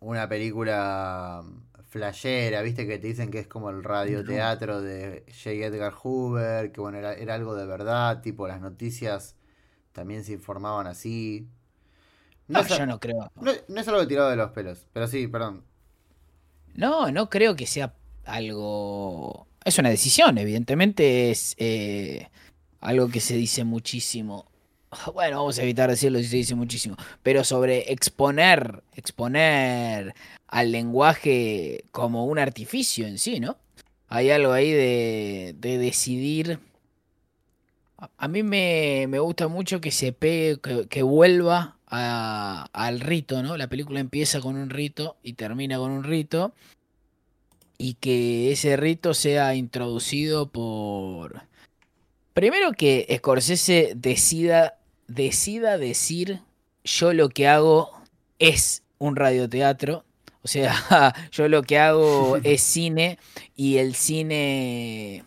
[0.00, 1.44] una película
[1.88, 5.50] flashera, viste que te dicen que es como el radioteatro de J.
[5.50, 9.34] Edgar Hoover, que bueno, era, algo de verdad, tipo las noticias
[9.92, 11.48] también se informaban así.
[12.46, 13.32] No, yo no creo.
[13.36, 15.64] No, es algo tirado de los pelos, pero sí, perdón.
[16.74, 17.94] No, no creo que sea
[18.24, 19.46] algo...
[19.64, 22.28] Es una decisión, evidentemente es eh,
[22.80, 24.46] algo que se dice muchísimo.
[25.14, 26.96] Bueno, vamos a evitar decirlo si se dice muchísimo.
[27.22, 30.14] Pero sobre exponer, exponer
[30.46, 33.56] al lenguaje como un artificio en sí, ¿no?
[34.08, 36.60] Hay algo ahí de, de decidir.
[38.16, 40.58] A mí me, me, gusta mucho que se pegue,
[40.88, 43.56] que, vuelva al rito, ¿no?
[43.56, 46.52] La película empieza con un rito y termina con un rito.
[47.76, 51.42] Y que ese rito sea introducido por.
[52.34, 54.77] Primero que Scorsese decida,
[55.08, 56.40] decida decir:
[56.84, 57.90] Yo lo que hago
[58.38, 60.04] es un radioteatro.
[60.42, 63.18] O sea, yo lo que hago es cine
[63.56, 65.24] y el cine...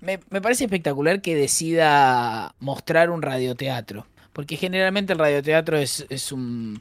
[0.00, 6.80] Me, parece espectacular que decida mostrar un radioteatro, porque generalmente el radioteatro es, es, un,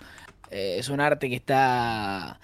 [0.51, 2.39] eh, es un arte que está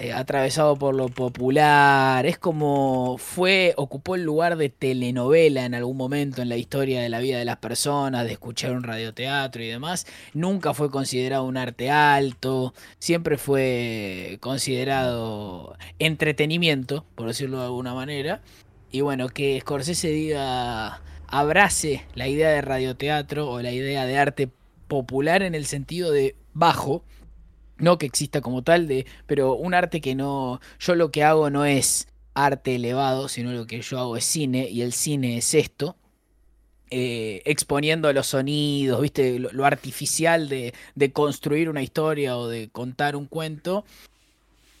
[0.00, 5.96] eh, atravesado por lo popular, es como fue, ocupó el lugar de telenovela en algún
[5.96, 9.66] momento en la historia de la vida de las personas, de escuchar un radioteatro y
[9.66, 17.92] demás, nunca fue considerado un arte alto, siempre fue considerado entretenimiento, por decirlo de alguna
[17.92, 18.40] manera,
[18.92, 24.48] y bueno, que Scorsese diga, abrace la idea de radioteatro o la idea de arte
[24.86, 27.02] popular en el sentido de bajo,
[27.78, 31.50] no que exista como tal, de, pero un arte que no, yo lo que hago
[31.50, 35.54] no es arte elevado, sino lo que yo hago es cine, y el cine es
[35.54, 35.96] esto,
[36.90, 43.16] eh, exponiendo los sonidos, viste, lo, artificial de, de, construir una historia o de contar
[43.16, 43.84] un cuento,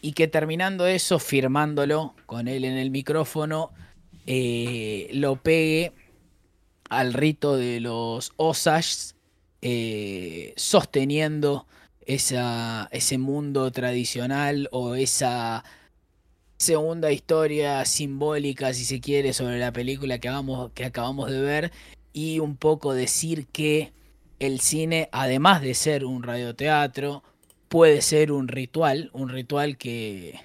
[0.00, 3.72] y que terminando eso, firmándolo con él en el micrófono,
[4.26, 5.92] eh, lo pegue
[6.88, 9.14] al rito de los Osage,
[9.62, 11.66] eh, sosteniendo
[12.08, 15.62] esa, ese mundo tradicional o esa
[16.56, 20.30] segunda historia simbólica, si se quiere, sobre la película que,
[20.74, 21.72] que acabamos de ver
[22.12, 23.92] y un poco decir que
[24.40, 27.22] el cine, además de ser un radioteatro,
[27.68, 30.40] puede ser un ritual, un ritual que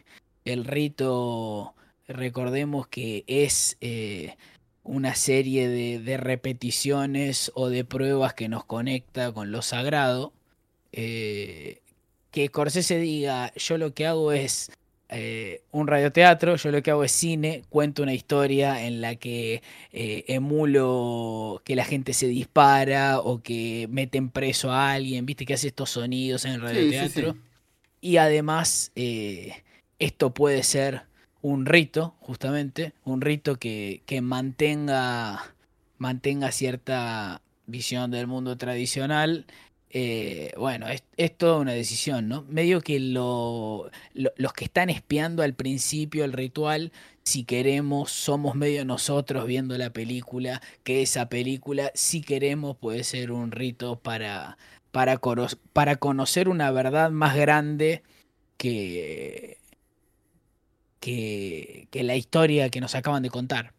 [0.45, 1.76] el rito,
[2.07, 4.35] recordemos que es eh,
[4.84, 10.34] una serie de repeticiones o de pruebas que nos conecta con lo sagrado
[10.94, 11.80] eh,
[12.32, 14.72] que Corsese diga, yo lo que hago es
[15.10, 19.61] eh, un radioteatro, yo lo que hago es cine, cuento una historia en la que
[19.91, 25.56] eh, emulo que la gente se dispara o que meten preso a alguien, viste que
[25.56, 27.36] hace estos sonidos en el radioteatro.
[27.99, 28.91] Y además,
[29.98, 31.03] esto puede ser
[31.41, 35.53] un rito, justamente, un rito que, que mantenga,
[35.98, 39.45] mantenga cierta visión del mundo tradicional
[39.95, 42.44] eh, bueno, es, toda una decisión, ¿no?
[42.49, 46.91] Medio que lo, los que están espiando al principio el ritual,
[47.24, 53.32] si queremos, somos medio nosotros viendo la película, que esa película, si queremos, puede ser
[53.32, 54.57] un rito para,
[54.91, 55.20] para,
[55.74, 58.02] para conocer una verdad más grande
[58.57, 59.60] que,
[60.99, 63.74] que la historia que nos acaban de contar.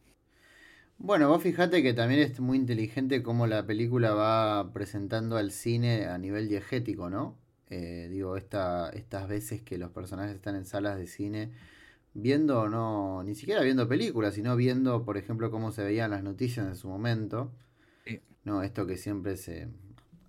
[0.98, 6.06] Bueno, vos fijate que también es muy inteligente cómo la película va presentando al cine
[6.06, 7.36] a nivel diegético, ¿no?
[7.68, 11.50] Eh, digo, esta, estas veces que los personajes están en salas de cine
[12.14, 16.66] viendo, no, ni siquiera viendo películas, sino viendo, por ejemplo, cómo se veían las noticias
[16.66, 17.52] en su momento.
[18.44, 19.68] No, esto que siempre se,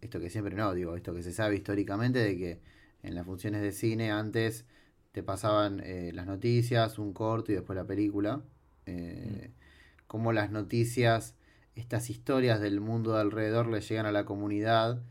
[0.02, 2.62] esto que siempre no, digo, esto que se sabe históricamente de que
[3.04, 4.66] en las funciones de cine antes
[5.12, 8.42] te pasaban eh, las noticias, un corto y después la película.
[8.86, 9.65] Eh, mm
[10.08, 11.36] cómo las noticias,
[11.76, 15.02] estas historias del mundo de alrededor le llegan a la comunidad,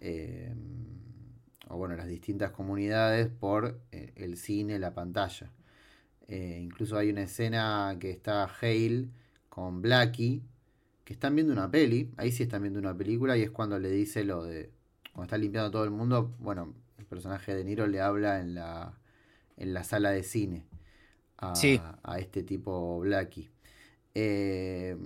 [0.00, 0.54] eh,
[1.68, 5.50] o bueno, las distintas comunidades por eh, el cine, la pantalla.
[6.26, 9.08] Eh, incluso hay una escena que está Hale
[9.48, 10.42] con Blackie,
[11.04, 13.90] que están viendo una peli, ahí sí están viendo una película y es cuando le
[13.90, 14.70] dice lo de,
[15.12, 18.98] cuando está limpiando todo el mundo, bueno, el personaje de Niro le habla en la,
[19.56, 20.66] en la sala de cine
[21.38, 21.54] a,
[22.02, 23.48] a este tipo Blackie.
[24.14, 24.96] Eh,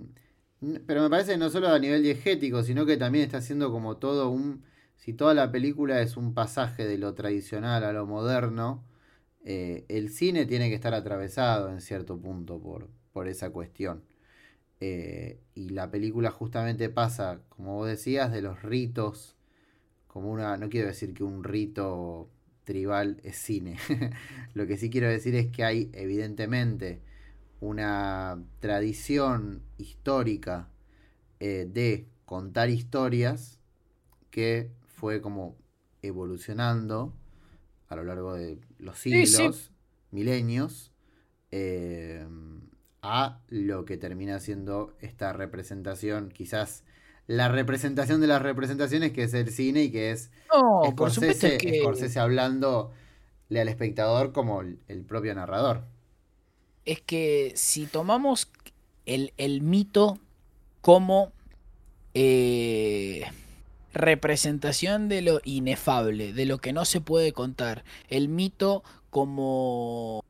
[0.87, 4.31] pero me parece no solo a nivel diegético, sino que también está haciendo como todo
[4.31, 4.65] un...
[4.97, 8.85] Si toda la película es un pasaje de lo tradicional a lo moderno,
[9.45, 14.05] eh, el cine tiene que estar atravesado en cierto punto por, por esa cuestión.
[14.81, 19.37] Eh, y la película justamente pasa, como vos decías, de los ritos,
[20.09, 22.31] como una, no quiero decir que un rito
[22.65, 23.79] tribal es cine,
[24.55, 27.01] lo que sí quiero decir es que hay evidentemente
[27.63, 30.69] una tradición histórica
[31.39, 33.61] eh, de contar historias
[34.31, 35.57] que fue como
[36.03, 37.15] evolucionando
[37.89, 39.71] a lo largo de los siglos,
[40.11, 40.91] milenios,
[41.53, 42.27] eh,
[43.01, 46.83] a lo que termina siendo esta representación, quizás
[47.29, 52.19] la representación de las representaciones, que es el cine y que es no, Scorsese, que...
[52.19, 52.91] hablando
[53.51, 55.92] al espectador como el propio narrador
[56.85, 58.51] es que si tomamos
[59.07, 60.19] el, mito
[60.81, 61.33] como
[62.15, 63.25] eh,
[63.93, 70.25] representación de lo inefable, de lo que no se puede contar, el mito como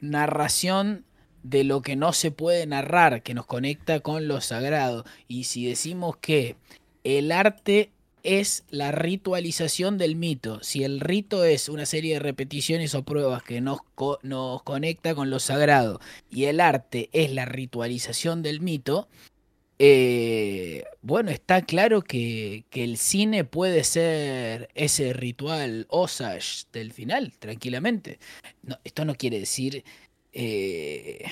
[0.00, 1.04] narración
[1.42, 5.66] de lo que no se puede narrar, que nos conecta con lo sagrado, y si
[5.66, 6.56] decimos que
[7.04, 7.90] el arte
[8.22, 10.62] es la ritualización del mito.
[10.62, 13.80] Si el rito es una serie de repeticiones o pruebas que nos,
[14.22, 19.08] nos conecta con lo sagrado y el arte es la ritualización del mito,
[19.82, 28.18] eh, bueno, está claro que, el cine puede ser ese ritual Osage del final, tranquilamente.
[28.84, 29.82] esto no quiere decir
[30.34, 31.24] eh,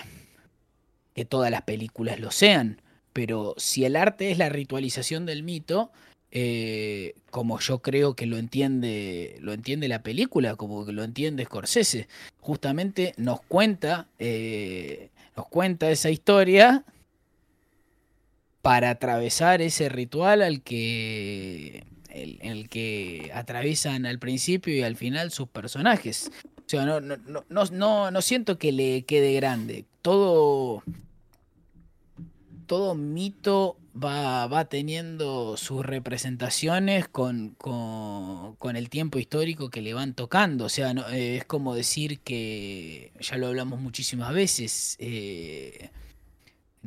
[1.14, 2.80] que todas las películas lo sean,
[3.12, 5.92] pero si el arte es la ritualización del mito,
[6.30, 11.44] eh, como yo creo que lo entiende, lo entiende la película, como que lo entiende
[11.44, 12.08] Scorsese.
[12.40, 16.84] Justamente nos cuenta, eh, nos cuenta esa historia
[18.60, 25.48] para atravesar ese ritual al que, el, que atraviesan al principio y al final sus
[25.48, 26.30] personajes.
[26.58, 27.16] O sea, no, no,
[27.48, 29.86] no, no, no siento que le quede grande.
[30.02, 30.82] Todo,
[32.66, 40.14] todo mito va, va teniendo sus representaciones con, con, el tiempo histórico que le van
[40.14, 40.66] tocando.
[40.66, 45.90] O sea, no, eh, es como decir que, ya lo hablamos muchísimas veces, eh,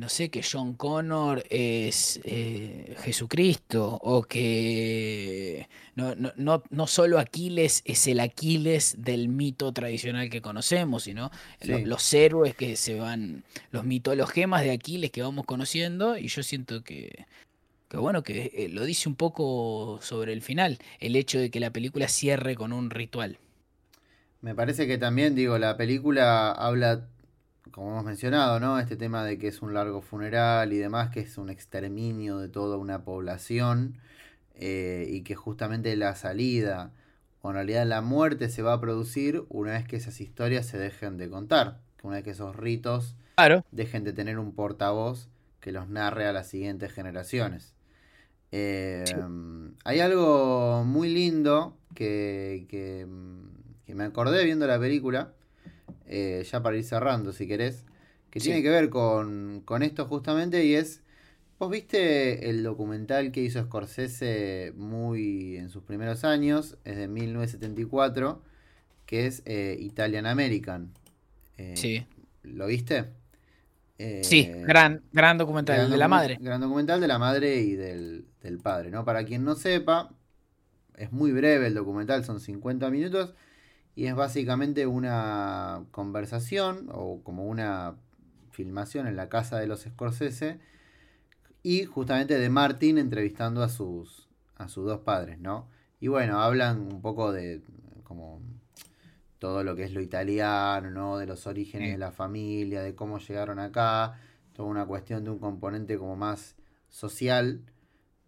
[0.02, 7.82] no sé, que John Connor es eh, Jesucristo o que no, no, no, solo Aquiles
[7.84, 11.30] es el Aquiles del mito tradicional que conocemos, sino
[11.60, 16.82] los, héroes que se van, los mitologemas de Aquiles que vamos conociendo y yo siento
[16.82, 17.24] que,
[17.88, 21.60] que bueno, que eh, lo dice un poco sobre el final, el hecho de que
[21.60, 23.38] la película cierre con un ritual.
[24.40, 27.06] Me parece que también, digo, la película habla
[27.72, 28.78] como hemos mencionado, ¿no?
[28.78, 32.48] Este tema de que es un largo funeral y demás, que es un exterminio de
[32.48, 33.96] toda una población
[34.54, 36.92] eh, y que justamente la salida
[37.40, 40.78] o en realidad la muerte se va a producir una vez que esas historias se
[40.78, 43.16] dejen de contar, una vez que esos ritos
[43.72, 45.28] dejen de tener un portavoz
[45.60, 47.74] que los narre a las siguientes generaciones.
[48.52, 49.04] Eh,
[49.84, 53.06] hay algo muy lindo que, que,
[53.86, 55.32] que me acordé viendo la película
[56.06, 57.84] eh, ya para ir cerrando si querés,
[58.30, 61.02] que tiene que ver con, esto justamente y es,
[61.58, 68.42] vos viste el documental que hizo Scorsese muy en sus primeros años, es de 1974,
[69.06, 70.92] que es eh, Italian American.
[71.58, 72.06] Eh, sí.
[72.42, 73.06] ¿Lo viste?
[74.22, 76.36] sí, gran, gran documental de la madre.
[76.40, 79.04] Gran documental de la madre y del, del padre, ¿no?
[79.04, 80.10] Para quien no sepa,
[80.96, 83.34] es muy breve el documental, son 50 minutos
[83.94, 87.96] y es básicamente una conversación o como una
[88.50, 90.58] filmación en la casa de los Scorsese
[91.62, 95.68] y justamente de Martin entrevistando a sus a sus dos padres, ¿no?
[96.00, 97.62] Y bueno, hablan un poco de
[98.04, 98.40] como
[99.38, 101.18] todo lo que es lo italiano, ¿no?
[101.18, 104.18] De los orígenes de la familia, de cómo llegaron acá,
[104.52, 106.54] toda una cuestión de un componente como más
[106.88, 107.62] social,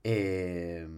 [0.03, 0.89] eh,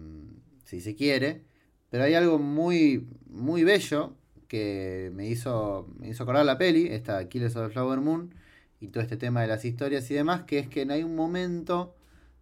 [0.63, 1.43] si se quiere.
[1.89, 4.15] Pero hay algo muy, muy bello
[4.47, 8.33] que me hizo, me hizo acordar la peli, esta Aquiles of the Flower Moon,
[8.79, 11.95] y todo este tema de las historias y demás, que es que hay un momento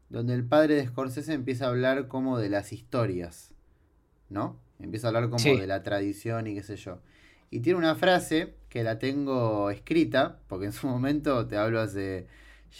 [0.09, 3.51] donde el padre de Scorsese empieza a hablar como de las historias,
[4.29, 4.59] ¿no?
[4.79, 6.99] Empieza a hablar como de la tradición y qué sé yo.
[7.49, 12.27] Y tiene una frase que la tengo escrita, porque en su momento, te hablo hace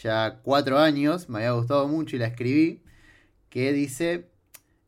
[0.04, 2.82] ya cuatro años, me había gustado mucho y la escribí,
[3.50, 4.28] que dice,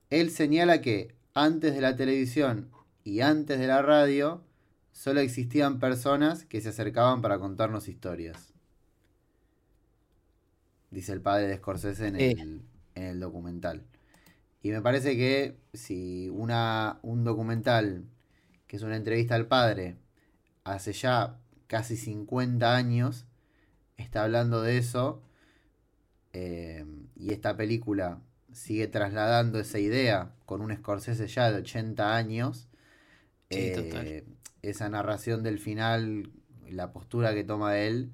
[0.09, 2.69] él señala que antes de la televisión
[3.07, 4.43] y antes de la radio
[4.91, 8.53] solo existían personas que se acercaban para contarnos historias.
[10.91, 12.23] dice el padre de Scorsese en, Sí.
[12.37, 12.61] el,
[12.95, 13.85] en el documental.
[14.61, 18.03] Y me parece que si una, un documental,
[18.67, 19.95] que es una entrevista al padre,
[20.65, 23.25] hace ya casi 50 años,
[23.95, 25.21] está hablando de eso,
[26.33, 26.85] eh,
[27.15, 28.19] y esta película
[28.51, 32.66] sigue trasladando esa idea con un Scorsese ya de 80 años,
[33.49, 34.23] Sí, eh, total.
[34.61, 36.31] esa narración del final,
[36.69, 38.11] la postura que toma él,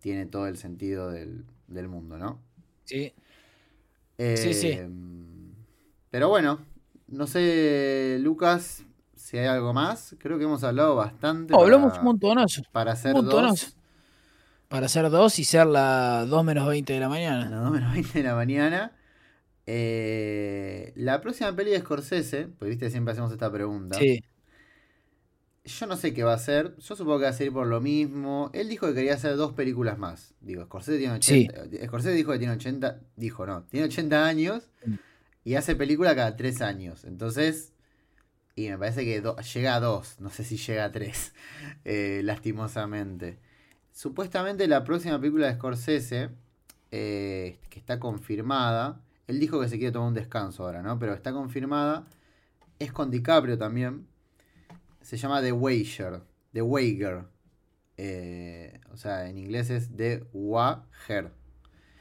[0.00, 2.40] tiene todo el sentido del, del mundo, ¿no?
[2.84, 3.12] Sí.
[4.18, 4.68] Sí, sí.
[4.68, 4.88] Eh,
[6.10, 6.60] Pero bueno,
[7.08, 8.84] no sé, Lucas,
[9.16, 10.14] si hay algo más.
[10.18, 11.52] Creo que hemos hablado bastante.
[11.52, 12.62] No, hablamos un montonazo.
[12.72, 13.66] Para hacer montonazo.
[13.66, 13.76] dos.
[14.68, 17.48] Para hacer dos y ser las 2 menos 20 de la mañana.
[17.50, 18.92] Las 2 menos 20 de la mañana.
[19.66, 23.98] Eh, la próxima peli de Scorsese, pues viste, siempre hacemos esta pregunta.
[23.98, 24.22] Sí.
[25.64, 26.76] Yo no sé qué va a hacer.
[26.78, 28.50] Yo supongo que va a ser por lo mismo.
[28.52, 30.34] Él dijo que quería hacer dos películas más.
[30.40, 31.86] Digo, Scorsese tiene 80.
[31.86, 33.00] Scorsese dijo que tiene 80.
[33.16, 33.62] Dijo, no.
[33.64, 34.70] Tiene 80 años
[35.44, 37.04] y hace película cada 3 años.
[37.04, 37.72] Entonces.
[38.54, 40.16] Y me parece que do- llega a 2.
[40.20, 41.32] No sé si llega a 3.
[42.24, 43.38] lastimosamente.
[43.92, 46.30] Supuestamente la próxima película de Scorsese.
[46.90, 49.00] eh, que está confirmada.
[49.28, 50.98] Él dijo que se quiere tomar un descanso ahora, ¿no?
[50.98, 52.04] Pero está confirmada.
[52.78, 54.06] Es con DiCaprio también
[55.02, 56.22] se llama The Wager.
[56.52, 57.24] The Wager.
[57.96, 61.32] Eh, o sea, en inglés es The Wager.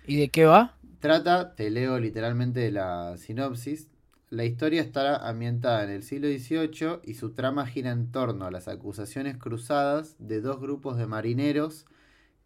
[0.08, 0.78] ¿Y de qué va?
[1.00, 3.90] Trata, te leo literalmente la sinopsis.
[4.30, 8.52] La historia estará ambientada en el siglo XVIII y su trama gira en torno a
[8.52, 11.86] las acusaciones cruzadas de dos grupos de marineros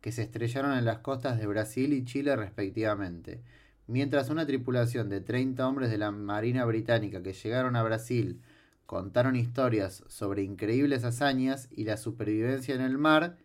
[0.02, 3.41] que se estrellaron en las costas de Brasil y Chile respectivamente.
[3.88, 8.41] Mientras una tripulación de 30 hombres de la Marina Británica que llegaron a Brasil
[8.85, 13.37] contaron historias sobre increíbles hazañas y la supervivencia en el mar,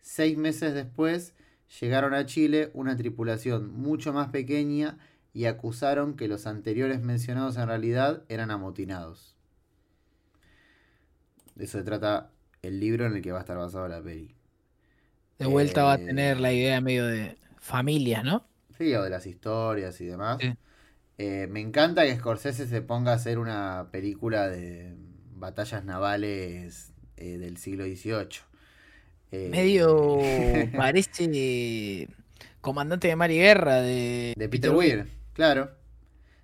[0.00, 1.34] seis meses después
[1.80, 4.98] llegaron a Chile una tripulación mucho más pequeña
[5.34, 9.36] y acusaron que los anteriores mencionados en realidad eran amotinados.
[11.54, 12.30] De eso se trata
[12.62, 14.34] el libro en el que va a estar basado la peli.
[15.38, 18.44] De vuelta va a Eh, tener la idea medio de familia, ¿no?
[18.76, 20.40] Sí, o de las historias y demás.
[20.40, 20.56] Sí.
[21.18, 24.94] Eh, me encanta que Scorsese se ponga a hacer una película de
[25.34, 28.40] batallas navales eh, del siglo XVIII.
[29.32, 30.18] Eh, Medio
[30.76, 32.08] parece
[32.60, 35.70] comandante de mar y guerra de, De Peter Weir, claro.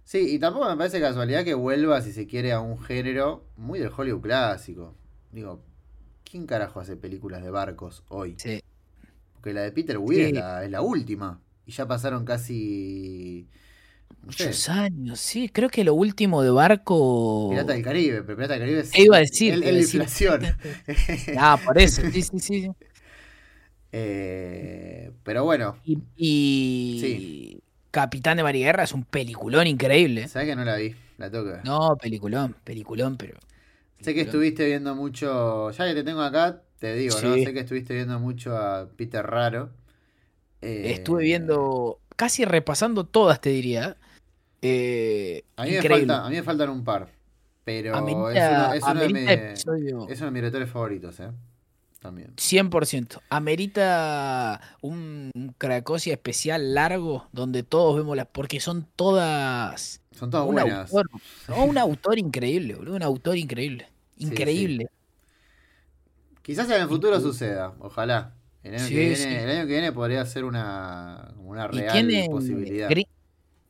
[0.03, 3.79] Sí, y tampoco me parece casualidad que vuelva, si se quiere, a un género muy
[3.79, 4.95] del Hollywood clásico.
[5.33, 5.63] Digo,
[6.29, 8.35] ¿quién carajo hace películas de barcos hoy?
[8.39, 8.61] Sí.
[9.33, 10.27] Porque la de Peter Weir Sí.
[10.27, 11.41] es, la, es la última.
[11.65, 13.49] Y ya pasaron casi.
[14.23, 15.51] Muchos años, sí.
[15.51, 17.51] Creo que lo último de barco.
[17.51, 18.99] Pirata del Caribe, pero Pirata del Caribe es.
[18.99, 20.01] Iba a decir, decir.
[20.01, 20.43] inflación.
[21.39, 22.71] Ah, por eso, sí, sí, sí.
[23.97, 27.63] Eh, pero bueno, Y, y Sí.
[27.93, 30.27] Capitán de Mar y Guerra es un peliculón increíble.
[30.27, 30.97] ¿sabes que no la vi?
[31.17, 31.65] La ver.
[31.65, 33.39] No, peliculón, peliculón, pero.
[34.01, 35.71] Sé que estuviste viendo mucho.
[35.71, 37.35] Ya que te tengo acá, te digo, ¿no?
[37.35, 39.71] Sé que estuviste viendo mucho a Peter Raro.
[40.61, 43.97] Eh, Estuve viendo, casi repasando todas, te diría.
[44.63, 46.07] Eh, A mí, me increíble.
[46.13, 47.09] falta, a mí me faltan un par.
[47.65, 51.19] Pero es uno, es uno de, amerita mi- episodio es uno de mis directores favoritos,
[51.21, 51.31] ¿eh?
[51.99, 52.35] También.
[52.37, 53.23] 100%.
[53.31, 58.27] Amerita un, Cracosia especial largo donde todos vemos las.
[58.27, 60.03] Porque son todas.
[60.13, 60.93] Son todas un buenas.
[60.93, 61.09] autor.
[61.49, 62.97] no, un autor increíble, boludo.
[62.97, 63.89] Un autor increíble.
[64.19, 64.89] Sí, Increíble.
[66.43, 68.34] Quizás en el futuro suceda, ojalá.
[68.65, 69.29] El año, Sí, que, viene, sí.
[69.29, 72.89] el año que viene podría ser una, una real tiene posibilidad.
[72.89, 73.07] Green,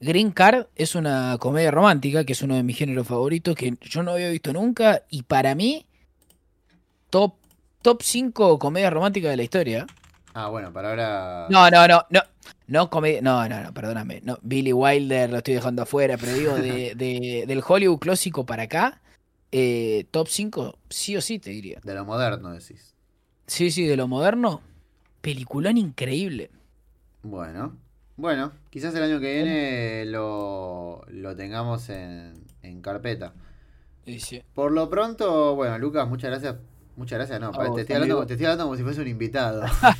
[0.00, 4.02] Green Card es una comedia romántica, que es uno de mis géneros favoritos, que yo
[4.02, 5.84] no había visto nunca, y para mí,
[7.10, 7.34] top,
[7.82, 9.86] top 5 comedias románticas de la historia.
[10.32, 11.46] Ah, bueno, para ahora.
[11.50, 12.20] No, no, no, no.
[12.66, 14.20] No, comedia, no, no, no, perdóname.
[14.24, 18.64] No, Billy Wilder lo estoy dejando afuera, pero digo, de, de- del Hollywood clásico para
[18.64, 19.00] acá,
[19.52, 21.80] eh, top 5, sí o sí te diría.
[21.84, 22.94] De lo moderno decís.
[23.46, 24.62] Sí, sí, de lo moderno,
[25.24, 26.50] peliculón increíble.
[27.22, 27.74] Bueno,
[28.16, 33.32] bueno, quizás el año que viene lo, lo tengamos en, en carpeta.
[34.04, 34.42] Sí, sí.
[34.52, 36.56] Por lo pronto, bueno, Lucas, muchas gracias.
[36.96, 39.64] Muchas gracias, no, te, estoy hablando, te estoy hablando como si fuese un invitado.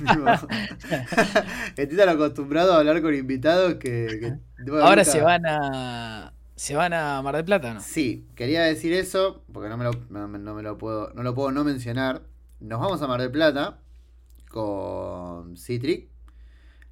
[1.76, 4.06] estoy tan acostumbrado a hablar con invitados que...
[4.20, 4.38] que-
[4.70, 6.32] bueno, Ahora Lucas, se van a.
[6.54, 7.80] Se van a Mar del Plata, ¿no?
[7.80, 11.50] Sí, quería decir eso, porque no me lo, no me lo puedo, no lo puedo
[11.50, 12.22] no mencionar.
[12.60, 13.80] Nos vamos a Mar del Plata
[14.54, 16.08] con Citric.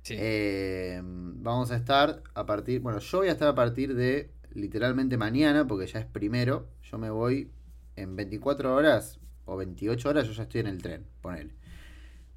[0.03, 0.17] Sí.
[0.19, 5.17] Eh, vamos a estar a partir, bueno, yo voy a estar a partir de literalmente
[5.17, 6.67] mañana, porque ya es primero.
[6.83, 7.53] Yo me voy
[7.95, 11.55] en 24 horas o 28 horas, yo ya estoy en el tren, ponele.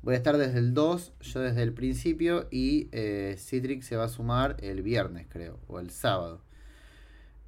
[0.04, 4.04] Voy a estar desde el 2, yo desde el principio, y eh, Citrix se va
[4.04, 6.42] a sumar el viernes, creo, o el sábado.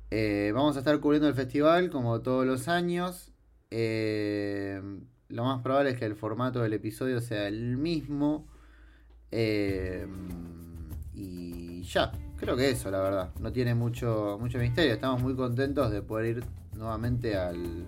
[0.09, 3.31] Eh, vamos a estar cubriendo el festival como todos los años.
[3.69, 4.81] Eh,
[5.29, 8.47] lo más probable es que el formato del episodio sea el mismo.
[9.31, 10.07] Eh,
[11.13, 13.31] y ya, creo que eso, la verdad.
[13.39, 14.93] No tiene mucho, mucho misterio.
[14.93, 16.43] Estamos muy contentos de poder ir
[16.75, 17.85] nuevamente al,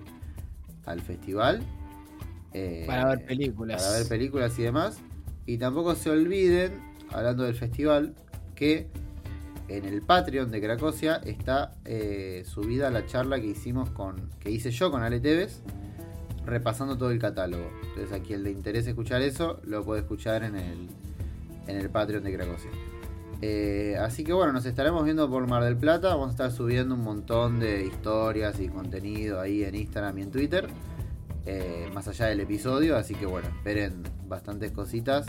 [0.86, 1.62] al festival.
[2.54, 3.84] Eh, para ver películas.
[3.84, 5.00] Para ver películas y demás.
[5.46, 6.80] Y tampoco se olviden,
[7.12, 8.16] hablando del festival,
[8.56, 8.88] que
[9.68, 14.30] en el Patreon de Cracosia está eh, subida la charla que hicimos con.
[14.40, 15.62] que hice yo con Ale Tevez,
[16.50, 17.70] repasando todo el catálogo.
[17.90, 20.90] Entonces a quien le interese escuchar eso, lo puede escuchar en el,
[21.68, 22.72] en el Patreon de Cracosia.
[23.42, 26.10] Eh, así que bueno, nos estaremos viendo por Mar del Plata.
[26.10, 30.32] Vamos a estar subiendo un montón de historias y contenido ahí en Instagram y en
[30.32, 30.68] Twitter.
[31.46, 32.98] Eh, más allá del episodio.
[32.98, 35.28] Así que bueno, esperen bastantes cositas.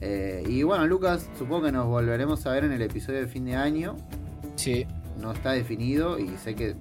[0.00, 3.44] Eh, y bueno, Lucas, supongo que nos volveremos a ver en el episodio de fin
[3.44, 3.96] de año.
[4.56, 4.86] Sí.
[5.18, 6.74] No está definido y sé que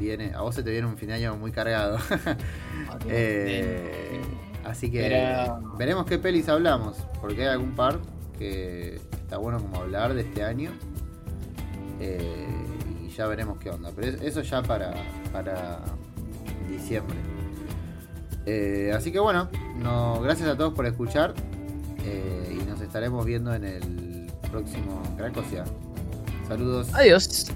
[0.00, 0.32] viene.
[0.34, 1.98] A vos se te viene un fin de año muy cargado.
[4.64, 5.48] así que
[5.78, 6.96] veremos qué pelis hablamos.
[7.20, 7.98] Porque hay algún par
[8.38, 10.72] que está bueno como hablar de este año.
[12.00, 12.48] Eh,
[13.04, 13.92] y ya veremos qué onda.
[13.94, 14.94] Pero eso ya para,
[15.32, 15.80] para
[16.68, 17.16] diciembre.
[18.46, 21.34] Eh, así que bueno, no, gracias a todos por escuchar.
[22.04, 25.64] Eh, y nos estaremos viendo en el próximo Cracosia.
[26.48, 26.92] Saludos.
[26.94, 27.52] Adiós.